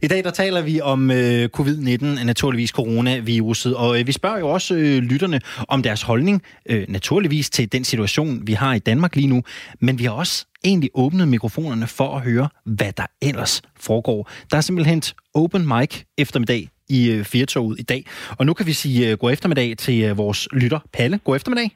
I 0.03 0.07
dag 0.07 0.23
der 0.23 0.31
taler 0.31 0.61
vi 0.61 0.81
om 0.81 1.11
øh, 1.11 1.49
covid-19, 1.57 2.25
naturligvis 2.25 2.69
coronaviruset, 2.69 3.75
og 3.75 3.99
øh, 3.99 4.07
vi 4.07 4.11
spørger 4.11 4.39
jo 4.39 4.47
også 4.47 4.73
øh, 4.75 4.97
lytterne 5.11 5.39
om 5.69 5.83
deres 5.83 6.03
holdning, 6.03 6.41
øh, 6.69 6.83
naturligvis 6.87 7.49
til 7.49 7.71
den 7.71 7.83
situation, 7.83 8.47
vi 8.47 8.53
har 8.53 8.73
i 8.73 8.79
Danmark 8.79 9.15
lige 9.15 9.27
nu, 9.27 9.41
men 9.81 9.99
vi 9.99 10.03
har 10.03 10.11
også 10.11 10.45
egentlig 10.63 10.89
åbnet 10.95 11.27
mikrofonerne 11.27 11.87
for 11.97 12.15
at 12.15 12.21
høre, 12.21 12.47
hvad 12.65 12.91
der 12.97 13.07
ellers 13.21 13.61
foregår. 13.87 14.29
Der 14.51 14.57
er 14.57 14.61
simpelthen 14.61 15.01
open 15.35 15.67
mic 15.73 16.03
eftermiddag 16.17 16.67
i 16.89 17.11
øh, 17.11 17.25
Firtoget 17.25 17.79
i 17.79 17.83
dag, 17.83 18.01
og 18.39 18.45
nu 18.45 18.53
kan 18.53 18.65
vi 18.65 18.73
sige 18.73 19.11
øh, 19.11 19.17
god 19.17 19.31
eftermiddag 19.31 19.77
til 19.77 19.97
øh, 20.09 20.17
vores 20.17 20.47
lytter, 20.51 20.79
Palle. 20.93 21.19
God 21.25 21.35
eftermiddag. 21.35 21.69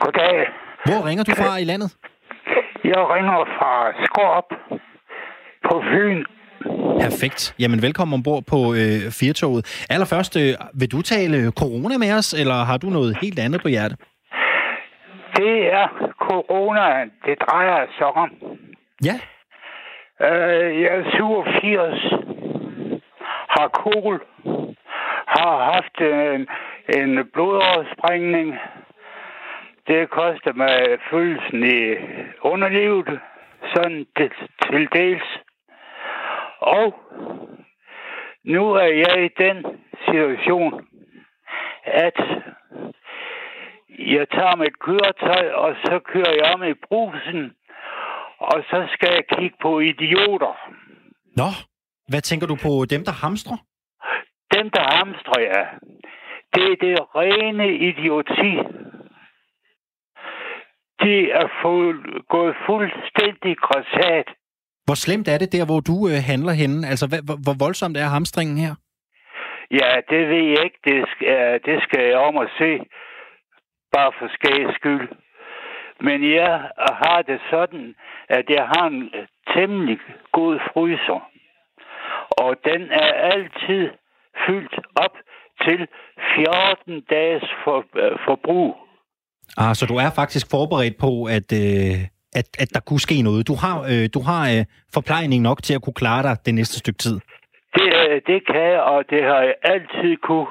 Goddag. 0.00 0.36
Hvor 0.88 1.06
ringer 1.08 1.24
du 1.24 1.32
fra 1.34 1.56
i 1.56 1.64
landet? 1.64 1.90
Jeg 2.84 3.02
ringer 3.14 3.38
fra 3.58 3.72
Skorp 4.06 4.48
på 5.68 5.74
Fyn. 5.90 6.20
Perfekt. 7.00 7.54
Jamen, 7.58 7.82
velkommen 7.82 8.14
ombord 8.14 8.42
på 8.52 8.74
øh, 8.74 9.00
Firtoget. 9.20 9.86
Allerførst, 9.90 10.36
øh, 10.36 10.54
vil 10.80 10.92
du 10.92 11.02
tale 11.02 11.52
corona 11.52 11.98
med 11.98 12.12
os, 12.18 12.32
eller 12.32 12.54
har 12.54 12.76
du 12.76 12.86
noget 12.90 13.16
helt 13.22 13.38
andet 13.38 13.62
på 13.62 13.68
hjerte? 13.68 13.96
Det 15.36 15.72
er 15.80 15.86
corona, 16.28 17.04
det 17.26 17.36
drejer 17.46 17.86
sig 17.98 18.06
om. 18.06 18.30
Ja. 19.04 19.16
Øh, 20.26 20.80
jeg 20.82 20.90
er 20.98 21.04
87, 21.14 22.00
har 23.56 23.68
kol, 23.68 24.20
har 25.26 25.54
haft 25.72 25.96
en, 26.00 26.46
en 27.00 27.10
blodoversprængning. 27.32 28.54
Det 29.88 30.10
koster 30.10 30.52
mig 30.52 30.98
følelsen 31.10 31.64
i 31.64 31.80
underlivet, 32.42 33.20
sådan 33.74 34.06
til 34.62 34.88
dels. 34.92 35.45
Og 36.58 36.94
nu 38.44 38.72
er 38.72 38.90
jeg 39.04 39.24
i 39.24 39.28
den 39.44 39.66
situation, 40.04 40.86
at 41.84 42.18
jeg 43.98 44.28
tager 44.28 44.56
mit 44.56 44.78
køretøj, 44.78 45.50
og 45.52 45.76
så 45.84 46.00
kører 46.04 46.34
jeg 46.40 46.54
om 46.54 46.62
i 46.62 46.74
brusen, 46.74 47.52
og 48.38 48.64
så 48.70 48.88
skal 48.92 49.10
jeg 49.14 49.24
kigge 49.38 49.56
på 49.62 49.80
idioter. 49.80 50.54
Nå, 51.36 51.48
hvad 52.08 52.20
tænker 52.20 52.46
du 52.46 52.56
på 52.62 52.84
dem, 52.90 53.04
der 53.04 53.12
hamstrer? 53.12 53.56
Dem, 54.54 54.70
der 54.70 54.84
hamstrer 54.96 55.40
jeg, 55.40 55.66
det 56.54 56.72
er 56.72 56.76
det 56.76 56.98
rene 57.14 57.74
idioti. 57.88 58.52
De 61.02 61.30
er 61.30 61.48
fuld, 61.62 62.24
gået 62.28 62.56
fuldstændig 62.66 63.56
græsat. 63.56 64.28
Hvor 64.86 64.94
slemt 64.94 65.28
er 65.28 65.38
det 65.38 65.52
der, 65.52 65.64
hvor 65.66 65.80
du 65.80 65.96
øh, 66.08 66.18
handler 66.30 66.52
henne? 66.52 66.88
Altså, 66.88 67.06
hvor, 67.26 67.36
hvor 67.44 67.56
voldsomt 67.64 67.96
er 67.96 68.14
hamstringen 68.16 68.56
her? 68.58 68.74
Ja, 69.70 69.90
det 70.10 70.28
ved 70.28 70.44
jeg 70.52 70.64
ikke. 70.64 70.80
Det 70.84 71.04
skal, 71.12 71.60
det 71.68 71.82
skal 71.82 72.02
jeg 72.10 72.18
om 72.28 72.36
at 72.38 72.48
se. 72.58 72.70
Bare 73.92 74.12
for 74.18 74.28
skægs 74.36 74.74
skyld. 74.74 75.08
Men 76.00 76.34
jeg 76.34 76.70
har 77.02 77.22
det 77.22 77.40
sådan, 77.50 77.94
at 78.28 78.44
jeg 78.48 78.64
har 78.74 78.86
en 78.86 79.10
temmelig 79.54 79.98
god 80.32 80.58
fryser. 80.72 81.20
Og 82.30 82.56
den 82.64 82.82
er 82.90 83.12
altid 83.32 83.90
fyldt 84.46 84.76
op 85.04 85.16
til 85.64 85.88
14 86.34 87.00
dages 87.10 87.44
for, 87.64 87.84
øh, 87.96 88.18
forbrug. 88.26 88.76
Ah, 89.56 89.74
så 89.74 89.86
du 89.86 89.96
er 89.96 90.10
faktisk 90.10 90.46
forberedt 90.50 90.96
på, 90.98 91.24
at, 91.24 91.48
øh, 91.52 91.98
at, 92.34 92.46
at 92.58 92.68
der 92.74 92.80
kunne 92.80 93.00
ske 93.00 93.22
noget. 93.22 93.48
Du 93.48 93.54
har, 93.54 93.82
øh, 93.92 94.08
du 94.14 94.20
har 94.20 94.50
øh, 94.50 94.64
forplejning 94.94 95.42
nok 95.42 95.62
til 95.62 95.74
at 95.74 95.82
kunne 95.82 95.94
klare 95.94 96.22
dig 96.22 96.36
det 96.46 96.54
næste 96.54 96.78
stykke 96.78 96.98
tid. 96.98 97.20
Det, 97.74 97.86
øh, 97.86 98.20
det 98.26 98.46
kan 98.46 98.64
jeg, 98.72 98.80
og 98.80 99.04
det 99.10 99.22
har 99.22 99.40
jeg 99.48 99.54
altid 99.62 100.16
kunne. 100.16 100.46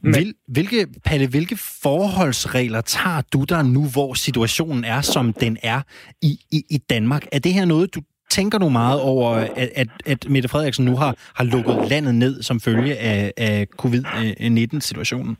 Men... 0.00 0.14
Hvil, 0.14 0.34
hvilke, 0.48 0.86
Palle, 1.06 1.28
hvilke 1.28 1.56
forholdsregler 1.82 2.80
tager 2.80 3.22
du 3.32 3.44
der 3.48 3.62
nu, 3.62 3.82
hvor 3.94 4.14
situationen 4.14 4.84
er, 4.84 5.00
som 5.00 5.32
den 5.32 5.56
er 5.62 5.80
i, 6.22 6.32
i, 6.52 6.62
i 6.70 6.78
Danmark? 6.90 7.22
Er 7.32 7.38
det 7.38 7.52
her 7.52 7.64
noget, 7.64 7.94
du 7.94 8.00
tænker 8.30 8.58
du 8.58 8.68
meget 8.68 9.00
over, 9.00 9.28
at, 9.62 9.70
at, 9.76 9.88
at 10.06 10.30
Mette 10.30 10.48
Frederiksen 10.48 10.84
nu 10.84 10.96
har, 10.96 11.14
har 11.36 11.44
lukket 11.44 11.90
landet 11.90 12.14
ned 12.14 12.42
som 12.42 12.60
følge 12.60 12.96
af, 12.96 13.32
af 13.36 13.66
covid-19-situationen? 13.82 15.36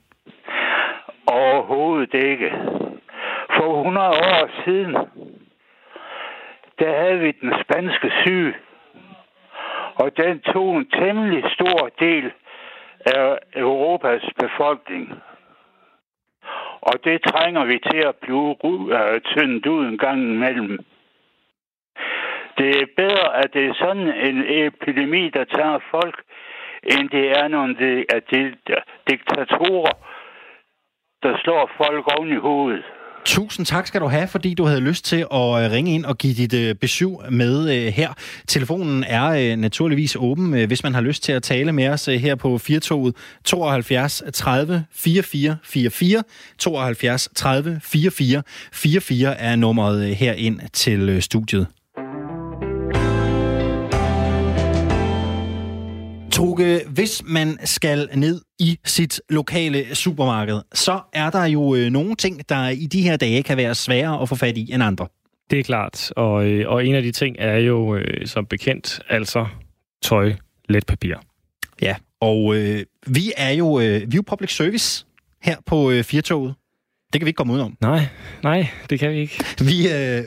Overhovedet 1.27 2.15
ikke. 2.15 2.49
For 3.57 3.79
100 3.79 4.09
år 4.09 4.65
siden, 4.65 4.97
der 6.79 7.01
havde 7.01 7.19
vi 7.19 7.31
den 7.31 7.55
spanske 7.65 8.13
syge. 8.25 8.55
Og 9.95 10.17
den 10.17 10.41
tog 10.41 10.77
en 10.77 10.91
temmelig 10.91 11.45
stor 11.55 11.91
del 12.01 12.33
af 13.07 13.39
Europas 13.57 14.23
befolkning. 14.41 15.23
Og 16.81 17.05
det 17.05 17.23
trænger 17.23 17.65
vi 17.65 17.79
til 17.91 17.99
at 18.09 18.17
blive 18.17 18.65
uh, 18.65 18.91
øh, 18.91 19.21
tyndt 19.21 19.67
ud 19.67 19.87
en 19.87 19.99
gang 19.99 20.21
imellem. 20.23 20.79
Det 22.59 22.83
er 22.83 22.87
bedre, 22.97 23.37
at 23.37 23.55
det 23.55 23.67
er 23.67 23.75
sådan 23.75 24.09
en 24.29 24.45
epidemi, 24.49 25.29
der 25.29 25.45
tager 25.45 25.79
folk, 25.91 26.23
end 26.83 27.11
det 27.11 27.31
er 27.39 27.49
nogle 27.49 27.77
af 28.15 28.23
de 28.23 28.55
diktatorer, 29.11 29.95
der 31.23 31.39
slår 31.39 31.71
folk 31.77 32.19
oven 32.19 32.33
i 32.33 32.37
hovedet. 32.37 32.85
Tusind 33.25 33.67
tak 33.67 33.87
skal 33.87 34.01
du 34.01 34.07
have, 34.07 34.29
fordi 34.29 34.55
du 34.55 34.65
havde 34.65 34.81
lyst 34.81 35.05
til 35.05 35.17
at 35.17 35.65
øh, 35.65 35.71
ringe 35.71 35.95
ind 35.95 36.05
og 36.05 36.19
give 36.19 36.35
dit 36.35 36.55
øh, 36.55 36.75
besøg 36.75 37.09
med 37.31 37.71
øh, 37.77 37.93
her. 37.93 38.13
Telefonen 38.47 39.05
er 39.05 39.57
naturligvis 39.57 40.17
åben, 40.19 40.67
hvis 40.67 40.83
man 40.83 40.95
har 40.95 41.01
lyst 41.01 41.23
til 41.23 41.33
at 41.33 41.43
tale 41.43 41.73
med 41.73 41.89
os 41.89 42.05
her 42.05 42.35
på 42.35 42.59
Firtoget 42.59 43.17
72 43.45 44.23
30 44.33 44.85
44 44.93 45.57
44. 45.65 46.23
72 46.59 47.29
30 47.35 47.81
44 47.83 48.43
44 48.73 49.39
er 49.39 49.57
nummeret 49.57 50.17
her 50.17 50.33
herind 50.33 50.61
til 50.73 51.23
studiet. 51.23 51.67
Toge, 56.43 56.81
hvis 56.89 57.23
man 57.27 57.59
skal 57.65 58.09
ned 58.15 58.41
i 58.59 58.79
sit 58.85 59.21
lokale 59.29 59.95
supermarked, 59.95 60.61
så 60.75 61.01
er 61.13 61.31
der 61.31 61.45
jo 61.45 61.75
øh, 61.75 61.91
nogle 61.91 62.15
ting, 62.17 62.49
der 62.49 62.69
i 62.69 62.87
de 62.87 63.03
her 63.03 63.17
dage 63.17 63.43
kan 63.43 63.57
være 63.57 63.75
sværere 63.75 64.23
at 64.23 64.29
få 64.29 64.35
fat 64.35 64.57
i 64.57 64.73
end 64.73 64.83
andre. 64.83 65.07
Det 65.51 65.59
er 65.59 65.63
klart, 65.63 66.13
og, 66.17 66.47
øh, 66.47 66.69
og 66.69 66.87
en 66.87 66.95
af 66.95 67.03
de 67.03 67.13
ting 67.13 67.37
er 67.39 67.57
jo 67.57 67.97
øh, 67.97 68.27
som 68.27 68.47
bekendt 68.47 69.01
altså 69.09 69.47
tøj, 70.03 70.33
letpapir. 70.69 71.17
Ja, 71.83 71.97
og 72.21 72.57
øh, 72.57 72.85
vi 73.07 73.33
er 73.37 73.51
jo 73.51 73.81
øh, 73.81 74.13
vi 74.13 74.17
er 74.17 74.23
public 74.23 74.57
service 74.57 75.07
her 75.43 75.57
på 75.67 75.91
øh, 75.91 76.05
Firtoget. 76.05 76.55
Det 77.13 77.21
kan 77.21 77.27
vi 77.27 77.29
ikke 77.29 77.37
komme 77.37 77.53
ud 77.53 77.61
om. 77.61 77.77
Nej, 77.81 78.07
nej, 78.43 78.69
det 78.91 78.99
kan 78.99 79.11
vi 79.11 79.19
ikke. 79.19 79.45
Vi 79.61 79.93
øh, 79.93 80.25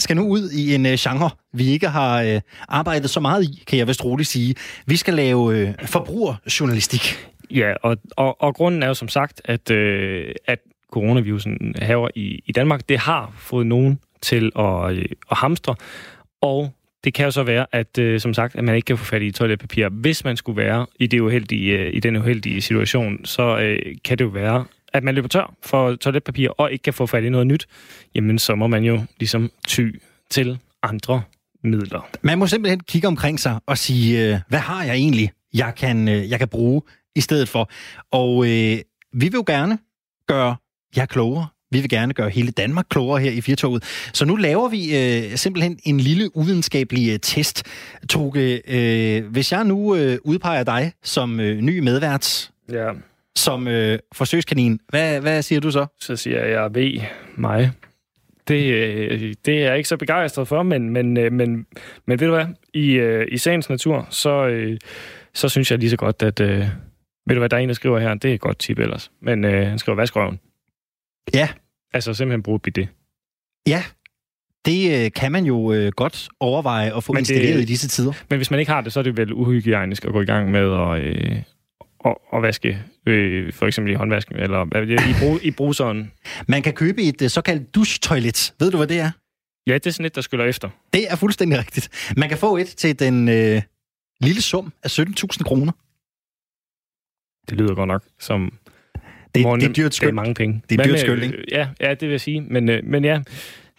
skal 0.00 0.16
nu 0.16 0.28
ud 0.28 0.50
i 0.50 0.74
en 0.74 0.86
øh, 0.86 0.92
genre, 0.98 1.30
vi 1.52 1.66
ikke 1.68 1.88
har 1.88 2.22
øh, 2.22 2.40
arbejdet 2.68 3.10
så 3.10 3.20
meget 3.20 3.44
i, 3.44 3.64
kan 3.66 3.78
jeg 3.78 3.88
vist 3.88 4.04
roligt 4.04 4.28
sige. 4.28 4.54
Vi 4.86 4.96
skal 4.96 5.14
lave 5.14 5.58
øh, 5.58 5.74
forbrugerjournalistik. 5.84 7.26
Ja, 7.50 7.72
og, 7.82 7.96
og, 8.16 8.42
og 8.42 8.54
grunden 8.54 8.82
er 8.82 8.86
jo 8.86 8.94
som 8.94 9.08
sagt, 9.08 9.40
at, 9.44 9.70
øh, 9.70 10.34
at 10.46 10.58
coronavirusen 10.92 11.74
haver 11.82 12.08
i, 12.14 12.42
i 12.46 12.52
Danmark, 12.52 12.88
det 12.88 12.98
har 12.98 13.32
fået 13.38 13.66
nogen 13.66 13.98
til 14.22 14.52
at, 14.58 14.92
øh, 14.92 15.04
at 15.30 15.36
hamstre, 15.36 15.74
og 16.40 16.72
det 17.04 17.14
kan 17.14 17.24
jo 17.24 17.30
så 17.30 17.42
være, 17.42 17.66
at 17.72 17.98
øh, 17.98 18.20
som 18.20 18.34
sagt, 18.34 18.56
at 18.56 18.64
man 18.64 18.74
ikke 18.74 18.86
kan 18.86 18.98
få 18.98 19.04
fat 19.04 19.22
i 19.22 19.30
toiletpapir. 19.30 19.88
Hvis 19.88 20.24
man 20.24 20.36
skulle 20.36 20.62
være 20.62 20.86
i, 20.98 21.06
det 21.06 21.20
uheldige, 21.20 21.78
øh, 21.78 21.94
i 21.94 22.00
den 22.00 22.16
uheldige 22.16 22.60
situation, 22.60 23.24
så 23.24 23.58
øh, 23.58 23.78
kan 24.04 24.18
det 24.18 24.24
jo 24.24 24.28
være, 24.28 24.64
at 24.92 25.04
man 25.04 25.14
løber 25.14 25.28
tør 25.28 25.54
for 25.62 25.94
toiletpapir 25.94 26.48
og 26.48 26.72
ikke 26.72 26.82
kan 26.82 26.94
få 26.94 27.06
fat 27.06 27.24
i 27.24 27.28
noget 27.28 27.46
nyt. 27.46 27.66
Jamen, 28.14 28.38
så 28.38 28.54
må 28.54 28.66
man 28.66 28.84
jo 28.84 29.00
ligesom 29.18 29.50
ty 29.68 29.90
til 30.30 30.58
andre 30.82 31.22
midler. 31.64 32.08
Man 32.22 32.38
må 32.38 32.46
simpelthen 32.46 32.80
kigge 32.80 33.08
omkring 33.08 33.40
sig 33.40 33.58
og 33.66 33.78
sige, 33.78 34.34
øh, 34.34 34.40
hvad 34.48 34.58
har 34.58 34.84
jeg 34.84 34.94
egentlig, 34.94 35.32
jeg 35.54 35.72
kan, 35.76 36.08
øh, 36.08 36.30
jeg 36.30 36.38
kan 36.38 36.48
bruge 36.48 36.82
i 37.14 37.20
stedet 37.20 37.48
for. 37.48 37.70
Og 38.12 38.44
øh, 38.44 38.78
vi 39.12 39.28
vil 39.28 39.32
jo 39.32 39.44
gerne 39.46 39.78
gøre 40.26 40.56
jer 40.96 41.06
klogere. 41.06 41.46
Vi 41.72 41.80
vil 41.80 41.88
gerne 41.88 42.14
gøre 42.14 42.30
hele 42.30 42.50
Danmark 42.50 42.86
klogere 42.90 43.20
her 43.20 43.30
i 43.30 43.40
Firtoget. 43.40 43.84
Så 44.12 44.24
nu 44.24 44.36
laver 44.36 44.68
vi 44.68 44.96
øh, 44.96 45.36
simpelthen 45.36 45.78
en 45.84 46.00
lille 46.00 46.36
uvidenskabelig 46.36 47.12
øh, 47.12 47.18
test. 47.22 47.62
Toge, 48.08 48.62
øh, 48.68 49.26
hvis 49.26 49.52
jeg 49.52 49.64
nu 49.64 49.94
øh, 49.94 50.18
udpeger 50.24 50.64
dig 50.64 50.92
som 51.02 51.40
øh, 51.40 51.60
ny 51.60 51.78
medvært, 51.78 52.50
Ja, 52.72 52.90
som 53.36 53.68
øh, 53.68 53.98
forsøgskanin, 54.12 54.80
hvad, 54.88 55.20
hvad 55.20 55.42
siger 55.42 55.60
du 55.60 55.70
så? 55.70 55.86
så 56.00 56.16
siger 56.16 56.44
jeg, 56.44 56.74
ved 56.74 57.00
mig. 57.36 57.70
Det, 58.48 58.72
øh, 58.74 59.34
det 59.44 59.54
er 59.62 59.66
jeg 59.68 59.76
ikke 59.76 59.88
så 59.88 59.96
begejstret 59.96 60.48
for, 60.48 60.62
men, 60.62 60.90
men, 60.90 61.16
øh, 61.16 61.32
men, 61.32 61.66
men 62.06 62.20
ved 62.20 62.26
du 62.28 62.34
hvad? 62.34 62.46
I, 62.74 62.92
øh, 62.92 63.26
i 63.32 63.38
sagens 63.38 63.70
natur, 63.70 64.06
så, 64.10 64.46
øh, 64.46 64.78
så 65.34 65.48
synes 65.48 65.70
jeg 65.70 65.78
lige 65.78 65.90
så 65.90 65.96
godt, 65.96 66.22
at... 66.22 66.40
Øh, 66.40 66.66
ved 67.26 67.34
du 67.34 67.38
hvad, 67.40 67.48
der 67.48 67.56
er 67.56 67.60
en, 67.60 67.68
der 67.68 67.74
skriver 67.74 67.98
her, 67.98 68.14
det 68.14 68.30
er 68.30 68.34
et 68.34 68.40
godt 68.40 68.58
tip 68.58 68.78
ellers. 68.78 69.10
Men 69.22 69.44
øh, 69.44 69.66
han 69.66 69.78
skriver, 69.78 69.96
vask 69.96 70.16
røven. 70.16 70.40
Ja. 71.34 71.48
Altså 71.92 72.14
simpelthen 72.14 72.42
bruge 72.42 72.60
det. 72.64 72.88
Ja, 73.68 73.82
det 74.64 75.04
øh, 75.04 75.12
kan 75.12 75.32
man 75.32 75.44
jo 75.44 75.72
øh, 75.72 75.92
godt 75.96 76.28
overveje 76.40 76.96
at 76.96 77.04
få 77.04 77.12
Men 77.12 77.24
det- 77.24 77.30
installeret 77.30 77.60
i 77.60 77.64
disse 77.64 77.88
tider. 77.88 78.12
Men 78.30 78.36
hvis 78.36 78.50
man 78.50 78.60
ikke 78.60 78.72
har 78.72 78.80
det, 78.80 78.92
så 78.92 79.00
er 79.00 79.04
det 79.04 79.16
vel 79.16 79.32
uhygiejnisk 79.32 80.04
at 80.04 80.12
gå 80.12 80.20
i 80.20 80.24
gang 80.24 80.50
med 80.50 80.60
at, 80.72 81.00
øh, 81.00 81.42
at, 82.04 82.14
at 82.34 82.42
vaske, 82.42 82.82
øh, 83.06 83.52
for 83.52 83.66
eksempel 83.66 83.92
i 83.92 83.94
håndvasken, 83.96 84.36
eller 84.36 84.84
i, 84.84 85.14
brug, 85.20 85.44
i 85.44 85.50
bruseren. 85.50 86.12
Man 86.48 86.62
kan 86.62 86.72
købe 86.72 87.02
et 87.02 87.22
øh, 87.22 87.28
såkaldt 87.30 87.74
duschtoilet. 87.74 88.54
Ved 88.60 88.70
du, 88.70 88.76
hvad 88.76 88.86
det 88.86 88.98
er? 88.98 89.10
Ja, 89.66 89.74
det 89.74 89.86
er 89.86 89.90
sådan 89.90 90.06
et, 90.06 90.14
der 90.14 90.20
skyller 90.20 90.44
efter. 90.44 90.68
Det 90.92 91.12
er 91.12 91.16
fuldstændig 91.16 91.58
rigtigt. 91.58 92.12
Man 92.16 92.28
kan 92.28 92.38
få 92.38 92.56
et 92.56 92.66
til 92.66 92.98
den 92.98 93.28
øh, 93.28 93.62
lille 94.20 94.42
sum 94.42 94.72
af 94.82 94.98
17.000 94.98 95.42
kroner. 95.42 95.72
Det 97.50 97.58
lyder 97.58 97.74
godt 97.74 97.88
nok 97.88 98.02
som... 98.18 98.52
Det, 99.34 99.44
det 99.44 99.68
er 99.68 99.72
dyrt 99.72 99.98
Det 100.00 100.02
er 100.02 100.12
mange 100.12 100.34
penge. 100.34 100.62
Det 100.70 100.80
er 100.80 100.84
dyrt 100.84 101.00
skønt, 101.00 101.22
ikke? 101.22 101.44
Ja, 101.52 101.68
ja, 101.80 101.90
det 101.90 102.02
vil 102.02 102.10
jeg 102.10 102.20
sige. 102.20 102.40
Men, 102.40 102.68
øh, 102.68 102.84
men 102.84 103.04
ja, 103.04 103.20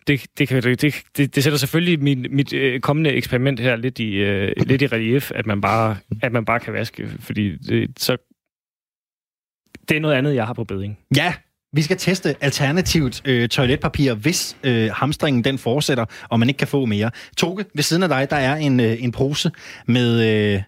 det, 0.08 0.26
det, 0.38 0.48
kan, 0.48 0.64
det, 0.64 0.82
det, 1.18 1.36
det 1.36 1.44
sætter 1.44 1.60
selvfølgelig 1.60 2.04
min, 2.04 2.26
mit 2.30 2.54
øh, 2.54 2.80
kommende 2.80 3.10
eksperiment 3.10 3.60
her 3.60 3.76
lidt 3.76 4.00
i, 4.00 4.14
øh, 4.14 4.52
lidt 4.66 4.82
i 4.82 4.88
relief, 4.88 5.32
at 5.36 5.46
man, 5.46 5.62
bare, 5.62 5.98
at 6.22 6.32
man 6.32 6.46
bare 6.46 6.60
kan 6.60 6.74
vaske, 6.74 7.10
fordi 7.20 7.58
det, 7.58 8.00
så, 8.00 8.18
det 9.90 9.98
er 9.98 10.02
noget 10.02 10.16
andet, 10.16 10.36
jeg 10.36 10.46
har 10.46 10.54
på 10.54 10.64
beding. 10.64 11.00
Ja, 11.18 11.34
vi 11.74 11.82
skal 11.82 11.98
teste 11.98 12.36
alternativt 12.42 13.22
øh, 13.26 13.50
toiletpapir, 13.50 14.14
hvis 14.14 14.58
øh, 14.64 14.90
hamstringen 14.94 15.44
den 15.44 15.58
fortsætter, 15.58 16.06
og 16.30 16.40
man 16.40 16.50
ikke 16.50 16.58
kan 16.58 16.68
få 16.68 16.86
mere. 16.86 17.12
Toke, 17.38 17.66
ved 17.76 17.84
siden 17.84 18.04
af 18.04 18.10
dig, 18.10 18.30
der 18.30 18.36
er 18.36 18.56
en, 18.56 18.80
øh, 18.80 19.04
en 19.04 19.12
pose 19.12 19.52
med, 19.88 20.54
øh, 20.56 20.62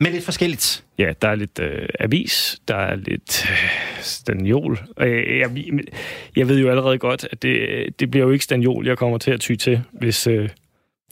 med 0.00 0.10
lidt 0.10 0.24
forskelligt. 0.24 0.84
Ja, 0.98 1.12
der 1.22 1.28
er 1.28 1.34
lidt 1.34 1.58
øh, 1.58 1.88
avis, 2.00 2.60
der 2.68 2.76
er 2.76 2.94
lidt 2.94 3.46
øh, 3.50 3.70
stanjol. 4.00 4.78
Øh, 5.00 5.38
jeg, 5.38 5.50
jeg 6.36 6.48
ved 6.48 6.58
jo 6.58 6.70
allerede 6.70 6.98
godt, 6.98 7.28
at 7.32 7.42
det, 7.42 8.00
det 8.00 8.10
bliver 8.10 8.26
jo 8.26 8.32
ikke 8.32 8.44
stanjol, 8.44 8.86
jeg 8.86 8.98
kommer 8.98 9.18
til 9.18 9.30
at 9.30 9.40
ty 9.40 9.54
til, 9.54 9.82
hvis, 9.92 10.26
øh, 10.26 10.48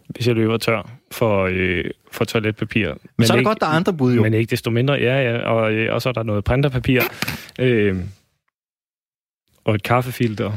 hvis 0.08 0.26
jeg 0.26 0.34
løber 0.34 0.56
tør 0.56 0.90
for, 1.10 1.48
øh, 1.50 1.84
for 2.12 2.24
toiletpapir. 2.24 2.88
Men, 2.88 2.98
Men 3.16 3.26
så 3.26 3.32
er 3.32 3.36
det 3.36 3.40
ikke, 3.40 3.48
godt, 3.48 3.60
der 3.60 3.66
er 3.66 3.70
andre 3.70 3.92
bud 3.92 4.14
jo. 4.14 4.22
Men 4.22 4.34
ikke 4.34 4.50
desto 4.50 4.70
mindre, 4.70 4.94
ja, 4.94 5.32
ja. 5.32 5.38
Og, 5.38 5.72
øh, 5.72 5.94
og 5.94 6.02
så 6.02 6.08
er 6.08 6.12
der 6.12 6.22
noget 6.22 6.44
printerpapir. 6.44 7.02
Øh, 7.58 7.96
og 9.64 9.74
et 9.74 9.82
kaffefilter. 9.82 10.52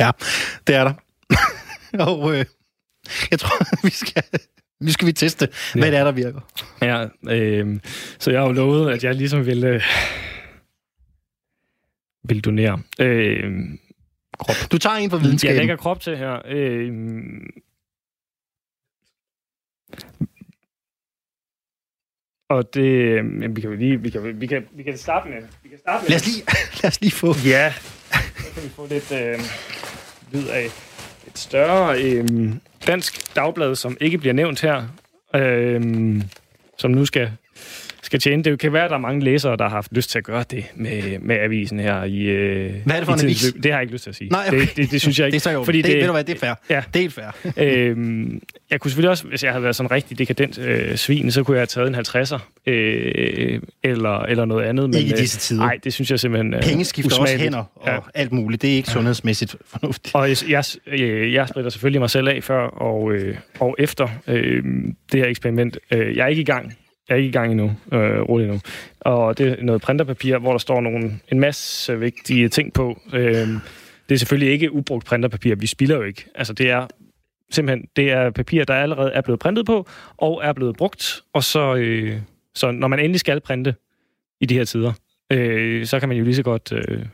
Ja, 0.00 0.10
det 0.66 0.74
er 0.74 0.84
der. 0.84 0.94
og 2.06 2.34
øh, 2.34 2.44
jeg 3.30 3.38
tror, 3.38 3.56
vi 3.86 3.90
skal, 3.90 4.22
nu 4.80 4.90
skal 4.92 5.06
vi 5.06 5.12
teste, 5.12 5.48
ja. 5.74 5.80
hvad 5.80 5.90
det 5.90 5.98
er, 5.98 6.04
der 6.04 6.12
virker. 6.12 6.40
Ja, 6.82 7.06
øh, 7.34 7.80
så 8.18 8.30
jeg 8.30 8.40
har 8.40 8.46
jo 8.46 8.52
lovet, 8.52 8.90
at 8.90 9.04
jeg 9.04 9.14
ligesom 9.14 9.46
vil, 9.46 9.64
øh, 9.64 9.82
vil 12.24 12.40
donere. 12.40 12.82
Øh, 13.00 13.52
krop. 14.38 14.56
Du 14.72 14.78
tager 14.78 14.96
en 14.96 15.10
fra 15.10 15.16
Jeg 15.16 15.24
videnskaben. 15.24 15.56
lægger 15.56 15.76
krop 15.76 16.00
til 16.00 16.16
her. 16.16 16.42
Øh, 16.48 16.92
og 22.50 22.74
det... 22.74 23.16
Jamen, 23.16 23.56
vi 23.56 23.60
kan 23.60 23.78
lige... 23.78 24.00
Vi 24.02 24.10
kan, 24.10 24.40
vi 24.40 24.46
kan, 24.46 24.66
vi 24.72 24.82
kan 24.82 24.98
starte 24.98 25.28
med... 25.28 25.42
Vi 25.62 25.68
kan 25.68 25.78
starte 25.78 26.02
med 26.02 26.08
Lad 26.08 26.16
os 26.16 26.26
lige, 26.26 26.42
lad 26.82 26.88
os 26.90 27.00
lige 27.00 27.12
få... 27.12 27.34
Ja, 27.44 27.72
så 28.36 28.54
kan 28.54 28.62
vi 28.62 28.68
få 28.68 28.86
lidt 28.86 29.12
øh, 29.12 29.38
lyd 30.32 30.48
af 30.48 30.66
et 31.26 31.38
større 31.38 32.02
øh, 32.02 32.52
dansk 32.86 33.36
dagblad, 33.36 33.74
som 33.76 33.96
ikke 34.00 34.18
bliver 34.18 34.32
nævnt 34.32 34.60
her, 34.60 34.82
øh, 35.34 35.82
som 36.78 36.90
nu 36.90 37.04
skal, 37.04 37.30
skal 38.06 38.20
tjene. 38.20 38.42
Det 38.42 38.58
kan 38.58 38.72
være, 38.72 38.84
at 38.84 38.90
der 38.90 38.96
er 38.96 39.00
mange 39.00 39.24
læsere, 39.24 39.56
der 39.56 39.64
har 39.64 39.70
haft 39.70 39.92
lyst 39.92 40.10
til 40.10 40.18
at 40.18 40.24
gøre 40.24 40.44
det 40.50 40.64
med, 40.74 41.18
med 41.18 41.36
avisen 41.36 41.80
her 41.80 42.04
i 42.04 42.22
øh, 42.22 42.72
Hvad 42.84 42.94
er 42.94 43.00
det 43.00 43.06
for 43.06 43.12
en 43.14 43.20
avis? 43.20 43.44
løb. 43.54 43.62
Det 43.62 43.72
har 43.72 43.78
jeg 43.78 43.82
ikke 43.82 43.92
lyst 43.92 44.02
til 44.02 44.10
at 44.10 44.16
sige. 44.16 44.30
Nej, 44.30 44.44
okay. 44.48 44.60
det, 44.60 44.76
det, 44.76 44.90
det 44.90 45.00
synes 45.00 45.18
jeg 45.18 45.26
ikke. 45.26 45.34
Det 45.34 45.40
er 45.40 45.42
så 45.42 45.50
jo, 45.50 45.64
fordi 45.64 45.78
det, 45.82 45.90
det, 45.90 45.96
ved 45.96 46.06
du 46.06 46.12
hvad, 46.12 46.24
det 46.24 46.34
er 46.34 46.38
fair. 46.38 46.54
Ja. 46.70 46.82
Det 46.94 46.96
er 46.96 47.00
helt 47.00 47.12
fair. 47.14 47.26
Øhm, 47.88 48.40
jeg 48.70 48.80
kunne 48.80 48.90
selvfølgelig 48.90 49.10
også, 49.10 49.26
hvis 49.26 49.44
jeg 49.44 49.52
havde 49.52 49.62
været 49.62 49.76
sådan 49.76 49.90
rigtig 49.90 50.18
dekadent 50.18 50.58
øh, 50.58 50.96
svin, 50.96 51.30
så 51.30 51.42
kunne 51.42 51.54
jeg 51.56 51.60
have 51.60 51.66
taget 51.66 51.88
en 51.88 51.94
50'er 51.94 52.38
øh, 52.66 53.60
eller, 53.82 54.18
eller 54.22 54.44
noget 54.44 54.64
andet. 54.64 54.90
Men, 54.90 54.94
Ikke 54.98 55.08
i 55.08 55.12
øh, 55.12 55.18
disse 55.18 55.38
tider. 55.38 55.60
Nej, 55.60 55.78
det 55.84 55.92
synes 55.92 56.10
jeg 56.10 56.20
simpelthen 56.20 56.54
øh, 56.54 56.62
Penge 56.62 56.84
skifter 56.84 57.18
også 57.20 57.36
hænder 57.38 57.64
og 57.76 57.88
Ja. 57.88 57.98
alt 58.14 58.32
muligt. 58.32 58.62
Det 58.62 58.72
er 58.72 58.74
ikke 58.76 58.88
sundhedsmæssigt 58.90 59.56
fornuftigt. 59.66 60.14
Og 60.14 60.28
jeg, 60.28 60.36
jeg, 60.48 60.64
øh, 60.86 61.32
jeg 61.32 61.48
spritter 61.48 61.70
selvfølgelig 61.70 62.00
mig 62.00 62.10
selv 62.10 62.28
af 62.28 62.38
før 62.44 62.60
og, 62.66 63.12
øh, 63.12 63.36
og 63.60 63.76
efter 63.78 64.08
øh, 64.28 64.62
det 65.12 65.20
her 65.20 65.26
eksperiment. 65.26 65.78
Øh, 65.90 66.16
jeg 66.16 66.24
er 66.24 66.28
ikke 66.28 66.42
i 66.42 66.44
gang. 66.44 66.74
Jeg 67.08 67.14
er 67.14 67.18
ikke 67.18 67.28
i 67.28 67.32
gang 67.32 67.50
endnu, 67.50 67.76
øh, 67.92 68.20
roligt 68.20 68.50
nu. 68.50 68.60
Og 69.00 69.38
det 69.38 69.48
er 69.48 69.62
noget 69.62 69.82
printerpapir, 69.82 70.38
hvor 70.38 70.50
der 70.50 70.58
står 70.58 70.80
nogle, 70.80 71.20
en 71.32 71.40
masse 71.40 71.98
vigtige 71.98 72.48
ting 72.48 72.72
på. 72.72 73.00
Øh, 73.12 73.48
det 74.08 74.14
er 74.14 74.16
selvfølgelig 74.16 74.52
ikke 74.52 74.72
ubrugt 74.72 75.04
printerpapir. 75.06 75.54
Vi 75.54 75.66
spilder 75.66 75.96
jo 75.96 76.02
ikke. 76.02 76.24
Altså, 76.34 76.52
det 76.52 76.70
er 76.70 76.86
simpelthen 77.50 77.88
det 77.96 78.10
er 78.10 78.30
papir, 78.30 78.64
der 78.64 78.74
allerede 78.74 79.12
er 79.12 79.20
blevet 79.20 79.40
printet 79.40 79.66
på, 79.66 79.88
og 80.16 80.40
er 80.44 80.52
blevet 80.52 80.76
brugt. 80.76 81.22
Og 81.32 81.44
så, 81.44 81.74
øh, 81.74 82.20
så 82.54 82.70
når 82.70 82.88
man 82.88 82.98
endelig 82.98 83.20
skal 83.20 83.40
printe 83.40 83.74
i 84.40 84.46
de 84.46 84.54
her 84.54 84.64
tider, 84.64 84.92
øh, 85.32 85.86
så 85.86 86.00
kan 86.00 86.08
man 86.08 86.18
jo 86.18 86.24
lige 86.24 86.34
så 86.34 86.42
godt... 86.42 86.72
Øh, 86.72 87.06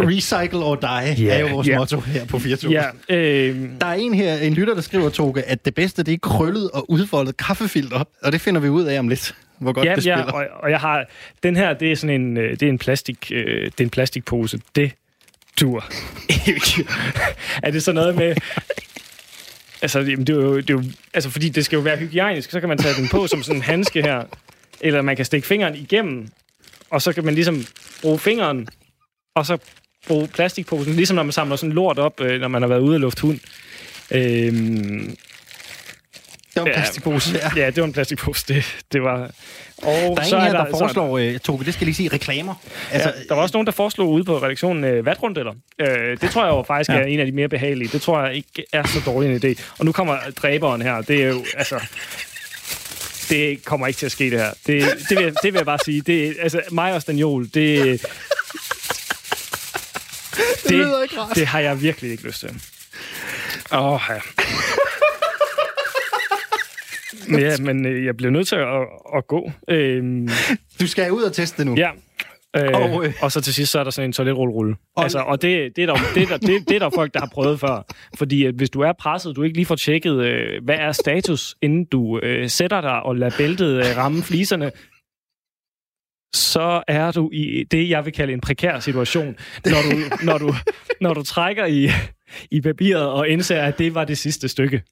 Ja. 0.00 0.04
Recycle 0.04 0.58
or 0.58 0.74
die 0.74 1.24
Ja, 1.24 1.34
er 1.34 1.38
jo 1.40 1.46
vores 1.46 1.68
ja. 1.68 1.78
motto 1.78 2.00
her 2.00 2.24
på 2.26 2.38
24. 2.38 2.72
ja, 2.72 3.14
øh, 3.16 3.68
Der 3.80 3.86
er 3.86 3.92
en 3.94 4.14
her, 4.14 4.34
en 4.36 4.54
lytter, 4.54 4.74
der 4.74 4.80
skriver, 4.80 5.08
Toge, 5.10 5.42
at 5.42 5.64
det 5.64 5.74
bedste, 5.74 6.02
det 6.02 6.14
er 6.14 6.18
krøllet 6.22 6.70
og 6.70 6.90
udfoldet 6.90 7.36
kaffefilter. 7.36 8.04
Og 8.22 8.32
det 8.32 8.40
finder 8.40 8.60
vi 8.60 8.68
ud 8.68 8.84
af 8.84 8.98
om 8.98 9.08
lidt, 9.08 9.34
hvor 9.58 9.72
godt 9.72 9.86
Ja, 9.86 9.94
det 9.94 10.06
ja 10.06 10.16
spiller. 10.16 10.32
og, 10.32 10.46
og 10.62 10.70
jeg 10.70 10.80
har... 10.80 11.04
Den 11.42 11.56
her, 11.56 11.72
det 11.74 11.92
er 11.92 11.96
sådan 11.96 12.20
en, 12.20 12.36
øh, 12.36 12.50
det 12.50 12.62
er 12.62 12.68
en, 12.68 12.78
plastik, 12.78 13.32
øh, 13.32 13.64
det 13.64 13.80
er 13.80 13.84
en 13.84 13.90
plastikpose. 13.90 14.60
Det 14.76 14.92
dur 15.60 15.84
ikke. 16.46 16.88
er 17.62 17.70
det 17.70 17.82
så 17.82 17.92
noget 17.92 18.14
med... 18.16 18.34
Altså, 19.82 20.00
det 20.00 20.28
er 20.28 20.34
jo, 20.34 20.56
det 20.56 20.70
er 20.70 20.74
jo, 20.74 20.82
altså, 21.14 21.30
fordi 21.30 21.48
det 21.48 21.64
skal 21.64 21.76
jo 21.76 21.82
være 21.82 21.96
hygiejnisk, 21.96 22.50
så 22.50 22.60
kan 22.60 22.68
man 22.68 22.78
tage 22.78 22.94
den 22.94 23.08
på 23.08 23.26
som 23.26 23.42
sådan 23.42 23.56
en 23.56 23.62
handske 23.62 24.02
her. 24.02 24.22
Eller 24.80 25.02
man 25.02 25.16
kan 25.16 25.24
stikke 25.24 25.46
fingeren 25.46 25.74
igennem, 25.74 26.28
og 26.90 27.02
så 27.02 27.12
kan 27.12 27.24
man 27.24 27.34
ligesom 27.34 27.64
bruge 28.02 28.18
fingeren, 28.18 28.68
og 29.36 29.46
så 29.46 29.58
bruge 30.06 30.28
plastikposen, 30.28 30.92
ligesom 30.94 31.14
når 31.14 31.22
man 31.22 31.32
samler 31.32 31.56
sådan 31.56 31.72
lort 31.72 31.98
op, 31.98 32.20
øh, 32.20 32.40
når 32.40 32.48
man 32.48 32.62
har 32.62 32.68
været 32.68 32.80
ude 32.80 32.94
at 32.94 33.00
lufte 33.00 33.22
hund. 33.22 33.38
Øhm, 34.10 35.16
Det 36.54 36.62
var 36.62 36.66
en 36.66 36.72
plastikpose, 36.74 37.38
ja. 37.56 37.62
ja, 37.62 37.66
det 37.66 37.76
var 37.76 37.84
en 37.84 37.92
plastikpose. 37.92 38.44
Det, 38.48 38.64
det 38.92 39.02
var... 39.02 39.30
Og 39.82 39.92
Der 39.92 40.22
er 40.22 40.24
så 40.24 40.36
en 40.36 40.42
her, 40.42 40.52
der, 40.52 40.64
så 40.64 40.78
foreslår, 40.78 41.18
øh, 41.18 41.38
Toge, 41.38 41.64
det 41.64 41.74
skal 41.74 41.84
lige 41.84 41.94
sige, 41.94 42.08
reklamer. 42.12 42.54
Altså, 42.92 43.08
ja, 43.08 43.22
der 43.28 43.34
var 43.34 43.42
også 43.42 43.52
nogen, 43.52 43.66
der 43.66 43.72
foreslog 43.72 44.10
ude 44.10 44.24
på 44.24 44.38
redaktionen 44.38 44.84
øh, 44.84 45.06
vatrundeller. 45.06 45.52
Øh, 45.78 46.20
det 46.20 46.30
tror 46.30 46.44
jeg 46.44 46.50
jo 46.52 46.62
faktisk 46.62 46.90
ja. 46.90 46.94
Er 46.94 47.04
en 47.04 47.20
af 47.20 47.26
de 47.26 47.32
mere 47.32 47.48
behagelige. 47.48 47.88
Det 47.92 48.02
tror 48.02 48.24
jeg 48.26 48.34
ikke 48.34 48.64
er 48.72 48.86
så 48.86 49.00
dårlig 49.06 49.30
en 49.30 49.40
idé. 49.44 49.62
Og 49.78 49.84
nu 49.84 49.92
kommer 49.92 50.18
dræberen 50.42 50.82
her. 50.82 51.02
Det 51.02 51.22
er 51.22 51.28
jo, 51.28 51.44
altså... 51.56 51.80
Det 53.28 53.64
kommer 53.64 53.86
ikke 53.86 53.98
til 53.98 54.06
at 54.06 54.12
ske, 54.12 54.24
det 54.30 54.38
her. 54.40 54.50
Det, 54.66 54.82
det, 55.08 55.16
vil, 55.18 55.24
jeg, 55.24 55.32
det 55.42 55.52
vil 55.52 55.54
jeg 55.58 55.66
bare 55.66 55.78
sige. 55.84 56.00
Det, 56.00 56.36
altså, 56.40 56.60
mig 56.70 56.94
og 56.94 57.02
Stanjol, 57.02 57.48
det... 57.54 58.06
Det, 60.64 60.72
lyder 60.72 61.02
ikke 61.02 61.20
rart. 61.20 61.36
det 61.36 61.46
har 61.46 61.60
jeg 61.60 61.82
virkelig 61.82 62.10
ikke 62.10 62.22
lyst 62.26 62.40
til. 62.40 62.48
Åh, 63.72 63.92
oh, 63.92 64.00
ja. 64.10 64.20
Men 67.28 67.40
ja, 67.40 67.56
men 67.60 67.86
øh, 67.86 68.04
jeg 68.04 68.16
bliver 68.16 68.30
nødt 68.30 68.48
til 68.48 68.56
at, 68.56 68.80
at 69.16 69.26
gå. 69.26 69.52
Øhm, 69.70 70.28
du 70.80 70.86
skal 70.86 71.12
ud 71.12 71.22
og 71.22 71.32
teste 71.32 71.58
det 71.58 71.66
nu. 71.66 71.74
Ja. 71.76 71.90
Øh, 72.56 72.70
Og, 72.74 72.82
og, 72.82 73.06
øh, 73.06 73.12
og 73.20 73.32
så 73.32 73.40
til 73.40 73.54
sidst, 73.54 73.72
så 73.72 73.78
er 73.80 73.84
der 73.84 73.90
sådan 73.90 74.08
en 74.08 74.12
toiletrulle-rulle. 74.12 74.76
Og- 74.96 75.02
Altså, 75.02 75.18
og 75.18 75.42
det, 75.42 75.76
det, 75.76 75.82
er 75.82 75.86
der, 75.86 75.96
det, 76.14 76.22
er 76.22 76.26
der, 76.26 76.36
det, 76.38 76.68
det 76.68 76.74
er 76.74 76.78
der 76.78 76.90
folk, 76.94 77.14
der 77.14 77.20
har 77.20 77.28
prøvet 77.32 77.60
før. 77.60 77.86
Fordi 78.18 78.44
at 78.46 78.54
hvis 78.54 78.70
du 78.70 78.80
er 78.80 78.92
presset, 78.92 79.36
du 79.36 79.42
ikke 79.42 79.56
lige 79.56 79.66
får 79.66 79.74
tjekket, 79.76 80.16
øh, 80.24 80.64
hvad 80.64 80.74
er 80.78 80.92
status, 80.92 81.54
inden 81.62 81.84
du 81.84 82.18
øh, 82.22 82.48
sætter 82.50 82.80
dig 82.80 83.02
og 83.02 83.16
lader 83.16 83.36
bæltet 83.38 83.76
øh, 83.76 83.96
ramme 83.96 84.22
fliserne, 84.22 84.72
så 86.34 86.82
er 86.88 87.10
du 87.10 87.30
i 87.32 87.64
det, 87.70 87.88
jeg 87.90 88.04
vil 88.04 88.12
kalde 88.12 88.32
en 88.32 88.40
prekær 88.40 88.80
situation, 88.80 89.36
når 89.66 89.76
du, 89.90 89.96
når 90.24 90.38
du, 90.38 90.54
når 91.00 91.14
du 91.14 91.22
trækker 91.22 91.66
i, 91.66 91.90
i 92.50 92.60
papiret 92.60 93.06
og 93.06 93.28
indser, 93.28 93.62
at 93.62 93.78
det 93.78 93.94
var 93.94 94.04
det 94.04 94.18
sidste 94.18 94.48
stykke. 94.48 94.82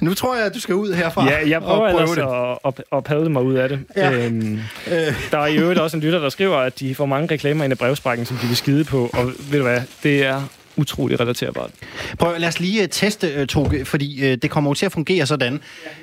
Nu 0.00 0.14
tror 0.14 0.36
jeg, 0.36 0.46
at 0.46 0.54
du 0.54 0.60
skal 0.60 0.74
ud 0.74 0.92
herfra 0.92 1.28
Ja, 1.30 1.48
jeg 1.48 1.62
prøver 1.62 1.78
og 1.80 1.90
prøve 1.92 2.02
ellers 2.02 2.16
det. 2.16 2.58
at, 2.64 2.74
at, 2.92 2.96
at 2.98 3.04
padle 3.04 3.30
mig 3.30 3.42
ud 3.42 3.54
af 3.54 3.68
det. 3.68 3.80
Ja. 3.96 4.12
Øhm, 4.12 4.60
Øh, 4.86 5.14
der 5.30 5.38
er 5.38 5.46
i 5.46 5.56
øvrigt 5.58 5.80
også 5.80 5.96
en 5.96 6.02
lytter, 6.02 6.18
der 6.18 6.28
skriver, 6.28 6.56
at 6.56 6.80
de 6.80 6.94
får 6.94 7.06
mange 7.06 7.34
reklamer 7.34 7.64
ind 7.64 7.72
i 7.72 7.76
brevsprækken, 7.76 8.26
som 8.26 8.36
de 8.36 8.46
vil 8.46 8.56
skide 8.56 8.84
på. 8.84 9.10
Og 9.12 9.26
ved 9.50 9.58
du 9.58 9.62
hvad, 9.64 9.80
det 10.02 10.24
er 10.26 10.42
utrolig 10.76 11.20
relaterbart. 11.20 11.70
Prøv, 12.18 12.34
lad 12.38 12.48
os 12.48 12.60
lige 12.60 12.82
uh, 12.82 12.88
teste, 12.90 13.40
uh, 13.40 13.46
Toge, 13.46 13.84
fordi 13.84 14.32
uh, 14.32 14.38
det 14.42 14.50
kommer 14.50 14.70
jo 14.70 14.74
til 14.74 14.86
at 14.86 14.92
fungere 14.92 15.26
sådan, 15.26 15.60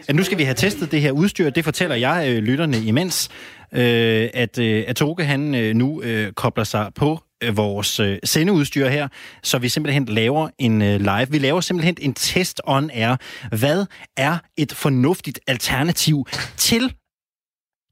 at 0.08 0.16
nu 0.16 0.24
skal 0.24 0.38
vi 0.38 0.44
have 0.44 0.56
testet 0.56 0.92
det 0.92 1.02
her 1.02 1.12
udstyr. 1.12 1.50
Det 1.50 1.64
fortæller 1.64 1.96
jeg 1.96 2.26
uh, 2.38 2.44
lytterne 2.44 2.78
imens, 2.78 3.30
øh, 3.74 4.30
at, 4.34 4.60
øh, 4.60 4.84
at 4.88 4.96
Toge 4.96 5.24
han 5.24 5.56
øh, 5.56 5.76
nu 5.76 6.02
øh, 6.02 6.34
kobler 6.34 6.64
sig 6.64 6.92
på 6.96 7.20
øh, 7.44 7.58
vores 7.58 8.00
øh, 8.00 8.18
sendeudstyr 8.24 8.88
her, 8.88 9.08
så 9.44 9.58
vi 9.58 9.70
simpelthen 9.70 10.06
laver 10.06 10.50
en 10.58 10.82
øh, 10.82 11.00
live. 11.00 11.28
Vi 11.30 11.38
laver 11.38 11.62
simpelthen 11.62 11.98
en 12.02 12.14
test 12.14 12.62
on 12.64 12.92
air. 12.94 13.16
Hvad 13.58 13.86
er 14.18 14.38
et 14.58 14.74
fornuftigt 14.74 15.40
alternativ 15.48 16.26
til 16.58 16.94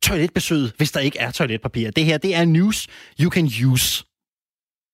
toiletbesøget, 0.03 0.73
hvis 0.77 0.91
der 0.91 0.99
ikke 0.99 1.19
er 1.19 1.31
toiletpapir? 1.31 1.91
Det 1.91 2.05
her, 2.05 2.17
det 2.17 2.35
er 2.35 2.45
news 2.45 2.87
you 3.21 3.29
can 3.29 3.49
use. 3.65 4.03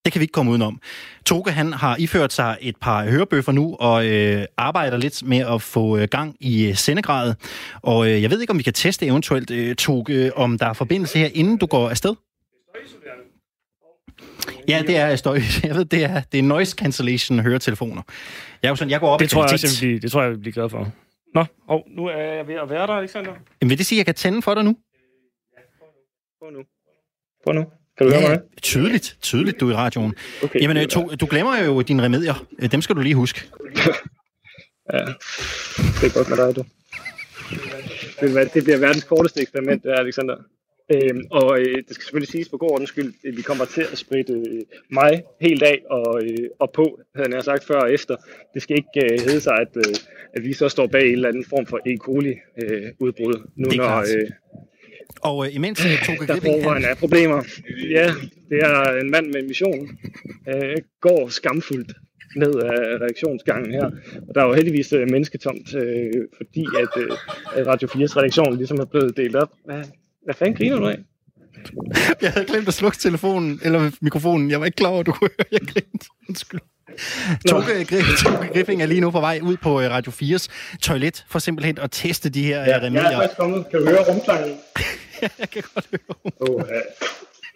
Det 0.05 0.13
kan 0.13 0.19
vi 0.19 0.23
ikke 0.23 0.31
komme 0.31 0.51
udenom. 0.51 0.81
Toge, 1.25 1.51
han 1.51 1.73
har 1.73 1.95
iført 1.99 2.33
sig 2.33 2.57
et 2.61 2.75
par 2.81 3.05
hørebøffer 3.05 3.51
nu, 3.51 3.75
og 3.79 4.07
øh, 4.07 4.45
arbejder 4.57 4.97
lidt 4.97 5.23
med 5.23 5.37
at 5.37 5.61
få 5.61 5.97
øh, 5.97 6.07
gang 6.11 6.35
i 6.39 6.67
øh, 6.67 6.75
sendegradet. 6.75 7.35
Og 7.81 8.09
øh, 8.09 8.21
jeg 8.21 8.29
ved 8.29 8.41
ikke, 8.41 8.51
om 8.51 8.57
vi 8.57 8.63
kan 8.63 8.73
teste 8.73 9.05
eventuelt, 9.05 9.51
øh, 9.51 9.75
Toge, 9.75 10.37
om 10.37 10.57
der 10.57 10.65
er 10.65 10.73
forbindelse 10.73 11.19
her, 11.19 11.29
inden 11.33 11.57
du 11.57 11.65
går 11.65 11.89
afsted? 11.89 12.15
Ja, 14.67 14.81
det 14.87 14.97
er 14.97 15.15
støj. 15.15 15.39
Jeg 15.63 15.75
ved, 15.75 15.85
det 15.85 16.03
er, 16.03 16.21
det 16.21 16.37
er 16.37 16.43
noise 16.43 16.75
cancellation 16.75 17.39
høretelefoner. 17.39 18.01
Jeg 18.61 18.67
er 18.67 18.71
jo 18.71 18.75
sådan, 18.75 18.91
jeg 18.91 18.99
går 18.99 19.09
op 19.09 19.19
det 19.19 19.29
tror 19.29 19.43
jeg, 19.43 19.53
også, 19.53 19.79
blive, 19.79 19.99
det 19.99 20.11
tror 20.11 20.21
jeg, 20.21 20.25
jeg 20.29 20.35
vil 20.35 20.41
blive 20.41 20.53
glad 20.53 20.69
for. 20.69 20.91
Nå, 21.33 21.45
oh, 21.67 21.81
nu 21.87 22.05
er 22.05 22.17
jeg 22.17 22.47
ved 22.47 22.55
at 22.55 22.69
være 22.69 22.87
der, 22.87 22.93
Alexander. 22.93 23.31
Jamen, 23.61 23.69
vil 23.69 23.77
det 23.77 23.85
sige, 23.85 23.97
at 23.97 23.99
jeg 23.99 24.05
kan 24.05 24.15
tænde 24.15 24.41
for 24.41 24.53
dig 24.53 24.63
nu? 24.63 24.75
Ja, 25.57 25.61
på 26.39 26.49
nu. 26.53 26.63
På 27.45 27.51
nu. 27.51 27.65
Kan 27.97 28.07
du 28.07 28.13
ja, 28.13 28.19
høre 28.19 28.29
mig? 28.29 28.41
Tydeligt, 28.61 29.17
tydeligt, 29.21 29.59
du 29.59 29.67
er 29.69 29.71
i 29.71 29.75
radioen. 29.75 30.13
Okay, 30.43 30.61
Jamen, 30.61 30.77
øh, 30.77 30.87
to, 30.87 31.09
du 31.21 31.25
glemmer 31.25 31.63
jo 31.63 31.81
dine 31.81 32.03
remedier. 32.03 32.45
Øh, 32.59 32.71
dem 32.71 32.81
skal 32.81 32.95
du 32.95 33.01
lige 33.01 33.15
huske. 33.15 33.41
ja, 34.93 35.05
det 35.99 36.05
er 36.09 36.13
godt 36.13 36.29
med 36.29 36.37
dig, 36.37 36.55
du. 36.55 36.63
Det, 38.53 38.63
bliver 38.63 38.77
verdens 38.77 39.03
korteste 39.03 39.41
eksperiment, 39.41 39.85
er, 39.85 39.95
Alexander. 39.95 40.35
Øhm, 40.93 41.23
og 41.31 41.59
øh, 41.59 41.77
det 41.77 41.93
skal 41.95 42.03
selvfølgelig 42.03 42.31
siges 42.31 42.49
på 42.49 42.57
god 42.57 42.71
ordens 42.71 42.89
skyld, 42.89 43.13
at 43.27 43.37
vi 43.37 43.41
kommer 43.41 43.65
til 43.65 43.85
at 43.91 43.97
spritte 43.97 44.33
øh, 44.33 44.61
mig 44.89 45.23
helt 45.41 45.63
af 45.63 45.79
og, 45.89 46.21
øh, 46.23 46.49
og 46.59 46.71
på, 46.71 46.99
havde 47.15 47.35
jeg 47.35 47.43
sagt 47.43 47.63
før 47.63 47.79
og 47.79 47.93
efter. 47.93 48.15
Det 48.53 48.61
skal 48.61 48.77
ikke 48.77 49.13
øh, 49.13 49.19
hedde 49.19 49.41
sig, 49.41 49.53
at, 49.53 49.77
øh, 49.77 49.95
at 50.35 50.43
vi 50.43 50.53
så 50.53 50.69
står 50.69 50.87
bag 50.87 51.07
en 51.07 51.13
eller 51.13 51.29
anden 51.29 51.45
form 51.49 51.65
for 51.65 51.77
E. 51.77 51.97
coli-udbrud. 51.97 53.35
Øh, 53.35 53.41
nu 53.55 53.69
når. 53.75 53.99
Øh, 53.99 54.29
og 55.21 55.45
øh, 55.45 55.55
imens 55.55 55.85
øh, 55.85 56.05
tog 56.05 56.27
Der 56.27 56.35
forvejen 56.35 56.83
er 56.83 56.95
problemer. 56.95 57.43
Ja, 57.89 58.11
det 58.49 58.59
er 58.59 59.01
en 59.01 59.11
mand 59.11 59.25
med 59.27 59.41
en 59.41 59.47
mission. 59.47 59.89
Øh, 60.47 60.77
går 61.01 61.29
skamfuldt 61.29 61.91
ned 62.35 62.53
af 62.55 63.01
reaktionsgangen 63.01 63.71
her. 63.71 63.85
Og 64.27 64.35
der 64.35 64.41
er 64.41 64.47
jo 64.47 64.53
heldigvis 64.53 64.93
øh, 64.93 65.11
mennesketomt, 65.11 65.75
øh, 65.75 66.11
fordi 66.37 66.65
at, 66.81 67.01
øh, 67.03 67.67
Radio 67.67 67.87
4's 67.87 68.17
redaktion 68.17 68.57
ligesom 68.57 68.77
er 68.77 68.85
blevet 68.85 69.17
delt 69.17 69.35
op. 69.35 69.49
Hvad, 69.65 69.83
hvad 70.23 70.33
fanden 70.33 70.55
griner 70.55 70.79
du 70.79 70.87
af? 70.87 70.97
Jeg 72.21 72.31
havde 72.31 72.45
glemt 72.45 72.67
at 72.67 72.73
slukke 72.73 72.97
telefonen, 72.97 73.59
eller 73.63 73.91
mikrofonen. 74.01 74.51
Jeg 74.51 74.59
var 74.59 74.65
ikke 74.65 74.75
klar 74.75 74.89
over, 74.89 74.99
at 74.99 75.05
du 75.05 75.11
kunne 75.11 75.29
høre, 75.39 75.47
jeg 75.51 75.61
grinte. 75.61 76.05
Undskyld. 76.29 76.59
Toge, 77.47 77.85
Griffing 78.53 78.81
er 78.81 78.85
lige 78.85 79.01
nu 79.01 79.11
på 79.11 79.19
vej 79.19 79.39
ud 79.43 79.57
på 79.57 79.81
øh, 79.81 79.91
Radio 79.91 80.11
4's 80.11 80.47
toilet 80.81 81.25
for 81.29 81.39
simpelthen 81.39 81.77
at 81.79 81.91
teste 81.91 82.29
de 82.29 82.43
her 82.43 82.59
ja, 82.59 82.77
remedier. 82.77 83.01
Jeg 83.01 83.13
er 83.13 83.21
faktisk 83.21 83.37
kommet. 83.37 83.65
Kan 83.71 83.79
du 83.79 83.85
høre 83.85 84.03
rumklangen? 84.09 84.57
jeg 85.39 85.49
kan 85.51 85.63
godt 85.73 85.87
høre 85.91 86.31
oh, 86.39 86.61
ja. 86.69 86.81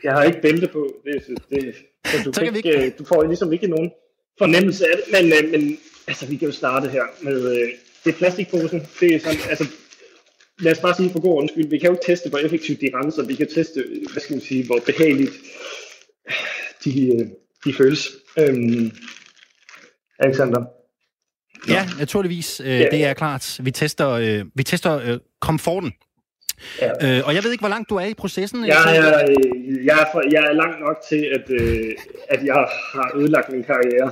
Jeg 0.03 0.13
har 0.13 0.23
ikke 0.23 0.41
bælte 0.41 0.67
på. 0.67 0.93
Det, 1.05 1.37
det, 1.49 1.75
så 2.05 2.17
du, 2.25 2.33
så 2.33 2.41
kan 2.41 2.55
ikke, 2.55 2.83
ikke... 2.83 2.97
du 2.99 3.05
får 3.05 3.23
ligesom 3.23 3.53
ikke 3.53 3.67
nogen 3.67 3.91
fornemmelse 4.37 4.85
af 4.85 4.91
det. 4.97 5.05
Men, 5.11 5.33
øh, 5.33 5.51
men 5.51 5.77
altså, 6.07 6.25
vi 6.25 6.35
kan 6.35 6.47
jo 6.47 6.53
starte 6.53 6.89
her 6.89 7.03
med 7.21 7.51
øh, 7.51 7.69
det 8.03 8.13
er 8.13 8.17
plastikposen. 8.17 8.87
Det 8.99 9.15
er 9.15 9.19
sådan, 9.19 9.39
altså, 9.49 9.65
lad 10.59 10.71
os 10.71 10.79
bare 10.79 10.95
sige 10.95 11.09
for 11.09 11.21
god 11.21 11.41
undskyld, 11.41 11.69
vi 11.69 11.77
kan 11.77 11.87
jo 11.87 11.93
ikke 11.93 12.05
teste, 12.05 12.29
hvor 12.29 12.39
effektivt 12.39 12.81
de 12.81 12.89
renser. 12.93 13.25
Vi 13.25 13.35
kan 13.35 13.47
teste, 13.47 13.85
hvad 14.11 14.21
skal 14.21 14.33
man 14.33 14.41
sige, 14.41 14.65
hvor 14.65 14.79
behageligt 14.85 15.31
de, 16.83 17.15
øh, 17.15 17.27
de 17.65 17.73
føles. 17.73 18.09
Øhm, 18.39 18.91
Alexander? 20.19 20.65
Ja, 21.67 21.87
naturligvis. 21.99 22.59
Øh, 22.59 22.67
ja. 22.67 22.87
Det 22.91 23.05
er 23.05 23.13
klart. 23.13 23.59
Vi 23.63 23.71
tester, 23.71 24.09
øh, 24.09 24.45
vi 24.55 24.63
tester 24.63 24.99
øh, 25.05 25.19
komforten. 25.41 25.93
Ja. 26.81 27.17
Øh, 27.17 27.27
og 27.27 27.35
jeg 27.35 27.43
ved 27.43 27.51
ikke, 27.51 27.61
hvor 27.61 27.69
langt 27.69 27.89
du 27.89 27.95
er 27.95 28.05
i 28.05 28.13
processen. 28.13 28.65
Ja, 28.65 28.79
jeg, 28.79 28.95
jeg, 28.95 29.35
jeg, 29.85 29.99
er, 30.01 30.05
for, 30.11 30.21
jeg 30.31 30.43
er 30.49 30.53
langt 30.53 30.79
nok 30.79 30.97
til, 31.09 31.21
at, 31.35 31.45
øh, 31.49 31.91
at 32.29 32.45
jeg 32.45 32.67
har 32.93 33.11
ødelagt 33.15 33.51
min 33.51 33.63
karriere. 33.63 34.11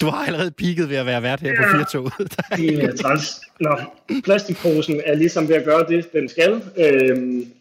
Du 0.00 0.06
har 0.06 0.26
allerede 0.26 0.50
peaked 0.50 0.86
ved 0.86 0.96
at 0.96 1.06
være 1.06 1.22
vært 1.22 1.40
her 1.40 1.52
ja, 1.52 1.62
på 1.62 1.78
Firtoget. 1.78 2.12
det 2.56 2.84
er 2.84 2.96
træls. 2.96 3.40
Nå, 3.60 3.80
plastikposen 4.24 5.00
er 5.04 5.14
ligesom 5.14 5.48
ved 5.48 5.56
at 5.56 5.64
gøre 5.64 5.86
det, 5.88 6.12
den 6.12 6.28
skal. 6.28 6.62
Øhm, 6.76 7.52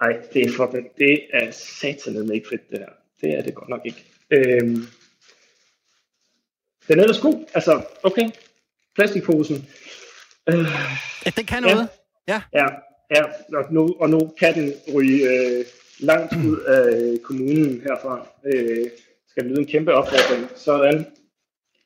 nej, 0.00 0.16
det 0.32 0.42
er 0.42 0.50
fucking, 0.50 0.88
det 0.98 1.20
er 1.32 1.50
satanet 1.50 2.34
ikke 2.34 2.48
fedt, 2.48 2.70
det 2.70 2.78
her. 2.78 2.88
Det 3.20 3.38
er 3.38 3.42
det 3.42 3.54
godt 3.54 3.68
nok 3.68 3.80
ikke. 3.84 4.04
Øhm, 4.30 4.86
den 6.88 6.98
er 6.98 7.02
ellers 7.02 7.20
god. 7.20 7.44
Altså, 7.54 7.82
okay. 8.02 8.30
Plastikposen. 8.94 9.68
Øh, 10.48 10.66
ja, 11.26 11.30
den 11.36 11.46
kan 11.46 11.62
noget. 11.62 11.88
Ja. 12.28 12.42
Ja, 12.52 12.66
ja. 13.14 13.22
Og, 13.56 13.72
nu, 13.72 13.96
og 14.00 14.10
nu 14.10 14.32
kan 14.38 14.54
den 14.54 14.72
ryge 14.94 15.30
øh, 15.30 15.64
langt 15.98 16.36
ud 16.36 16.58
af 16.60 17.18
kommunen 17.22 17.80
herfra. 17.80 18.26
Øh, 18.44 18.86
skal 19.34 19.44
lyde 19.48 19.60
en 19.60 19.66
kæmpe 19.66 19.92
opfordring. 19.94 20.48
Sådan 20.56 21.06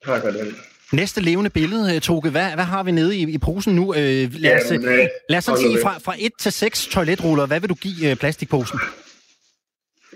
pakker 0.05 0.31
den. 0.31 0.57
Næste 0.93 1.21
levende 1.21 1.51
billede, 1.51 1.95
øh, 1.95 2.01
Toge. 2.01 2.31
Hvad, 2.31 2.55
hvad 2.55 2.65
har 2.65 2.83
vi 2.83 2.91
nede 2.91 3.17
i, 3.17 3.23
i 3.35 3.39
posen 3.39 3.75
nu? 3.75 3.95
Øh, 3.95 4.01
lad, 4.01 4.65
os, 4.65 4.71
Jamen, 4.71 4.89
øh, 4.89 5.09
lad 5.29 5.39
os 5.39 5.45
sige 5.45 5.79
fra, 5.83 5.99
fra 5.99 6.15
1 6.19 6.33
til 6.41 6.53
6 6.53 6.87
toiletruller. 6.87 7.47
Hvad 7.47 7.61
vil 7.61 7.69
du 7.69 7.75
give 7.75 8.11
øh, 8.11 8.17
plastikposen? 8.17 8.79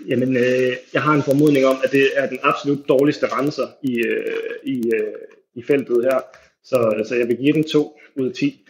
Jamen, 0.07 0.37
øh, 0.37 0.73
jeg 0.93 1.01
har 1.01 1.13
en 1.13 1.23
formodning 1.23 1.65
om, 1.65 1.77
at 1.83 1.91
det 1.91 2.09
er 2.15 2.29
den 2.29 2.39
absolut 2.43 2.87
dårligste 2.89 3.27
renser 3.27 3.67
i, 3.83 3.93
øh, 3.97 4.25
i, 4.63 4.91
øh, 4.95 5.13
i 5.55 5.63
feltet 5.67 6.03
her. 6.03 6.19
Så 6.63 6.93
altså, 6.97 7.15
jeg 7.15 7.27
vil 7.27 7.37
give 7.37 7.53
den 7.53 7.63
2 7.63 7.99
ud 8.19 8.27
af 8.29 8.33
10. 8.33 8.67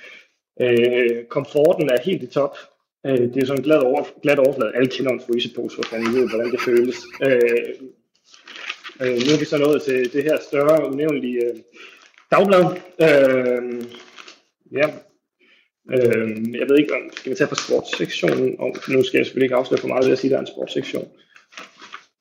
Øh, 0.61 1.26
komforten 1.30 1.89
er 1.89 1.97
helt 2.05 2.24
i 2.24 2.28
top. 2.28 2.57
Øh, 3.05 3.18
det 3.34 3.38
er 3.38 3.45
sådan 3.45 3.59
en 3.59 3.64
glad, 3.64 3.78
over, 3.78 4.03
glad 4.24 4.38
overflade. 4.38 4.76
Alle 4.76 4.89
kender 4.89 5.11
en 5.11 5.22
frysepose, 5.28 5.76
for 5.76 5.84
fanden 5.84 6.16
ved, 6.16 6.30
hvordan 6.30 6.51
det 6.51 6.61
føles. 6.61 6.97
Øh, 7.26 7.39
øh, 9.01 9.15
nu 9.25 9.33
er 9.33 9.39
vi 9.39 9.45
så 9.45 9.57
nået 9.57 9.81
til 9.81 10.13
det 10.13 10.23
her 10.23 10.37
større, 10.49 10.87
unævnlige 10.87 11.45
øh, 11.45 11.55
dagblad. 12.31 12.65
Øh, 13.01 13.83
ja, 14.71 14.89
Øh, 15.91 16.29
jeg 16.59 16.65
ved 16.69 16.77
ikke, 16.79 16.93
om 16.95 17.01
skal 17.13 17.31
vi 17.31 17.35
tage 17.35 17.47
på 17.47 17.55
sportssektionen, 17.55 18.55
og 18.59 18.75
nu 18.87 19.03
skal 19.03 19.17
jeg 19.17 19.25
selvfølgelig 19.25 19.45
ikke 19.45 19.55
afsløre 19.55 19.81
for 19.81 19.87
meget 19.87 20.05
ved 20.05 20.11
at 20.11 20.19
sige, 20.19 20.29
at 20.29 20.31
der 20.31 20.37
er 20.37 20.41
en 20.41 20.47
sportssektion. 20.47 21.07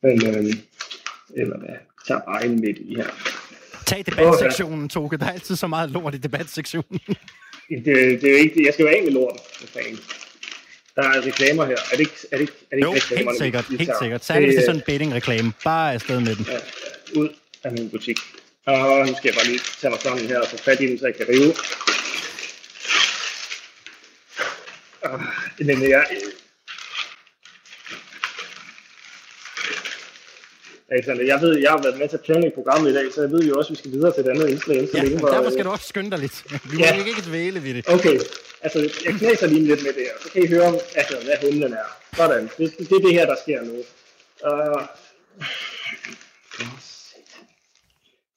Men, 0.03 0.27
øh, 0.27 0.45
eller 1.37 1.59
hvad, 1.59 1.77
tager 2.07 2.21
bare 2.21 2.47
en 2.47 2.61
midt 2.61 2.79
i 2.79 2.95
her. 2.95 3.11
Tag 3.87 4.07
debatsektionen, 4.07 4.89
Toge. 4.89 5.19
Der 5.19 5.27
er 5.27 5.31
altid 5.33 5.57
så 5.57 5.67
meget 5.67 5.91
lort 5.91 6.15
i 6.15 6.19
debatsektionen. 6.19 7.01
det, 7.69 7.87
det 8.21 8.25
er 8.25 8.31
jo 8.31 8.37
ikke, 8.37 8.67
jeg 8.67 8.75
skal 8.75 8.83
jo 8.83 8.89
af 8.89 9.03
med 9.05 9.13
lort. 9.13 9.41
Der 10.97 11.03
er 11.03 11.27
reklamer 11.27 11.65
her. 11.65 11.77
Er 11.93 11.97
det 11.97 12.01
ikke, 12.01 12.13
er 12.33 12.37
det 12.37 12.41
ikke, 12.41 12.53
er 12.71 12.77
det 12.77 12.77
ikke 12.77 12.89
jo, 12.89 12.95
reklamer, 12.95 13.31
helt 13.31 13.43
sikkert. 13.43 13.65
Helt 13.79 13.99
sikkert. 14.03 14.25
Særligt 14.25 14.47
hvis 14.47 14.55
det 14.55 14.63
er 14.63 14.67
sådan 14.67 14.81
en 14.81 14.85
betting-reklame. 14.87 15.53
Bare 15.65 15.93
afsted 15.93 16.21
med 16.21 16.37
den. 16.37 16.47
Ja, 16.51 16.59
ud 17.21 17.29
af 17.65 17.73
min 17.73 17.91
butik. 17.91 18.19
Og 18.67 19.07
nu 19.07 19.15
skal 19.17 19.29
jeg 19.29 19.35
bare 19.35 19.47
lige 19.47 19.61
tage 19.81 19.91
mig 19.91 20.01
sammen 20.01 20.27
her 20.27 20.41
og 20.41 20.49
få 20.49 20.57
fat 20.57 20.81
i 20.81 20.87
den, 20.87 20.99
så 20.99 21.07
jeg 21.07 21.15
kan 21.15 21.27
rive 21.29 21.55
men 25.59 25.91
jeg, 25.91 26.07
Alexander, 30.91 31.25
jeg 31.25 31.41
ved, 31.41 31.59
jeg 31.59 31.71
har 31.71 31.83
været 31.83 31.99
med 31.99 32.09
til 32.09 32.17
at 32.17 32.23
planlægge 32.25 32.55
programmet 32.55 32.91
i 32.91 32.95
dag, 32.95 33.13
så 33.15 33.21
jeg 33.21 33.31
ved 33.31 33.43
jo 33.43 33.59
også, 33.59 33.69
at 33.69 33.71
vi 33.71 33.77
skal 33.77 33.93
videre 33.93 34.15
til 34.15 34.25
et 34.25 34.29
andet 34.29 34.49
indslag. 34.49 34.89
Ja, 34.95 35.03
længe, 35.03 35.19
derfor 35.19 35.51
skal 35.51 35.65
du 35.65 35.71
også 35.71 35.89
skynde 35.89 36.11
dig 36.11 36.19
lidt. 36.19 36.45
Vi 36.73 36.79
ja. 36.79 36.97
må 36.97 37.05
ikke 37.05 37.23
dvæle 37.29 37.63
ved 37.63 37.75
det. 37.75 37.89
Okay, 37.89 38.19
altså 38.63 38.79
jeg 39.05 39.15
knæser 39.15 39.47
lige 39.47 39.67
lidt 39.67 39.83
med 39.83 39.93
det 39.93 40.03
her, 40.03 40.17
så 40.23 40.33
kan 40.33 40.43
I 40.45 40.47
høre, 40.47 40.79
altså, 40.95 41.17
hvad 41.25 41.51
humlen 41.51 41.73
er. 41.73 41.99
Sådan, 42.17 42.51
det, 42.59 42.79
det 42.79 42.93
er 42.93 43.01
det 43.01 43.13
her, 43.13 43.27
der 43.27 43.37
sker 43.43 43.63
nu. 43.63 43.77
Uh, 44.51 44.83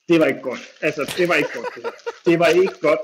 det 0.10 0.20
var 0.20 0.26
ikke 0.26 0.42
godt. 0.42 0.60
Altså, 0.82 1.14
det 1.18 1.30
var 1.30 1.36
ikke 1.36 1.50
godt, 1.54 1.68
det 1.76 1.84
her. 1.84 1.92
Det 2.26 2.40
var 2.40 2.48
ikke 2.48 2.80
godt. 2.82 3.00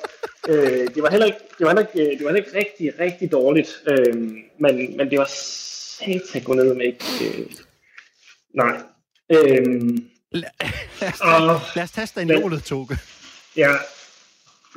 Øh, 0.47 0.95
det 0.95 1.03
var 1.03 1.09
heller 1.09 1.25
ikke, 1.25 1.39
det 1.57 1.65
var 1.65 1.67
heller 1.67 1.81
ikke, 1.81 2.17
det 2.17 2.25
var 2.25 2.31
heller 2.31 2.45
ikke 2.45 2.57
rigtig, 2.57 2.99
rigtig 2.99 3.31
dårligt. 3.31 3.83
Øh, 3.87 4.15
men, 4.59 4.97
men 4.97 5.11
det 5.11 5.19
var 5.19 5.29
satan 5.31 6.43
gå 6.43 6.53
ned 6.53 6.73
med 6.73 6.85
ikke. 6.85 7.05
Øh, 7.21 7.45
nej. 8.55 8.81
Øh, 9.29 9.65
lad, 10.31 10.49
os 11.01 11.19
tage, 11.19 11.35
og, 11.35 11.61
lad 11.75 11.83
os 11.83 11.91
teste 11.91 12.21
en 12.21 12.27
nålet, 12.27 12.63
Toge. 12.63 12.97
Ja. 13.55 13.71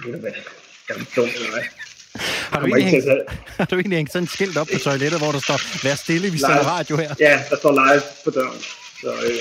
Ved 0.05 0.13
du 0.13 0.19
hvad? 0.19 0.33
Jeg 0.89 0.97
er 0.97 1.05
dum, 1.17 1.29
nej. 1.53 1.69
Har 2.55 2.61
du, 2.61 2.67
egentlig 2.67 3.03
hængt, 3.03 3.31
har 3.59 3.65
du 3.65 3.75
egentlig 3.75 3.97
hængt 3.99 4.13
sådan 4.13 4.25
et 4.25 4.31
skilt 4.31 4.57
op 4.57 4.69
på 4.73 4.79
toilettet, 4.79 5.21
hvor 5.21 5.33
der 5.33 5.41
står, 5.41 5.85
vær 5.87 5.95
stille, 5.95 6.31
vi 6.31 6.39
sender 6.39 6.67
radio 6.77 6.97
her? 6.97 7.15
Ja, 7.21 7.43
der 7.51 7.57
står 7.57 7.73
live 7.73 8.03
på 8.25 8.31
døren. 8.31 8.61
Så, 9.01 9.11
øh, 9.27 9.39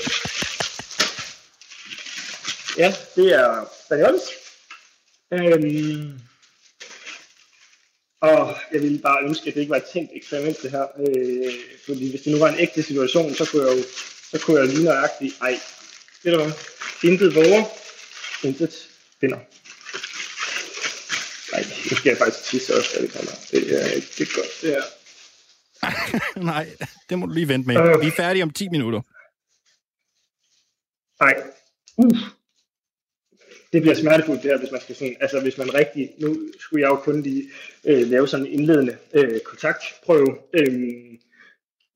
Ja, 2.78 2.94
det 3.16 3.34
er 3.34 3.64
Banyoles. 3.88 4.22
Øhm, 5.32 6.20
Og 8.22 8.56
jeg 8.72 8.82
ville 8.82 8.98
bare 8.98 9.24
ønske, 9.24 9.48
at 9.48 9.54
det 9.54 9.60
ikke 9.60 9.70
var 9.70 9.76
et 9.76 9.90
tænkt 9.92 10.10
eksperiment, 10.16 10.62
det 10.62 10.70
her. 10.70 10.86
Øh, 10.98 11.52
fordi 11.86 12.10
hvis 12.10 12.20
det 12.22 12.32
nu 12.32 12.38
var 12.38 12.48
en 12.48 12.58
ægte 12.58 12.82
situation, 12.82 13.34
så 13.34 13.44
kunne 13.50 13.66
jeg 13.66 13.76
jo 13.78 13.82
så 14.30 14.38
kunne 14.40 14.60
jeg 14.60 14.68
lige 14.68 14.84
nøjagtigt, 14.84 15.34
ej, 15.40 15.58
ved 16.22 16.32
du 16.32 16.42
hvad, 16.42 16.52
intet 17.04 17.34
våger, 17.34 17.64
intet 18.42 18.74
finder. 19.20 19.38
Nej, 21.54 21.64
nu 21.90 21.96
skal 21.96 22.10
jeg 22.10 22.18
faktisk 22.18 22.44
tisse 22.44 22.74
også, 22.78 22.90
Alexander. 22.98 23.32
Det 23.50 23.60
er 23.82 23.86
ikke 23.98 24.08
det 24.18 24.28
er 24.28 24.34
godt, 24.38 24.52
det 24.62 24.70
her. 24.74 24.84
Nej, 26.52 26.66
det 27.08 27.18
må 27.18 27.26
du 27.26 27.32
lige 27.32 27.48
vente 27.48 27.66
med. 27.66 27.76
Øh. 27.76 28.00
Vi 28.00 28.06
er 28.06 28.10
færdige 28.16 28.42
om 28.42 28.50
10 28.50 28.68
minutter. 28.68 29.00
Nej. 31.20 31.34
Uh. 31.96 32.18
Det 33.72 33.82
bliver 33.82 33.94
smertefuldt 33.94 34.42
det 34.42 34.50
her, 34.50 34.58
hvis 34.58 34.70
man 34.70 34.80
skal 34.80 34.94
sådan, 34.96 35.16
altså 35.20 35.40
hvis 35.40 35.58
man 35.58 35.74
rigtig, 35.74 36.10
nu 36.18 36.36
skulle 36.58 36.82
jeg 36.82 36.88
jo 36.88 36.96
kun 36.96 37.22
lige 37.22 37.44
øh, 37.84 38.06
lave 38.10 38.28
sådan 38.28 38.46
en 38.46 38.52
indledende 38.52 38.96
øh, 39.14 39.40
kontaktprøve, 39.40 40.38
øhm, 40.52 41.18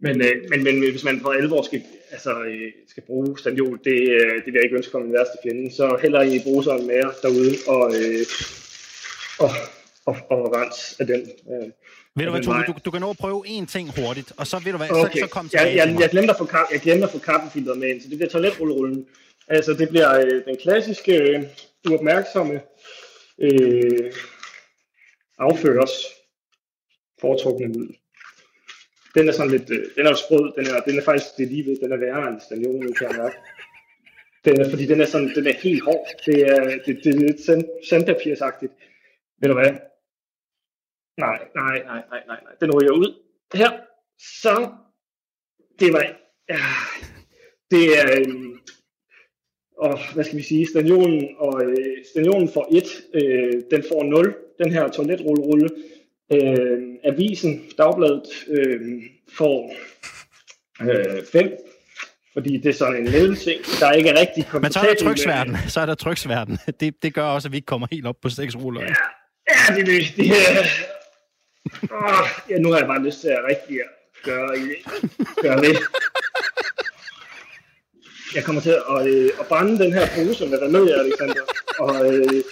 men, 0.01 0.21
øh, 0.27 0.37
men, 0.51 0.65
men 0.65 0.79
hvis 0.79 1.05
man 1.05 1.21
for 1.21 1.33
alvor 1.33 1.63
skal, 1.63 1.83
altså, 2.11 2.43
øh, 2.43 2.73
skal 2.89 3.03
bruge 3.03 3.39
standjol, 3.39 3.81
det, 3.85 4.01
øh, 4.11 4.35
det 4.45 4.47
vil 4.47 4.55
jeg 4.55 4.65
ikke 4.65 4.77
ønske 4.77 4.91
for 4.91 4.99
min 4.99 5.13
værste 5.13 5.39
fjende, 5.43 5.75
så 5.75 5.99
heller 6.03 6.23
i 6.23 6.41
bruge 6.43 6.65
sådan 6.65 6.87
med 6.87 6.95
jer 6.95 7.11
derude 7.23 7.55
og, 7.67 7.95
øh, 7.95 8.27
og, 9.41 9.51
og, 10.07 10.17
og 10.31 10.57
rens 10.57 10.97
af 11.01 11.07
den. 11.07 11.21
Øh. 11.53 11.69
Ved 12.17 12.25
du 12.25 12.31
hvad, 12.31 12.43
Tove, 12.43 12.65
du, 12.67 12.75
du 12.85 12.91
kan 12.91 13.01
nå 13.01 13.11
at 13.11 13.17
prøve 13.17 13.47
én 13.47 13.67
ting 13.67 13.91
hurtigt, 14.01 14.33
og 14.37 14.47
så 14.47 14.59
ved 14.65 14.73
du 14.73 14.79
hvad, 14.79 14.91
Okay. 14.91 15.21
så, 15.21 15.27
så 15.27 15.27
kom 15.27 15.45
jeg, 15.45 15.51
tilbage 15.51 15.71
til 15.71 15.77
jeg, 15.77 15.93
mig. 15.93 16.01
jeg, 16.03 16.11
glemte 16.11 16.31
at 16.31 16.39
få, 16.39 16.45
ka- 16.45 16.73
jeg 16.73 16.81
glemte 16.81 17.05
at 17.07 17.13
få 17.13 17.19
kaffefilteret 17.19 17.79
med 17.79 17.89
ind, 17.89 18.01
så 18.01 18.09
det 18.09 18.19
bliver 18.19 18.31
toiletrullerullen. 18.31 19.07
Altså, 19.49 19.73
det 19.73 19.89
bliver 19.89 20.19
øh, 20.21 20.45
den 20.45 20.57
klassiske, 20.63 21.13
øh, 21.17 21.43
uopmærksomme 21.91 22.61
øh, 23.41 24.13
afførers 25.39 25.91
foretrukne 27.21 27.67
middel. 27.69 27.97
Den 29.15 29.29
er 29.29 29.33
sådan 29.33 29.51
lidt, 29.51 29.71
øh, 29.71 29.85
den 29.97 30.07
er 30.07 30.15
sprød, 30.15 30.53
den 30.59 30.67
er, 30.75 30.81
den 30.81 30.99
er 30.99 31.03
faktisk, 31.03 31.27
det 31.37 31.45
er 31.45 31.49
lige 31.49 31.67
ved, 31.67 31.77
den 31.83 31.93
er 31.93 31.97
værre 31.97 32.29
end 32.29 32.41
staniolen, 32.41 32.95
kan 32.95 33.09
jeg 33.11 33.17
mærke. 33.19 33.37
Den 34.45 34.61
er, 34.61 34.71
fordi 34.71 34.87
den 34.87 35.01
er 35.01 35.07
sådan, 35.07 35.33
den 35.35 35.47
er 35.47 35.53
helt 35.63 35.85
hård. 35.85 36.07
Det 36.27 36.41
er, 36.49 36.65
det, 36.87 37.01
det 37.05 37.15
er 37.15 37.19
lidt 37.19 37.45
sand, 37.47 37.65
sandpapirsagtigt. 37.89 38.73
Ved 39.41 39.49
du 39.49 39.55
hvad? 39.55 39.73
Nej, 41.19 41.39
nej, 41.55 41.83
nej, 41.85 42.03
nej, 42.11 42.23
nej, 42.27 42.41
nej. 42.45 42.53
Den 42.61 42.71
ryger 42.71 42.93
ud. 42.93 43.15
Her. 43.55 43.71
Så. 44.43 44.69
Det 45.81 45.93
var... 45.93 46.03
Ja, 46.49 46.59
det 47.71 47.99
er... 48.01 48.21
øhm, 48.21 48.59
Og 49.79 49.99
hvad 50.15 50.25
skal 50.25 50.39
vi 50.39 50.43
sige? 50.43 50.67
Staniolen, 50.67 51.29
og, 51.39 51.63
øh, 51.65 52.05
staniolen 52.13 52.49
får 52.55 52.69
1. 52.71 52.85
Øh, 53.15 53.63
den 53.71 53.85
får 53.89 54.03
0. 54.05 54.37
Den 54.65 54.73
her 54.73 54.89
toiletrullerulle. 54.89 55.69
Øh, 56.33 56.95
avisen, 57.05 57.63
dagbladet, 57.79 58.23
øh, 58.49 58.81
får 59.39 59.73
5. 61.33 61.57
fordi 62.33 62.57
det 62.57 62.67
er 62.69 62.73
sådan 62.73 62.97
en 62.97 63.05
mellemting, 63.13 63.61
der 63.81 63.93
ikke 63.93 64.09
er 64.11 64.21
rigtig 64.21 64.45
Men 64.63 64.73
så 64.73 64.79
er 64.81 64.83
der 64.83 64.89
komfortabel 64.91 65.07
tryksværten. 65.07 65.57
Så 65.69 65.81
er 65.81 65.87
der 65.87 65.95
tryksværten. 65.95 66.59
Det, 66.81 67.03
det 67.03 67.15
gør 67.15 67.23
også, 67.25 67.49
at 67.49 67.53
vi 67.53 67.57
ikke 67.57 67.67
kommer 67.67 67.87
helt 67.91 68.07
op 68.07 68.21
på 68.23 68.29
seks 68.29 68.57
ruller. 68.57 68.83
Ja, 68.83 68.95
ja 69.49 69.75
det, 69.77 69.87
det, 69.87 70.13
det 70.17 70.27
er... 70.27 70.65
Åh, 71.93 72.29
ja, 72.51 72.59
nu 72.59 72.71
har 72.71 72.79
jeg 72.79 72.87
bare 72.87 73.03
lyst 73.03 73.21
til 73.21 73.29
at 73.29 73.45
rigtig 73.51 73.79
gøre, 74.25 74.49
gøre 75.43 75.61
det. 75.61 75.79
Jeg 78.35 78.45
kommer 78.45 78.63
til 78.63 78.71
at, 78.91 79.07
øh, 79.07 79.31
at 79.41 79.47
brænde 79.47 79.79
den 79.79 79.93
her 79.93 80.07
pose 80.07 80.47
med 80.47 80.63
remedie, 80.63 80.95
Alexander. 80.95 81.43
Og, 81.79 82.15
øh, 82.15 82.43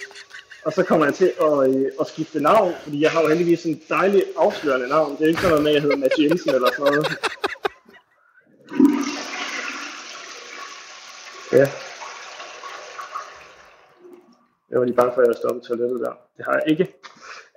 og 0.65 0.73
så 0.73 0.83
kommer 0.83 1.05
jeg 1.05 1.15
til 1.15 1.33
at, 1.41 1.69
øh, 1.69 1.85
at 1.99 2.07
skifte 2.07 2.39
navn, 2.39 2.73
fordi 2.83 3.01
jeg 3.01 3.11
har 3.11 3.21
jo 3.21 3.27
heldigvis 3.27 3.63
en 3.63 3.81
dejlig 3.89 4.23
afslørende 4.37 4.87
navn. 4.87 5.17
Det 5.17 5.23
er 5.23 5.27
ikke 5.27 5.41
sådan 5.41 5.49
noget 5.49 5.63
med, 5.63 5.71
at 5.71 5.75
jeg 5.75 5.81
hedder 5.81 5.97
Mads 5.97 6.19
Jensen 6.19 6.55
eller 6.55 6.69
sådan 6.77 6.93
noget. 6.93 7.17
Ja. 11.51 11.86
Jeg 14.71 14.79
var 14.79 14.85
lige 14.85 14.95
bange 14.95 15.11
for, 15.15 15.21
at 15.21 15.27
jeg 15.27 15.35
stoppede 15.35 15.67
toilettet 15.67 15.99
der. 15.99 16.13
Det 16.37 16.45
har 16.45 16.53
jeg 16.53 16.63
ikke. 16.67 16.87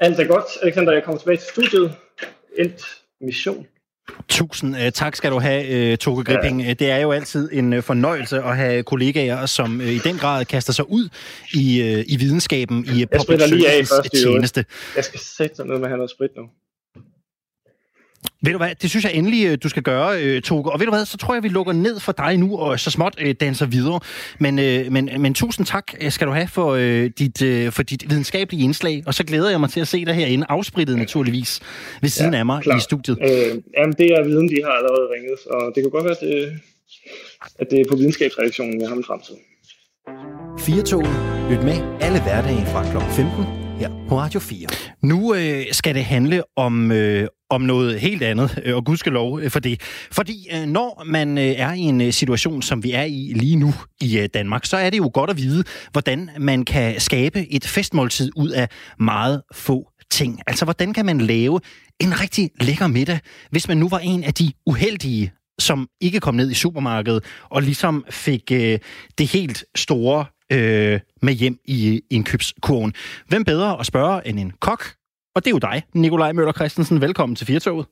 Alt 0.01 0.21
er 0.21 0.25
godt. 0.25 0.45
Alexander, 0.63 0.93
jeg 0.93 1.05
kommer 1.05 1.19
tilbage 1.19 1.37
til 1.37 1.49
studiet. 1.49 1.97
Endt 2.59 2.83
mission. 3.21 3.67
Tusind 4.29 4.77
uh, 4.77 4.91
tak 4.95 5.17
skal 5.17 5.31
du 5.31 5.39
have, 5.39 5.93
uh, 5.93 5.99
Toge 5.99 6.25
Gripping. 6.25 6.63
Ja. 6.63 6.73
Det 6.73 6.91
er 6.91 6.97
jo 6.97 7.13
altid 7.13 7.49
en 7.53 7.73
uh, 7.73 7.83
fornøjelse 7.83 8.37
at 8.37 8.57
have 8.57 8.83
kollegaer, 8.83 9.47
som 9.47 9.81
uh, 9.81 9.87
i 9.87 9.99
den 9.99 10.17
grad 10.17 10.45
kaster 10.45 10.73
sig 10.73 10.91
ud 10.91 11.09
i, 11.55 11.81
uh, 11.83 12.13
i 12.13 12.17
videnskaben 12.19 12.85
i 12.85 13.03
uh, 13.03 13.09
public 13.19 13.53
øvrigt. 13.53 14.13
tjeneste. 14.23 14.65
Jeg 14.97 15.05
skal 15.05 15.21
sætte 15.21 15.67
ned 15.67 15.75
med 15.75 15.85
at 15.85 15.89
have 15.89 15.97
noget 15.97 16.11
sprit 16.11 16.31
nu. 16.37 16.43
Ved 18.43 18.53
du 18.53 18.59
hvad, 18.59 18.71
det 18.83 18.91
synes 18.91 19.05
jeg 19.05 19.15
endelig, 19.15 19.47
øh, 19.47 19.59
du 19.63 19.69
skal 19.69 19.83
gøre, 19.83 20.23
øh, 20.23 20.43
Toge. 20.43 20.73
Og 20.73 20.81
ved 20.81 20.87
du 20.87 20.93
hvad, 20.93 21.05
så 21.05 21.17
tror 21.17 21.35
jeg, 21.35 21.43
vi 21.43 21.49
lukker 21.49 21.73
ned 21.73 22.01
for 22.01 22.13
dig 22.13 22.39
nu, 22.39 22.57
og 22.59 22.81
så 22.81 22.91
småt 22.91 23.15
øh, 23.21 23.35
danser 23.41 23.67
videre. 23.67 24.01
Men, 24.39 24.55
men, 24.93 25.11
men 25.19 25.35
tusind 25.35 25.67
tak 25.67 25.93
skal 26.09 26.27
du 26.27 26.33
have 26.33 26.49
for, 26.49 26.77
dit, 27.09 27.39
for 27.75 27.83
dit 27.83 28.11
videnskabelige 28.11 28.65
indslag, 28.65 29.03
og 29.07 29.15
så 29.15 29.25
glæder 29.25 29.51
jeg 29.51 29.61
mig 29.61 29.71
til 29.71 29.81
at 29.81 29.89
se 29.89 30.05
dig 30.05 30.15
herinde, 30.15 30.47
afsprittet 30.49 30.99
naturligvis, 30.99 31.61
ved 32.01 32.09
siden 32.09 32.35
af 32.35 32.47
mig 32.47 32.63
klar. 32.63 32.77
i 32.77 32.81
studiet. 32.81 33.19
Øh, 33.23 33.29
jamen, 33.77 33.95
det 33.99 34.07
er 34.07 34.25
viden, 34.25 34.49
de 34.49 34.63
har 34.65 34.71
allerede 34.71 35.09
ringet, 35.15 35.39
så 35.39 35.73
det 35.75 35.83
kunne 35.83 35.91
godt 35.91 36.05
være, 36.05 36.17
at 36.21 36.21
det, 36.21 36.61
at 37.59 37.67
det 37.71 37.81
er 37.81 37.85
på 37.91 37.97
videnskabsredaktionen, 37.97 38.81
jeg 38.81 38.89
har 38.89 38.95
min 38.95 39.05
fremtid. 39.05 39.35
Fire 40.59 40.83
toget. 40.83 41.51
Lyt 41.51 41.63
med 41.65 41.99
alle 42.01 42.23
hverdage 42.23 42.67
fra 42.67 42.83
kl. 42.93 42.99
15 43.17 43.45
her 43.81 43.91
på 44.09 44.19
Radio 44.19 44.41
4. 44.41 44.69
Nu 45.03 45.35
øh, 45.35 45.65
skal 45.73 45.95
det 45.95 46.05
handle 46.05 46.43
om, 46.57 46.93
øh, 46.93 47.27
om 47.51 47.61
noget 47.61 48.01
helt 48.01 48.23
andet, 48.23 48.63
øh, 48.65 48.77
og 48.77 48.85
gudskelov 48.85 49.31
lov 49.31 49.41
øh, 49.41 49.51
for 49.51 49.61
det. 49.61 49.81
Fordi 50.13 50.49
øh, 50.55 50.67
når 50.67 51.03
man 51.07 51.39
er 51.39 51.73
i 51.73 51.81
en 51.81 52.13
situation, 52.13 52.63
som 52.63 52.83
vi 52.83 52.93
er 52.93 53.03
i 53.03 53.33
lige 53.35 53.57
nu 53.57 53.75
i 54.01 54.27
Danmark, 54.35 54.65
så 54.65 54.77
er 54.77 54.91
det 54.91 54.99
jo 54.99 55.11
godt 55.15 55.31
at 55.31 55.37
vide, 55.37 55.65
hvordan 55.93 56.31
man 56.39 56.65
kan 56.65 57.01
skabe 57.01 57.53
et 57.53 57.65
festmåltid 57.65 58.31
ud 58.37 58.49
af 58.49 58.69
meget 58.99 59.43
få 59.53 59.91
ting. 60.11 60.41
Altså, 60.47 60.65
hvordan 60.65 60.93
kan 60.93 61.07
man 61.07 61.21
lave 61.21 61.61
en 62.01 62.21
rigtig 62.21 62.51
lækker 62.61 62.87
middag, 62.87 63.19
hvis 63.51 63.69
man 63.69 63.77
nu 63.77 63.89
var 63.89 63.99
en 63.99 64.25
af 64.25 64.35
de 64.35 64.53
uheldige, 64.67 65.33
som 65.59 65.89
ikke 66.01 66.21
kom 66.21 66.35
ned 66.35 66.51
i 66.51 66.55
supermarkedet 66.55 67.25
og 67.51 67.63
ligesom 67.63 68.05
fik 68.11 68.53
øh, 68.53 68.79
det 69.19 69.27
helt 69.27 69.65
store 69.75 70.25
øh, 70.53 71.01
med 71.23 71.33
hjem 71.33 71.59
i 71.65 72.01
indkøbskurven. 72.11 72.93
Hvem 73.29 73.45
bedre 73.45 73.81
at 73.81 73.87
spørge 73.87 74.29
end 74.29 74.39
en 74.39 74.53
kok? 74.61 75.00
Og 75.35 75.45
det 75.45 75.51
er 75.51 75.57
jo 75.59 75.69
dig, 75.73 75.83
Nikolaj 75.95 76.33
Møller 76.33 76.53
Christensen. 76.53 77.01
Velkommen 77.01 77.37
til 77.37 77.47
Firtoget. 77.47 77.87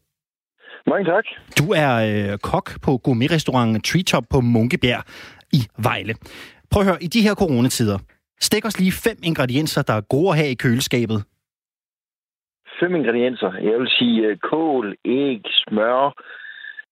Mange 0.86 1.04
tak. 1.04 1.24
Du 1.58 1.64
er 1.84 1.92
øh, 2.08 2.38
kok 2.38 2.66
på 2.84 2.90
gourmetrestauranten 3.04 3.80
Treetop 3.80 4.24
på 4.30 4.40
Munkebjerg 4.40 5.02
i 5.58 5.60
Vejle. 5.86 6.14
Prøv 6.70 6.80
at 6.82 6.88
høre, 6.88 7.02
i 7.06 7.06
de 7.06 7.22
her 7.26 7.34
coronatider, 7.34 7.98
stik 8.40 8.64
os 8.64 8.78
lige 8.80 8.92
fem 9.06 9.18
ingredienser, 9.22 9.82
der 9.82 9.94
er 9.94 10.08
gode 10.14 10.28
at 10.30 10.36
have 10.36 10.50
i 10.50 10.60
køleskabet. 10.64 11.18
Fem 12.80 12.94
ingredienser. 12.94 13.50
Jeg 13.70 13.76
vil 13.80 13.90
sige 13.98 14.26
øh, 14.26 14.36
kål, 14.50 14.96
æg, 15.04 15.42
smør, 15.62 16.00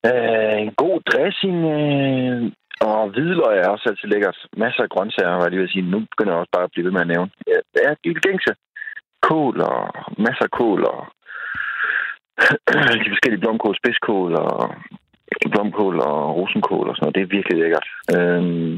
øh, 0.08 0.56
en 0.64 0.72
god 0.82 0.98
dressing 1.12 1.58
øh, 1.76 2.52
og 2.90 3.00
hvidløg 3.12 3.54
er 3.62 3.68
også 3.74 3.84
altid 3.90 4.08
lækkert. 4.08 4.38
Masser 4.62 4.82
af 4.82 4.88
grøntsager, 4.94 5.36
hvad 5.38 5.52
jeg 5.52 5.60
vil 5.60 5.74
sige. 5.74 5.90
Nu 5.94 5.98
begynder 6.10 6.32
jeg 6.32 6.40
også 6.40 6.54
bare 6.56 6.68
at 6.68 6.72
blive 6.72 6.84
ved 6.86 6.92
med 6.92 7.04
at 7.06 7.12
nævne. 7.14 7.30
Ja, 7.50 7.58
det 7.74 7.80
er 7.88 7.94
de 8.04 8.26
gængse. 8.28 8.52
Kål 9.28 9.60
og 9.60 9.80
masser 10.24 10.44
af 10.48 10.50
kål 10.58 10.80
og 10.94 11.00
de 13.04 13.12
forskellige 13.14 13.40
blomkål, 13.44 13.76
spidskål 13.80 14.32
og 14.34 14.74
blomkål 15.52 15.96
og 16.00 16.18
rosenkål 16.38 16.88
og 16.88 16.94
sådan 16.96 17.04
noget. 17.04 17.16
Det 17.16 17.22
er 17.24 17.34
virkelig 17.36 17.56
lækkert. 17.62 17.86
Øhm, 18.14 18.74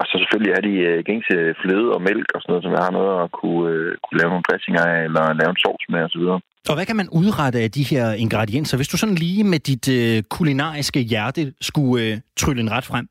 og 0.00 0.04
så 0.08 0.14
selvfølgelig 0.18 0.52
er 0.58 0.62
de 0.68 0.74
øh, 0.88 0.98
gængse 1.08 1.34
fløde 1.62 1.88
og 1.96 2.00
mælk 2.08 2.28
og 2.34 2.40
sådan 2.40 2.50
noget, 2.52 2.64
som 2.64 2.72
jeg 2.76 2.82
har 2.86 2.92
noget 2.98 3.12
at 3.24 3.28
kunne, 3.40 3.64
øh, 3.74 3.90
kunne 4.04 4.18
lave 4.20 4.30
nogle 4.32 4.46
dressinger 4.48 4.82
af, 4.92 4.98
eller 5.08 5.24
lave 5.40 5.50
en 5.54 5.62
sovs 5.64 5.84
med 5.92 6.00
osv. 6.08 6.24
Og 6.70 6.74
hvad 6.76 6.86
kan 6.86 6.96
man 7.00 7.08
udrette 7.20 7.58
af 7.66 7.70
de 7.70 7.82
her 7.92 8.06
ingredienser? 8.24 8.76
Hvis 8.78 8.88
du 8.92 8.96
sådan 8.96 9.14
lige 9.26 9.44
med 9.52 9.58
dit 9.70 9.86
øh, 9.98 10.22
kulinariske 10.34 11.00
hjerte 11.00 11.42
skulle 11.60 12.04
øh, 12.04 12.16
trylle 12.36 12.60
en 12.62 12.70
ret 12.76 12.84
frem, 12.90 13.06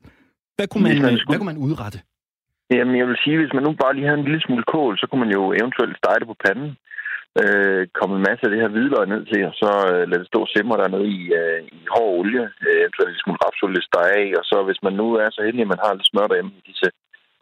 hvad 0.56 0.66
kunne 0.68 0.82
man, 0.82 0.92
Hvis 0.92 1.02
man 1.02 1.12
øh, 1.14 1.18
skulle- 1.18 1.30
hvad 1.32 1.38
kunne 1.38 1.52
man 1.54 1.62
udrette? 1.68 1.98
Jamen, 2.76 2.96
jeg 3.00 3.06
vil 3.08 3.22
sige, 3.24 3.36
hvis 3.40 3.54
man 3.56 3.64
nu 3.66 3.72
bare 3.82 3.94
lige 3.94 4.06
havde 4.08 4.20
en 4.20 4.28
lille 4.28 4.44
smule 4.46 4.64
kål, 4.72 4.94
så 4.98 5.06
kunne 5.06 5.22
man 5.24 5.34
jo 5.38 5.42
eventuelt 5.60 5.96
stege 5.98 6.20
det 6.20 6.30
på 6.30 6.36
panden. 6.44 6.70
Øh, 7.42 7.82
komme 7.98 8.14
en 8.16 8.26
masse 8.28 8.42
af 8.44 8.50
det 8.50 8.60
her 8.62 8.72
hvidløg 8.72 9.06
ned 9.08 9.22
til, 9.26 9.40
og 9.50 9.54
så 9.62 9.70
øh, 9.92 10.02
lade 10.08 10.20
det 10.22 10.30
stå 10.30 10.38
og 10.46 10.50
simre 10.52 10.80
dernede 10.82 11.08
i, 11.18 11.20
øh, 11.40 11.60
i 11.78 11.80
hård 11.94 12.12
olie. 12.20 12.44
Øh, 12.66 12.76
eventuelt 12.82 13.08
en 13.08 13.14
lille 13.14 13.24
smule 13.24 13.44
rapsolie 13.46 13.88
stege 13.88 14.12
af, 14.22 14.28
og 14.40 14.44
så 14.50 14.56
hvis 14.66 14.80
man 14.86 14.94
nu 15.00 15.06
er 15.22 15.28
så 15.30 15.40
heldig, 15.46 15.62
at 15.64 15.72
man 15.72 15.82
har 15.84 15.92
lidt 15.94 16.10
smør 16.10 16.26
derhjemme 16.28 16.54
i 16.60 16.68
disse 16.70 16.88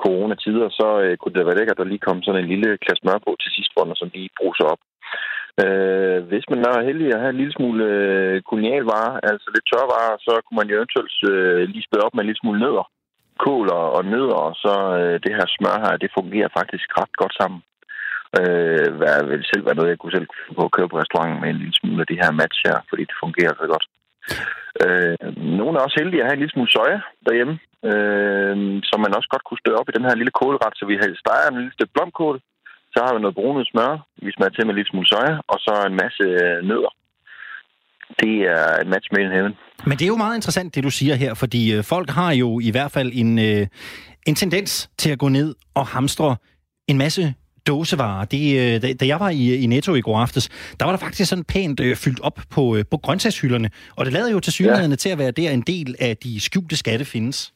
coronatider, 0.05 0.69
så 0.81 0.89
øh, 1.05 1.13
kunne 1.17 1.35
det 1.35 1.47
være 1.47 1.59
lækkert 1.59 1.81
at 1.83 1.91
lige 1.91 2.07
komme 2.07 2.23
sådan 2.23 2.41
en 2.43 2.53
lille 2.53 2.71
klasse 2.85 3.03
smør 3.03 3.19
på 3.27 3.33
til 3.43 3.51
sidst, 3.57 3.71
hvor 3.73 3.85
som 3.95 4.11
lige 4.15 4.37
bruser 4.39 4.67
op. 4.73 4.83
Øh, 5.65 6.19
hvis 6.31 6.47
man 6.53 6.61
er 6.69 6.87
heldig 6.89 7.09
at 7.15 7.21
have 7.23 7.33
en 7.35 7.41
lille 7.43 7.57
smule 7.59 7.85
øh, 7.95 8.37
kolonialvarer, 8.49 9.13
altså 9.31 9.47
lidt 9.55 9.67
tørvarer, 9.71 10.17
så 10.27 10.33
kunne 10.43 10.59
man 10.61 10.69
jo 10.71 10.77
eventuelt 10.79 11.15
øh, 11.33 11.61
lige 11.73 11.87
spæde 11.87 12.05
op 12.07 12.15
med 12.15 12.23
en 12.23 12.31
lille 12.31 12.43
smule 12.43 12.61
nødder. 12.65 12.87
Kål 13.45 13.69
og, 13.81 13.87
og 13.97 14.03
nødder, 14.13 14.39
og 14.47 14.55
så 14.65 14.75
øh, 15.01 15.15
det 15.25 15.33
her 15.39 15.47
smør 15.57 15.77
her, 15.85 16.03
det 16.03 16.17
fungerer 16.19 16.57
faktisk 16.59 16.89
ret 17.01 17.15
godt 17.23 17.35
sammen. 17.41 17.61
øh, 18.39 18.89
hvad 18.99 19.19
vil 19.31 19.51
selv 19.51 19.67
være 19.67 19.79
noget, 19.79 19.93
jeg 19.93 19.99
kunne 19.99 20.17
selv 20.17 20.29
få 20.57 20.63
at 20.67 20.75
køre 20.77 20.89
på 20.91 20.99
restauranten 20.99 21.41
med 21.41 21.51
en 21.51 21.61
lille 21.63 21.79
smule 21.81 22.01
af 22.03 22.09
det 22.11 22.19
her 22.23 22.31
match 22.41 22.59
her, 22.67 22.79
fordi 22.89 23.03
det 23.11 23.23
fungerer 23.25 23.55
så 23.61 23.67
godt. 23.73 23.87
Øh, 24.85 25.17
nogle 25.59 25.75
er 25.77 25.83
også 25.85 25.99
heldige 26.01 26.23
at 26.23 26.27
have 26.27 26.37
en 26.37 26.43
lille 26.43 26.55
smule 26.55 26.73
soja 26.75 26.99
derhjemme, 27.27 27.55
øh, 27.91 28.55
som 28.91 28.99
man 29.05 29.17
også 29.19 29.29
godt 29.35 29.45
kunne 29.47 29.63
støde 29.63 29.79
op 29.81 29.89
i 29.89 29.97
den 29.97 30.07
her 30.09 30.15
lille 30.21 30.37
kålret, 30.39 30.75
så 30.77 30.85
vi 30.91 30.95
steger 31.23 31.49
en 31.49 31.61
lille 31.61 31.75
stykke 31.77 31.95
blomkål, 31.95 32.37
så 32.93 32.99
har 33.05 33.13
vi 33.15 33.21
noget 33.21 33.39
brunet 33.41 33.67
smør, 33.71 33.93
vi 34.27 34.31
smager 34.33 34.55
til 34.55 34.67
med 34.67 34.75
lidt 34.75 34.91
smule 34.91 35.09
soja, 35.13 35.35
og 35.53 35.59
så 35.65 35.73
en 35.91 35.97
masse 36.03 36.25
øh, 36.43 36.59
nødder. 36.71 36.93
Det 38.21 38.35
er 38.41 38.81
et 38.83 38.87
match 38.87 39.09
made 39.13 39.25
in 39.25 39.31
heaven. 39.31 39.55
Men 39.87 39.99
det 39.99 40.03
er 40.03 40.13
jo 40.15 40.17
meget 40.17 40.37
interessant, 40.37 40.75
det 40.75 40.85
du 40.85 40.91
siger 40.91 41.15
her, 41.15 41.35
fordi 41.35 41.75
øh, 41.75 41.85
folk 41.85 42.11
har 42.11 42.33
jo 42.33 42.61
i 42.61 42.71
hvert 42.71 42.91
fald 42.91 43.11
en, 43.15 43.39
øh, 43.39 43.67
en 44.27 44.35
tendens 44.35 44.91
til 44.99 45.11
at 45.11 45.19
gå 45.19 45.29
ned 45.29 45.55
og 45.75 45.87
hamstre 45.87 46.37
en 46.89 46.99
masse 46.99 47.35
dåsevarer. 47.67 48.25
Det, 48.25 48.45
øh, 48.61 48.83
da, 48.83 48.93
da 49.01 49.07
jeg 49.07 49.21
var 49.21 49.31
i, 49.31 49.63
i 49.65 49.67
Netto 49.67 49.95
i 49.95 50.01
går 50.01 50.19
aftes, 50.19 50.75
der 50.79 50.85
var 50.85 50.93
der 50.93 50.99
faktisk 50.99 51.31
sådan 51.31 51.45
pænt 51.45 51.81
øh, 51.81 51.97
fyldt 51.97 52.21
op 52.21 52.39
på, 52.55 52.77
øh, 52.77 52.85
på 52.91 52.97
grøntsagshylderne, 52.97 53.71
og 53.97 54.05
det 54.05 54.13
lader 54.13 54.31
jo 54.33 54.41
til 54.41 54.53
synligheden 54.53 54.91
ja. 54.91 54.97
til 54.97 55.11
at 55.11 55.19
være 55.19 55.31
der 55.31 55.51
en 55.51 55.61
del 55.61 55.97
af 56.01 56.17
de 56.17 56.41
skjulte 56.41 56.77
skatte 56.77 57.05
findes. 57.05 57.53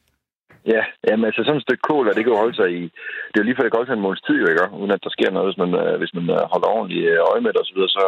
Ja, 0.73 0.83
jamen 1.07 1.25
altså 1.25 1.41
sådan 1.43 1.59
et 1.61 1.67
stykke 1.67 1.85
kål, 1.89 2.05
det 2.07 2.23
kan 2.23 2.33
jo 2.33 2.43
holde 2.43 2.57
sig 2.61 2.69
i... 2.79 2.81
Det 3.29 3.35
er 3.35 3.43
jo 3.43 3.47
lige 3.47 3.55
før, 3.57 3.65
det 3.65 3.71
kan 3.71 3.79
holde 3.81 3.91
sig 3.91 3.97
en 3.97 4.05
måneds 4.05 4.25
tid, 4.27 4.37
jo, 4.41 4.47
ikke? 4.51 4.77
uden 4.81 4.95
at 4.95 5.03
der 5.05 5.15
sker 5.15 5.29
noget, 5.31 5.47
hvis 5.49 5.61
man, 5.63 5.71
øh, 5.81 5.95
hvis 6.01 6.13
man 6.17 6.25
øh, 6.35 6.41
holder 6.53 6.69
ordentligt 6.75 7.05
øh, 7.11 7.19
øje 7.31 7.41
med 7.43 7.51
det 7.53 7.61
osv., 7.63 7.79
så, 7.79 7.87
så, 7.97 8.05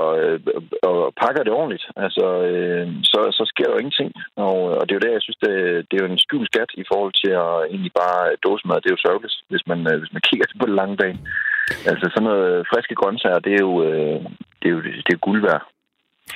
og, 0.00 0.10
og 0.90 0.98
pakker 1.22 1.42
det 1.42 1.52
ordentligt, 1.52 1.86
altså, 2.04 2.26
øh, 2.50 2.86
så, 3.12 3.20
så 3.38 3.42
sker 3.52 3.66
der 3.66 3.74
jo 3.74 3.82
ingenting. 3.82 4.12
Og, 4.36 4.58
og 4.78 4.82
det 4.82 4.92
er 4.92 4.98
jo 4.98 5.06
det, 5.06 5.16
jeg 5.16 5.24
synes, 5.24 5.40
det, 5.44 5.54
det 5.88 5.94
er 5.94 6.04
jo 6.04 6.12
en 6.12 6.24
skjult 6.24 6.48
skat 6.50 6.70
i 6.82 6.84
forhold 6.90 7.14
til 7.22 7.32
at 7.44 7.52
egentlig 7.72 7.92
bare 8.02 8.22
dåsemad. 8.46 8.80
Det 8.80 8.88
er 8.88 8.96
jo 8.96 9.06
sørgeligt, 9.06 9.36
hvis 9.50 9.64
man, 9.70 9.78
hvis 10.00 10.12
man 10.16 10.26
kigger 10.28 10.46
på 10.60 10.66
det 10.66 10.78
lange 10.80 10.96
bane. 11.00 11.20
Altså 11.90 12.04
sådan 12.10 12.28
noget 12.30 12.66
friske 12.70 12.94
grøntsager, 13.00 13.38
det 13.46 13.52
er 13.58 13.62
jo, 13.68 13.72
det 14.60 14.66
er 14.68 14.74
jo, 14.76 14.80
det 15.06 15.12
er 15.14 15.26
guld 15.26 15.40
værd. 15.48 15.62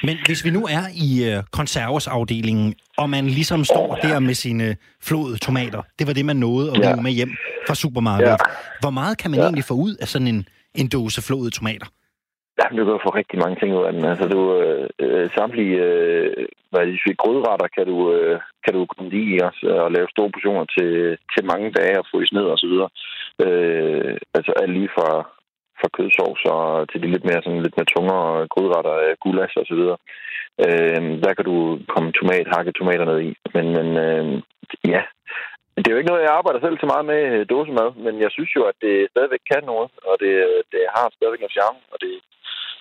Men 0.02 0.16
hvis 0.26 0.44
vi 0.44 0.50
nu 0.50 0.62
er 0.78 0.84
i 1.08 1.10
uh, 1.30 1.44
konservesafdelingen, 1.50 2.74
og 2.96 3.10
man 3.10 3.26
ligesom 3.26 3.64
står 3.64 3.92
oh, 3.92 3.98
ja. 4.02 4.08
der 4.08 4.18
med 4.18 4.34
sine 4.34 4.76
flåede 5.02 5.36
tomater, 5.38 5.82
det 5.98 6.06
var 6.06 6.12
det, 6.12 6.24
man 6.24 6.36
nåede 6.36 6.70
at 6.70 6.78
ja. 6.78 6.96
med 6.96 7.10
hjem 7.10 7.32
fra 7.66 7.74
supermarkedet. 7.74 8.30
Ja. 8.30 8.36
Hvor 8.80 8.90
meget 8.90 9.18
kan 9.18 9.30
man 9.30 9.40
ja. 9.40 9.44
egentlig 9.44 9.64
få 9.64 9.74
ud 9.74 9.94
af 9.94 10.08
sådan 10.08 10.28
en, 10.28 10.48
en 10.74 10.88
dåse 10.88 11.22
flåede 11.22 11.50
tomater? 11.50 11.86
Jamen, 12.58 12.78
du 12.78 12.84
kan 12.84 13.04
få 13.06 13.10
rigtig 13.20 13.38
mange 13.38 13.56
ting 13.58 13.70
ud 13.78 13.84
af 13.84 13.92
den. 13.92 14.04
Altså, 14.04 14.26
du, 14.34 14.40
øh, 15.04 15.30
samtlige 15.36 15.76
øh, 15.86 16.46
hvad 16.70 16.86
det, 16.86 17.18
grødretter 17.22 17.68
kan 17.76 17.86
du, 17.86 17.96
øh, 18.14 18.40
kan 18.64 18.74
du 18.74 18.86
komme 18.86 19.10
i 19.22 19.40
også, 19.48 19.66
og 19.84 19.92
lave 19.92 20.08
store 20.14 20.30
portioner 20.34 20.64
til, 20.76 21.18
til 21.32 21.44
mange 21.52 21.68
dage 21.78 21.98
og 21.98 22.06
fryse 22.10 22.34
ned 22.34 22.46
og 22.54 22.58
så 22.58 22.66
videre. 22.72 22.90
Øh, 23.44 24.16
altså 24.34 24.52
alt 24.62 24.72
lige 24.72 24.94
fra, 24.96 25.10
fra 25.80 25.88
kødsovs 25.96 26.42
og 26.44 26.88
til 26.90 27.02
de 27.02 27.08
lidt 27.10 27.24
mere, 27.24 27.42
sådan, 27.42 27.62
lidt 27.62 27.76
mere 27.76 27.92
tungere 27.94 28.48
grødretter, 28.52 28.94
øh, 29.04 29.14
gulas 29.22 29.56
og 29.60 29.66
så 29.70 29.74
videre. 29.80 29.98
Øh, 30.66 31.02
der 31.24 31.32
kan 31.34 31.44
du 31.50 31.56
komme 31.92 32.12
tomat, 32.12 32.46
hakke 32.54 32.72
tomater 32.72 33.04
ned 33.04 33.20
i. 33.28 33.30
Men, 33.54 33.66
men 33.78 33.88
øh, 34.06 34.42
ja, 34.94 35.02
det 35.76 35.88
er 35.88 35.94
jo 35.94 36.00
ikke 36.00 36.12
noget, 36.12 36.26
jeg 36.26 36.38
arbejder 36.38 36.60
selv 36.60 36.76
så 36.78 36.86
meget 36.92 37.04
med 37.12 37.20
øh, 37.34 37.46
dåsemad, 37.52 37.90
men 38.04 38.14
jeg 38.24 38.30
synes 38.32 38.50
jo, 38.56 38.62
at 38.70 38.76
det 38.84 38.94
stadigvæk 39.12 39.42
kan 39.50 39.62
noget, 39.72 39.90
og 40.08 40.14
det, 40.22 40.32
øh, 40.48 40.60
det 40.72 40.82
har 40.96 41.06
stadigvæk 41.16 41.40
noget 41.42 41.56
charme, 41.56 41.80
og 41.92 41.96
det, 42.04 42.12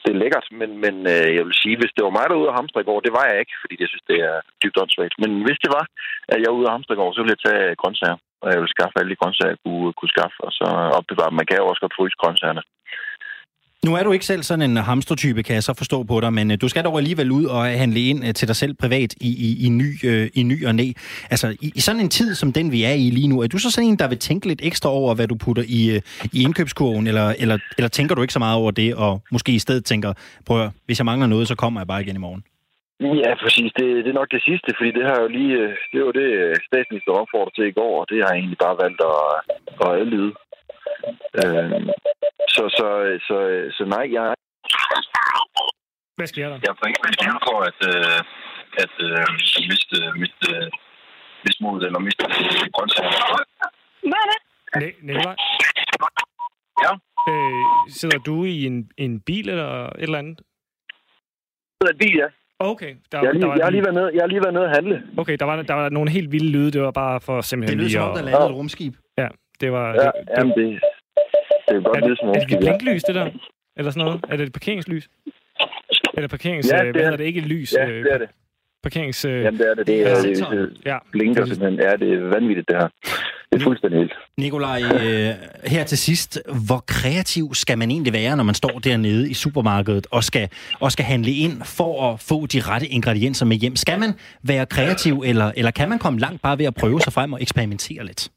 det 0.04 0.12
er 0.12 0.22
lækkert, 0.22 0.47
men, 0.60 0.70
men 0.84 0.95
øh, 1.14 1.30
jeg 1.38 1.43
vil 1.47 1.62
sige, 1.62 1.76
hvis 1.80 1.93
det 1.95 2.04
var 2.06 2.16
mig, 2.16 2.26
der 2.26 2.36
var 2.36 2.43
ude 2.43 2.54
af 2.54 2.60
hamstre 2.60 2.82
i 2.82 2.88
går, 2.89 3.00
det 3.00 3.14
var 3.18 3.26
jeg 3.28 3.38
ikke, 3.39 3.56
fordi 3.62 3.76
jeg 3.84 3.89
synes, 3.89 4.06
det 4.12 4.20
er 4.30 4.38
dybt 4.62 4.80
åndssvagt. 4.82 5.16
Men 5.24 5.32
hvis 5.45 5.60
det 5.64 5.72
var, 5.78 5.86
at 6.34 6.39
jeg 6.41 6.50
var 6.50 6.60
ude 6.60 6.70
af 6.70 6.76
hamstre 6.76 6.95
i 6.95 7.00
går, 7.00 7.10
så 7.12 7.20
ville 7.22 7.36
jeg 7.36 7.45
tage 7.47 7.76
grøntsager, 7.82 8.18
og 8.41 8.47
jeg 8.52 8.60
ville 8.60 8.76
skaffe 8.76 8.95
alle 8.97 9.12
de 9.12 9.22
grøntsager, 9.22 9.54
jeg 9.54 9.62
kunne, 9.66 9.91
kunne 9.97 10.16
skaffe, 10.16 10.39
og 10.47 10.52
så 10.60 10.68
opbevare 11.00 11.38
Man 11.39 11.47
kan 11.47 11.60
jo 11.60 11.70
også 11.72 11.84
godt 11.84 11.97
fryse 11.97 12.22
grøntsagerne. 12.22 12.64
Nu 13.86 13.96
er 13.96 14.04
du 14.04 14.12
ikke 14.12 14.26
selv 14.26 14.44
sådan 14.44 14.70
en 14.70 14.78
hamstertype, 14.78 15.44
kan 15.44 15.56
jeg 15.56 15.64
så 15.64 15.74
forstå 15.78 16.04
på 16.04 16.20
dig, 16.20 16.34
men 16.34 16.52
øh, 16.52 16.58
du 16.62 16.68
skal 16.70 16.84
dog 16.84 16.98
alligevel 16.98 17.32
ud 17.32 17.46
og 17.46 17.64
handle 17.66 18.00
ind 18.00 18.28
øh, 18.28 18.34
til 18.34 18.48
dig 18.48 18.56
selv 18.56 18.74
privat 18.74 19.14
i, 19.22 19.30
i, 19.48 19.66
i, 19.66 19.70
ny, 19.70 19.90
øh, 20.06 20.28
i 20.36 20.44
ny 20.44 20.68
og 20.68 20.76
næ. 20.76 20.88
Altså, 21.30 21.48
i, 21.62 21.72
i 21.76 21.80
sådan 21.80 22.02
en 22.02 22.10
tid 22.10 22.36
som 22.36 22.54
den, 22.54 22.72
vi 22.72 22.84
er 22.84 22.96
i 23.06 23.10
lige 23.18 23.28
nu, 23.28 23.42
er 23.42 23.48
du 23.48 23.58
så 23.58 23.72
sådan 23.72 23.90
en, 23.90 24.00
der 24.00 24.08
vil 24.10 24.18
tænke 24.18 24.48
lidt 24.48 24.62
ekstra 24.64 24.90
over, 24.90 25.16
hvad 25.16 25.28
du 25.28 25.36
putter 25.46 25.64
i, 25.80 25.82
øh, 25.96 26.02
i 26.34 26.44
indkøbskurven, 26.44 27.08
eller, 27.08 27.28
eller, 27.40 27.58
eller 27.78 27.90
tænker 27.90 28.16
du 28.16 28.22
ikke 28.22 28.34
så 28.34 28.40
meget 28.40 28.58
over 28.58 28.72
det, 28.72 28.96
og 28.96 29.22
måske 29.32 29.52
i 29.52 29.60
stedet 29.60 29.86
tænker, 29.86 30.14
prøv 30.48 30.70
hvis 30.86 31.00
jeg 31.00 31.06
mangler 31.06 31.28
noget, 31.28 31.48
så 31.48 31.56
kommer 31.56 31.80
jeg 31.80 31.88
bare 31.88 32.02
igen 32.02 32.16
i 32.16 32.26
morgen? 32.28 32.44
Ja, 33.24 33.32
præcis. 33.44 33.72
Det, 33.80 33.88
det 34.04 34.10
er 34.10 34.20
nok 34.22 34.32
det 34.32 34.44
sidste, 34.50 34.70
fordi 34.78 34.92
det 34.98 35.06
har 35.10 35.18
jo 35.22 35.28
lige, 35.28 35.54
øh, 35.64 35.76
det 35.94 36.06
var 36.06 36.12
det, 36.12 36.30
statsminister 36.70 37.12
opfordrede 37.12 37.56
til 37.56 37.68
i 37.68 37.78
går, 37.80 37.94
og 38.02 38.06
det 38.10 38.18
har 38.22 38.30
jeg 38.32 38.40
egentlig 38.40 38.62
bare 38.66 38.78
valgt 38.84 39.02
at, 39.12 39.22
at 39.84 39.90
adlyde. 40.02 40.34
Øh, 41.42 41.72
så, 42.80 42.88
så, 42.88 42.88
så, 43.28 43.36
så 43.78 43.84
nej, 43.96 44.06
jeg... 44.16 44.26
Hvad 46.18 46.28
sker 46.34 46.48
der? 46.52 46.58
Jeg 46.68 46.74
får 46.78 46.86
ikke 46.88 47.02
med 47.06 47.40
for 47.48 47.58
at, 47.70 47.80
øh, 47.92 48.20
at 48.84 48.94
øh, 49.08 49.26
miste, 49.70 49.98
miste, 50.22 50.50
miste 51.44 51.64
modet 51.64 51.84
eller 51.88 52.00
miste 52.00 52.24
grøntsager. 52.76 53.12
Hvad 54.10 54.22
er 54.24 54.28
det? 54.34 54.94
Nej, 55.04 55.36
Ja? 56.86 56.94
Øh, 57.30 57.64
sidder 58.00 58.18
du 58.18 58.46
i 58.46 58.66
en, 58.66 58.90
en 58.98 59.22
bil 59.22 59.50
eller 59.50 59.86
et 59.86 59.92
eller 59.98 60.20
andet? 60.20 60.38
Jeg 60.38 61.76
sidder 61.82 61.94
i 61.94 61.96
en 61.96 62.02
bil, 62.06 62.16
ja. 62.24 62.28
Okay. 62.60 62.96
Der, 63.12 63.18
jeg, 63.22 63.28
har 63.28 63.34
lige, 63.34 63.42
der 63.42 63.48
var 63.48 63.56
jeg, 63.56 63.66
har 63.66 63.72
lige 63.72 63.84
været 63.84 63.96
nede, 63.96 64.12
jeg 64.14 64.22
har 64.22 64.28
lige 64.28 64.42
været 64.46 64.54
nede 64.54 64.66
og 64.66 64.72
handle. 64.72 65.04
Okay, 65.18 65.38
der 65.40 65.46
var, 65.46 65.62
der 65.62 65.74
var 65.74 65.90
nogle 65.90 66.10
helt 66.12 66.32
vilde 66.32 66.52
lyde. 66.52 66.72
Det 66.72 66.82
var 66.82 66.92
bare 66.92 67.22
for 67.22 67.42
simpelthen 67.42 67.80
det 67.80 67.88
lige 67.88 68.00
at... 68.00 68.04
Det 68.04 68.10
lyder 68.10 68.16
som 68.16 68.26
om, 68.26 68.26
der 68.26 68.32
landede 68.32 68.50
et 68.54 68.60
rumskib. 68.60 68.94
Ja, 69.18 69.28
det 69.62 69.72
var... 69.72 69.88
Ja, 69.94 69.96
det, 69.96 70.12
jamen 70.38 70.54
det, 70.60 70.82
det 71.70 71.78
er 71.78 71.82
godt 71.82 71.98
er, 71.98 72.08
det, 72.08 72.42
er 72.42 72.48
det 72.48 72.60
blinklys, 72.60 73.04
det 73.04 73.16
der? 73.16 73.30
Eller 73.78 73.92
sådan 73.92 74.06
noget? 74.06 74.26
Er 74.30 74.38
det 74.38 74.46
et 74.48 74.54
parkeringslys? 74.54 75.10
Eller 76.14 76.28
parkerings... 76.28 76.72
Ja, 76.72 76.84
det 76.84 76.96
hvad 76.96 77.04
er 77.04 77.18
det 77.18 77.26
ikke 77.26 77.40
et 77.40 77.46
lys? 77.46 77.74
Ja, 77.78 77.86
det 77.86 78.14
er 78.14 78.18
det. 78.18 78.30
Parkerings... 78.84 79.26
Jamen, 79.26 79.60
det 79.60 79.70
er 79.70 79.74
det. 79.74 79.88
Det, 79.88 80.12
er, 80.12 80.22
det, 80.22 80.38
det, 80.52 80.82
ja. 80.86 80.98
blinker 81.12 81.46
simpelthen. 81.46 81.80
Ja, 81.80 81.92
det 81.96 82.14
er 82.14 82.20
vanvittigt, 82.20 82.68
det 82.68 82.76
her. 82.78 82.88
Det 83.52 83.60
er 83.60 83.64
fuldstændig 83.64 84.00
helt. 84.00 84.14
Nikolaj, 84.38 84.82
øh, 84.84 85.34
her 85.64 85.84
til 85.84 85.98
sidst, 85.98 86.42
hvor 86.68 86.84
kreativ 86.88 87.54
skal 87.54 87.78
man 87.78 87.92
egentlig 87.92 88.14
være, 88.14 88.38
når 88.38 88.44
man 88.44 88.56
står 88.56 88.80
dernede 88.80 89.30
i 89.30 89.34
supermarkedet 89.34 90.08
og 90.12 90.24
skal, 90.24 90.50
og 90.80 90.92
skal 90.92 91.06
handle 91.06 91.32
ind 91.32 91.62
for 91.64 92.14
at 92.14 92.20
få 92.20 92.46
de 92.46 92.60
rette 92.60 92.88
ingredienser 92.88 93.46
med 93.46 93.58
hjem? 93.58 93.76
Skal 93.76 94.00
man 94.00 94.14
være 94.44 94.66
kreativ, 94.66 95.24
eller, 95.26 95.52
eller 95.58 95.72
kan 95.72 95.90
man 95.90 96.00
komme 96.00 96.20
langt 96.20 96.42
bare 96.42 96.58
ved 96.58 96.66
at 96.66 96.76
prøve 96.76 97.02
sig 97.02 97.14
frem 97.14 97.34
og 97.34 97.42
eksperimentere 97.42 98.06
lidt? 98.06 98.30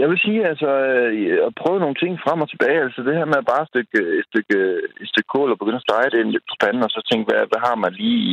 Jeg 0.00 0.08
vil 0.10 0.18
sige, 0.26 0.40
altså, 0.52 0.70
øh, 0.94 1.38
at 1.46 1.52
prøve 1.60 1.82
nogle 1.82 2.00
ting 2.02 2.12
frem 2.24 2.40
og 2.44 2.50
tilbage. 2.50 2.82
Altså, 2.86 3.00
det 3.06 3.18
her 3.18 3.24
med 3.30 3.42
at 3.42 3.50
bare 3.52 3.64
øh, 3.64 3.66
et 3.66 3.70
stykke, 3.70 3.98
et 4.18 4.26
stykke, 4.30 4.58
et 5.02 5.08
stykke 5.12 5.30
kål 5.34 5.52
og 5.52 5.58
begynde 5.58 5.80
at 5.80 5.86
stege 5.88 6.10
det 6.10 6.18
ind 6.20 6.32
på 6.50 6.54
panden, 6.62 6.86
og 6.86 6.90
så 6.90 7.00
tænke, 7.10 7.24
hvad, 7.28 7.42
hvad 7.50 7.60
har 7.68 7.76
man 7.84 7.92
lige 8.00 8.18
i, 8.30 8.32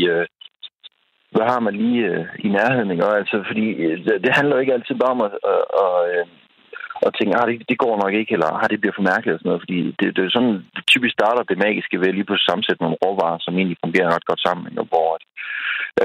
hvad 1.36 1.48
har 1.54 1.60
man 1.60 1.76
lige 1.84 2.28
i 2.46 2.48
nærheden, 2.58 2.92
ikke? 2.92 3.06
Og 3.10 3.18
altså, 3.22 3.36
fordi 3.50 3.66
det, 4.06 4.16
det 4.24 4.32
handler 4.38 4.60
ikke 4.60 4.74
altid 4.74 4.96
bare 4.96 5.16
om 5.16 5.22
at, 5.28 5.34
at, 5.54 5.62
at, 5.82 6.28
og 7.06 7.12
tænke, 7.14 7.34
ah, 7.38 7.46
det, 7.50 7.56
det 7.70 7.78
går 7.84 7.94
nok 8.04 8.14
ikke, 8.20 8.34
eller 8.36 8.50
ah, 8.60 8.70
det 8.72 8.82
bliver 8.82 8.98
for 8.98 9.10
mærkeligt 9.12 9.36
og 9.36 9.40
sådan 9.40 9.50
noget, 9.52 9.64
fordi 9.66 9.78
det, 10.00 10.08
det 10.16 10.22
er 10.24 10.36
sådan, 10.36 10.56
det 10.76 10.84
typisk 10.94 11.14
starter 11.14 11.44
det 11.44 11.64
magiske 11.66 12.00
ved 12.02 12.10
lige 12.14 12.32
på 12.32 12.38
sammensætte 12.38 12.84
nogle 12.84 13.02
råvarer, 13.04 13.40
som 13.42 13.54
egentlig 13.56 13.78
fungerer 13.84 14.14
ret 14.16 14.30
godt 14.30 14.42
sammen, 14.46 14.64
ikke? 14.68 14.92
hvor 14.92 15.12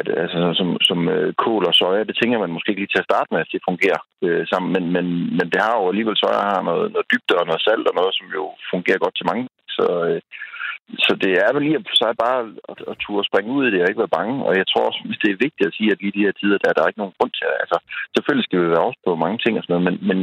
at, 0.01 0.07
altså, 0.23 0.39
som, 0.61 0.69
som 0.89 1.01
øh, 1.15 1.31
kål 1.43 1.65
og 1.71 1.75
soja, 1.75 2.05
det 2.09 2.17
tænker 2.17 2.39
man 2.39 2.55
måske 2.55 2.71
ikke 2.71 2.83
lige 2.83 2.95
til 2.95 3.05
at 3.05 3.11
starte 3.11 3.29
med, 3.31 3.41
at 3.41 3.53
det 3.53 3.69
fungerer 3.69 4.01
øh, 4.25 4.43
sammen, 4.53 4.71
men, 4.75 4.85
men, 4.95 5.07
men 5.39 5.47
det 5.53 5.61
har 5.67 5.75
jo 5.81 5.85
alligevel, 5.89 6.17
soja 6.17 6.43
har 6.53 6.63
noget, 6.71 6.87
noget 6.95 7.11
dybde 7.13 7.41
og 7.41 7.47
noget 7.47 7.63
salt 7.67 7.87
og 7.91 7.95
noget, 8.01 8.13
som 8.19 8.27
jo 8.39 8.45
fungerer 8.73 9.03
godt 9.05 9.17
til 9.17 9.29
mange, 9.31 9.45
så 9.77 9.87
øh, 10.09 10.21
så 11.07 11.13
det 11.25 11.33
er 11.45 11.51
vel 11.53 11.63
lige 11.65 11.79
at 11.81 11.87
sig 12.03 12.13
bare 12.25 12.39
at, 12.73 12.79
at 12.91 12.97
turde 13.03 13.29
springe 13.29 13.55
ud 13.57 13.65
i 13.67 13.71
det 13.73 13.83
og 13.83 13.89
ikke 13.89 14.05
være 14.05 14.17
bange. 14.19 14.37
Og 14.47 14.53
jeg 14.61 14.67
tror 14.69 14.85
også, 14.89 15.01
det 15.23 15.31
er 15.31 15.45
vigtigt 15.47 15.69
at 15.69 15.77
sige, 15.77 15.91
at 15.93 16.01
lige 16.01 16.13
i 16.13 16.17
de 16.19 16.27
her 16.27 16.35
tider, 16.41 16.59
der 16.59 16.69
er 16.69 16.77
der 16.77 16.89
ikke 16.89 17.03
nogen 17.03 17.17
grund 17.19 17.33
til. 17.39 17.49
Altså, 17.63 17.77
selvfølgelig 18.15 18.47
skal 18.47 18.61
vi 18.63 18.69
være 18.71 18.89
også 18.89 19.01
på 19.07 19.13
mange 19.25 19.39
ting 19.41 19.55
og 19.57 19.63
sådan 19.63 19.73
noget, 19.75 19.87
men, 19.89 19.97
men 20.09 20.19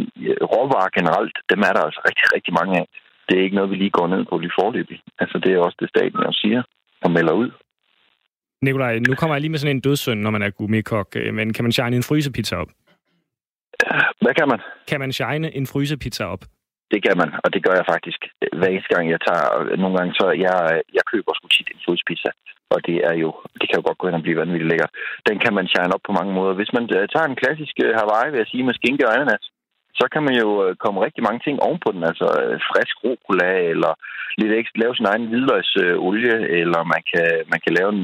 råvarer 0.53 0.97
generelt, 0.99 1.35
dem 1.51 1.59
er 1.67 1.73
der 1.75 1.83
altså 1.87 2.01
rigtig, 2.09 2.25
rigtig 2.35 2.53
mange 2.59 2.73
af. 2.81 2.85
Det 3.27 3.33
er 3.35 3.43
ikke 3.43 3.57
noget, 3.57 3.71
vi 3.71 3.77
lige 3.79 3.97
går 3.99 4.07
ned 4.13 4.23
på 4.25 4.35
lige 4.37 4.57
forløbig. 4.59 4.99
Altså, 5.21 5.35
det 5.43 5.51
er 5.51 5.65
også 5.65 5.77
det, 5.81 5.89
staten 5.89 6.27
også 6.29 6.41
siger 6.45 6.61
og 7.05 7.11
melder 7.11 7.33
ud. 7.41 7.49
Nikolaj, 8.61 8.99
nu 8.99 9.15
kommer 9.15 9.35
jeg 9.35 9.41
lige 9.41 9.51
med 9.51 9.59
sådan 9.59 9.75
en 9.75 9.81
dødsøn, 9.81 10.17
når 10.17 10.31
man 10.31 10.41
er 10.41 10.49
gummikok. 10.49 11.15
Men 11.33 11.53
kan 11.53 11.63
man 11.65 11.71
shine 11.71 11.95
en 11.95 12.03
frysepizza 12.03 12.55
op? 12.55 12.71
Hvad 14.21 14.33
kan 14.39 14.47
man? 14.51 14.59
Kan 14.89 14.99
man 14.99 15.11
shine 15.11 15.55
en 15.55 15.67
frysepizza 15.67 16.23
op? 16.23 16.43
Det 16.93 16.99
kan 17.05 17.15
man, 17.21 17.29
og 17.43 17.53
det 17.53 17.63
gør 17.65 17.75
jeg 17.79 17.85
faktisk 17.93 18.19
hver 18.57 18.69
eneste 18.71 18.93
gang, 18.93 19.05
jeg 19.15 19.21
tager. 19.27 19.75
Nogle 19.81 19.97
gange 19.97 20.13
så, 20.19 20.25
jeg, 20.45 20.57
jeg 20.97 21.03
køber 21.11 21.31
sgu 21.33 21.47
tit 21.47 21.69
en 21.73 21.81
fodspizza, 21.85 22.31
og 22.73 22.79
det 22.87 22.97
er 23.09 23.15
jo, 23.23 23.29
det 23.59 23.65
kan 23.67 23.79
jo 23.79 23.87
godt 23.87 23.97
gå 23.97 24.07
hen 24.07 24.19
og 24.19 24.25
blive 24.25 24.39
vanvittigt 24.41 24.69
lækkert. 24.71 24.91
Den 25.29 25.37
kan 25.43 25.53
man 25.57 25.67
shine 25.67 25.93
op 25.95 26.03
på 26.07 26.13
mange 26.19 26.33
måder. 26.37 26.53
Hvis 26.59 26.73
man 26.77 26.85
øh, 26.97 27.03
tager 27.13 27.27
en 27.27 27.39
klassisk 27.41 27.75
øh, 27.85 27.91
Hawaii, 27.99 28.31
vil 28.31 28.41
jeg 28.43 28.51
sige, 28.51 28.67
med 28.67 28.73
skinke 28.79 29.07
og 29.07 29.13
ananas, 29.15 29.45
så 29.99 30.05
kan 30.13 30.23
man 30.27 30.35
jo 30.43 30.49
øh, 30.65 30.75
komme 30.83 31.05
rigtig 31.05 31.23
mange 31.23 31.41
ting 31.45 31.55
ovenpå 31.65 31.89
den. 31.95 32.03
Altså 32.11 32.27
øh, 32.43 32.55
frisk 32.69 32.95
rucola, 33.05 33.51
eller 33.73 33.91
lidt 34.41 34.53
ekstra, 34.59 34.81
lave 34.81 34.95
sin 34.95 35.09
egen 35.11 35.25
hvidløgsolie, 35.29 36.35
øh, 36.35 36.61
eller 36.61 36.81
man 36.93 37.01
kan, 37.11 37.29
man 37.51 37.59
kan 37.63 37.73
lave 37.79 37.89
en, 37.97 38.03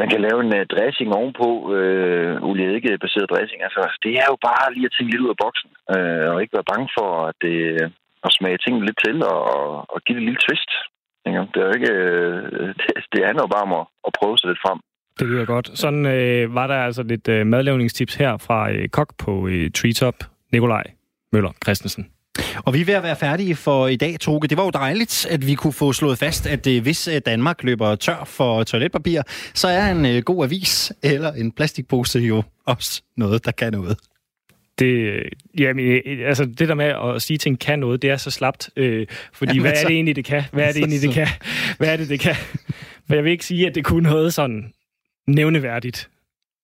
man 0.00 0.08
kan 0.12 0.20
lave 0.26 0.38
en 0.44 0.52
dressing 0.74 1.10
ovenpå, 1.18 1.48
øh, 1.76 2.34
olieeddike-baseret 2.48 3.30
dressing. 3.32 3.60
Altså, 3.66 3.82
det 4.04 4.12
er 4.22 4.26
jo 4.32 4.36
bare 4.48 4.74
lige 4.74 4.88
at 4.88 4.94
tænke 4.94 5.10
lidt 5.12 5.24
ud 5.24 5.34
af 5.34 5.40
boksen, 5.44 5.70
øh, 5.94 6.26
og 6.30 6.36
ikke 6.42 6.56
være 6.58 6.70
bange 6.72 6.88
for, 6.98 7.08
at 7.30 7.36
det, 7.44 7.56
at 8.26 8.30
smage 8.38 8.58
tingene 8.58 8.86
lidt 8.86 8.98
til 9.04 9.16
og, 9.32 9.44
og 9.92 9.98
give 10.04 10.14
det 10.14 10.22
en 10.22 10.28
lille 10.28 10.44
twist. 10.46 10.70
Ikke? 11.26 11.38
Det, 11.52 11.58
er 11.60 11.68
jo 11.68 11.76
ikke, 11.78 11.92
øh, 11.92 12.68
det, 12.80 12.90
det 13.12 13.26
handler 13.28 13.44
jo 13.46 13.54
bare 13.54 13.66
om 13.68 13.74
at, 13.80 13.86
at 14.06 14.12
prøve 14.18 14.38
sig 14.38 14.48
lidt 14.48 14.64
frem. 14.64 14.80
Det 15.18 15.26
lyder 15.26 15.44
godt. 15.44 15.78
Sådan 15.78 16.06
øh, 16.06 16.54
var 16.54 16.66
der 16.66 16.78
altså 16.88 17.02
lidt 17.02 17.28
øh, 17.28 17.46
madlavningstips 17.46 18.14
her 18.14 18.36
fra 18.36 18.72
øh, 18.72 18.88
kok 18.88 19.10
på 19.24 19.48
øh, 19.48 19.70
Treetop, 19.70 20.14
Nikolaj 20.52 20.84
Møller 21.32 21.52
Christensen. 21.64 22.06
Og 22.64 22.74
vi 22.74 22.80
er 22.80 22.84
ved 22.84 22.94
at 22.94 23.02
være 23.02 23.16
færdige 23.16 23.56
for 23.56 23.86
i 23.86 23.96
dag, 23.96 24.20
Toge. 24.20 24.48
Det 24.48 24.58
var 24.58 24.64
jo 24.64 24.70
dejligt, 24.70 25.26
at 25.30 25.46
vi 25.46 25.54
kunne 25.54 25.72
få 25.72 25.92
slået 25.92 26.18
fast, 26.18 26.46
at 26.46 26.66
øh, 26.66 26.82
hvis 26.82 27.08
øh, 27.08 27.20
Danmark 27.26 27.62
løber 27.62 27.94
tør 27.94 28.24
for 28.24 28.64
toiletpapir, 28.64 29.22
så 29.54 29.68
er 29.68 29.90
en 29.90 30.06
øh, 30.06 30.22
god 30.22 30.44
avis 30.44 30.92
eller 31.02 31.32
en 31.32 31.52
plastikpose 31.52 32.18
jo 32.18 32.42
også 32.66 33.02
noget, 33.16 33.44
der 33.44 33.50
kan 33.50 33.72
noget. 33.72 33.98
Det, 34.78 35.22
jamen, 35.58 36.00
altså 36.26 36.44
det 36.44 36.68
der 36.68 36.74
med 36.74 36.92
at 37.14 37.22
sige 37.22 37.38
ting 37.38 37.58
kan 37.58 37.78
noget, 37.78 38.02
det 38.02 38.10
er 38.10 38.16
så 38.16 38.30
slapt. 38.30 38.70
Øh, 38.76 39.06
fordi 39.32 39.50
jamen, 39.50 39.62
hvad 39.62 39.72
er 39.72 39.86
det 39.86 39.94
egentlig, 39.94 40.16
det 40.16 40.24
kan? 40.24 40.42
Hvad 40.52 40.64
er 40.64 40.72
det 40.72 40.78
egentlig, 40.78 41.02
det 41.02 41.10
kan? 41.20 41.28
Hvad 41.78 41.88
er 41.88 41.96
det, 41.96 42.08
det 42.08 42.20
kan? 42.20 42.34
For 43.06 43.14
jeg 43.14 43.24
vil 43.24 43.32
ikke 43.32 43.46
sige, 43.46 43.66
at 43.66 43.74
det 43.74 43.84
kunne 43.84 44.08
noget 44.10 44.34
sådan 44.34 44.72
nævneværdigt. 45.26 46.08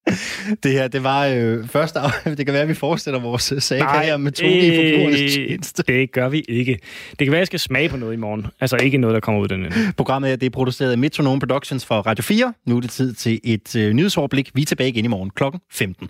Det 0.63 0.73
her, 0.73 0.89
det 0.89 1.03
var 1.03 1.27
øh, 1.27 1.69
første 1.69 1.99
af, 1.99 2.11
Det 2.37 2.47
kan 2.47 2.53
være, 2.53 2.63
at 2.63 2.69
vi 2.69 2.75
fortsætter 2.75 3.21
vores 3.21 3.53
øh, 3.53 3.61
sag 3.61 3.79
her 3.79 4.17
med 4.17 4.33
to 4.33 4.47
i 4.47 4.77
forbrugernes 4.77 5.35
tjeneste. 5.35 5.83
Det 5.83 6.13
gør 6.13 6.29
vi 6.29 6.45
ikke. 6.49 6.79
Det 7.11 7.19
kan 7.19 7.31
være, 7.31 7.37
at 7.37 7.41
jeg 7.41 7.47
skal 7.47 7.61
smage 7.61 7.89
på 7.89 7.97
noget 7.97 8.13
i 8.13 8.17
morgen. 8.17 8.47
Altså 8.61 8.77
ikke 8.77 8.99
noget, 8.99 9.15
der 9.15 9.21
kommer 9.21 9.41
ud 9.41 9.49
den 9.49 9.65
ende. 9.65 9.93
Programmet 9.97 10.29
her, 10.31 10.37
det 10.37 10.47
er 10.47 10.51
produceret 10.51 10.93
af 10.93 10.99
Metronome 10.99 11.41
Productions 11.41 11.87
for 11.87 11.95
Radio 11.95 12.23
4. 12.23 12.55
Nu 12.67 12.77
er 12.77 12.81
det 12.81 12.91
tid 12.91 13.15
til 13.15 13.41
et 13.45 13.77
øh, 13.77 13.93
nyhedsoverblik. 13.93 14.51
Vi 14.55 14.63
er 14.63 14.67
tilbage 14.67 14.89
igen 14.89 15.05
i 15.05 15.09
morgen 15.09 15.31
kl. 15.31 15.43
15. 15.73 16.09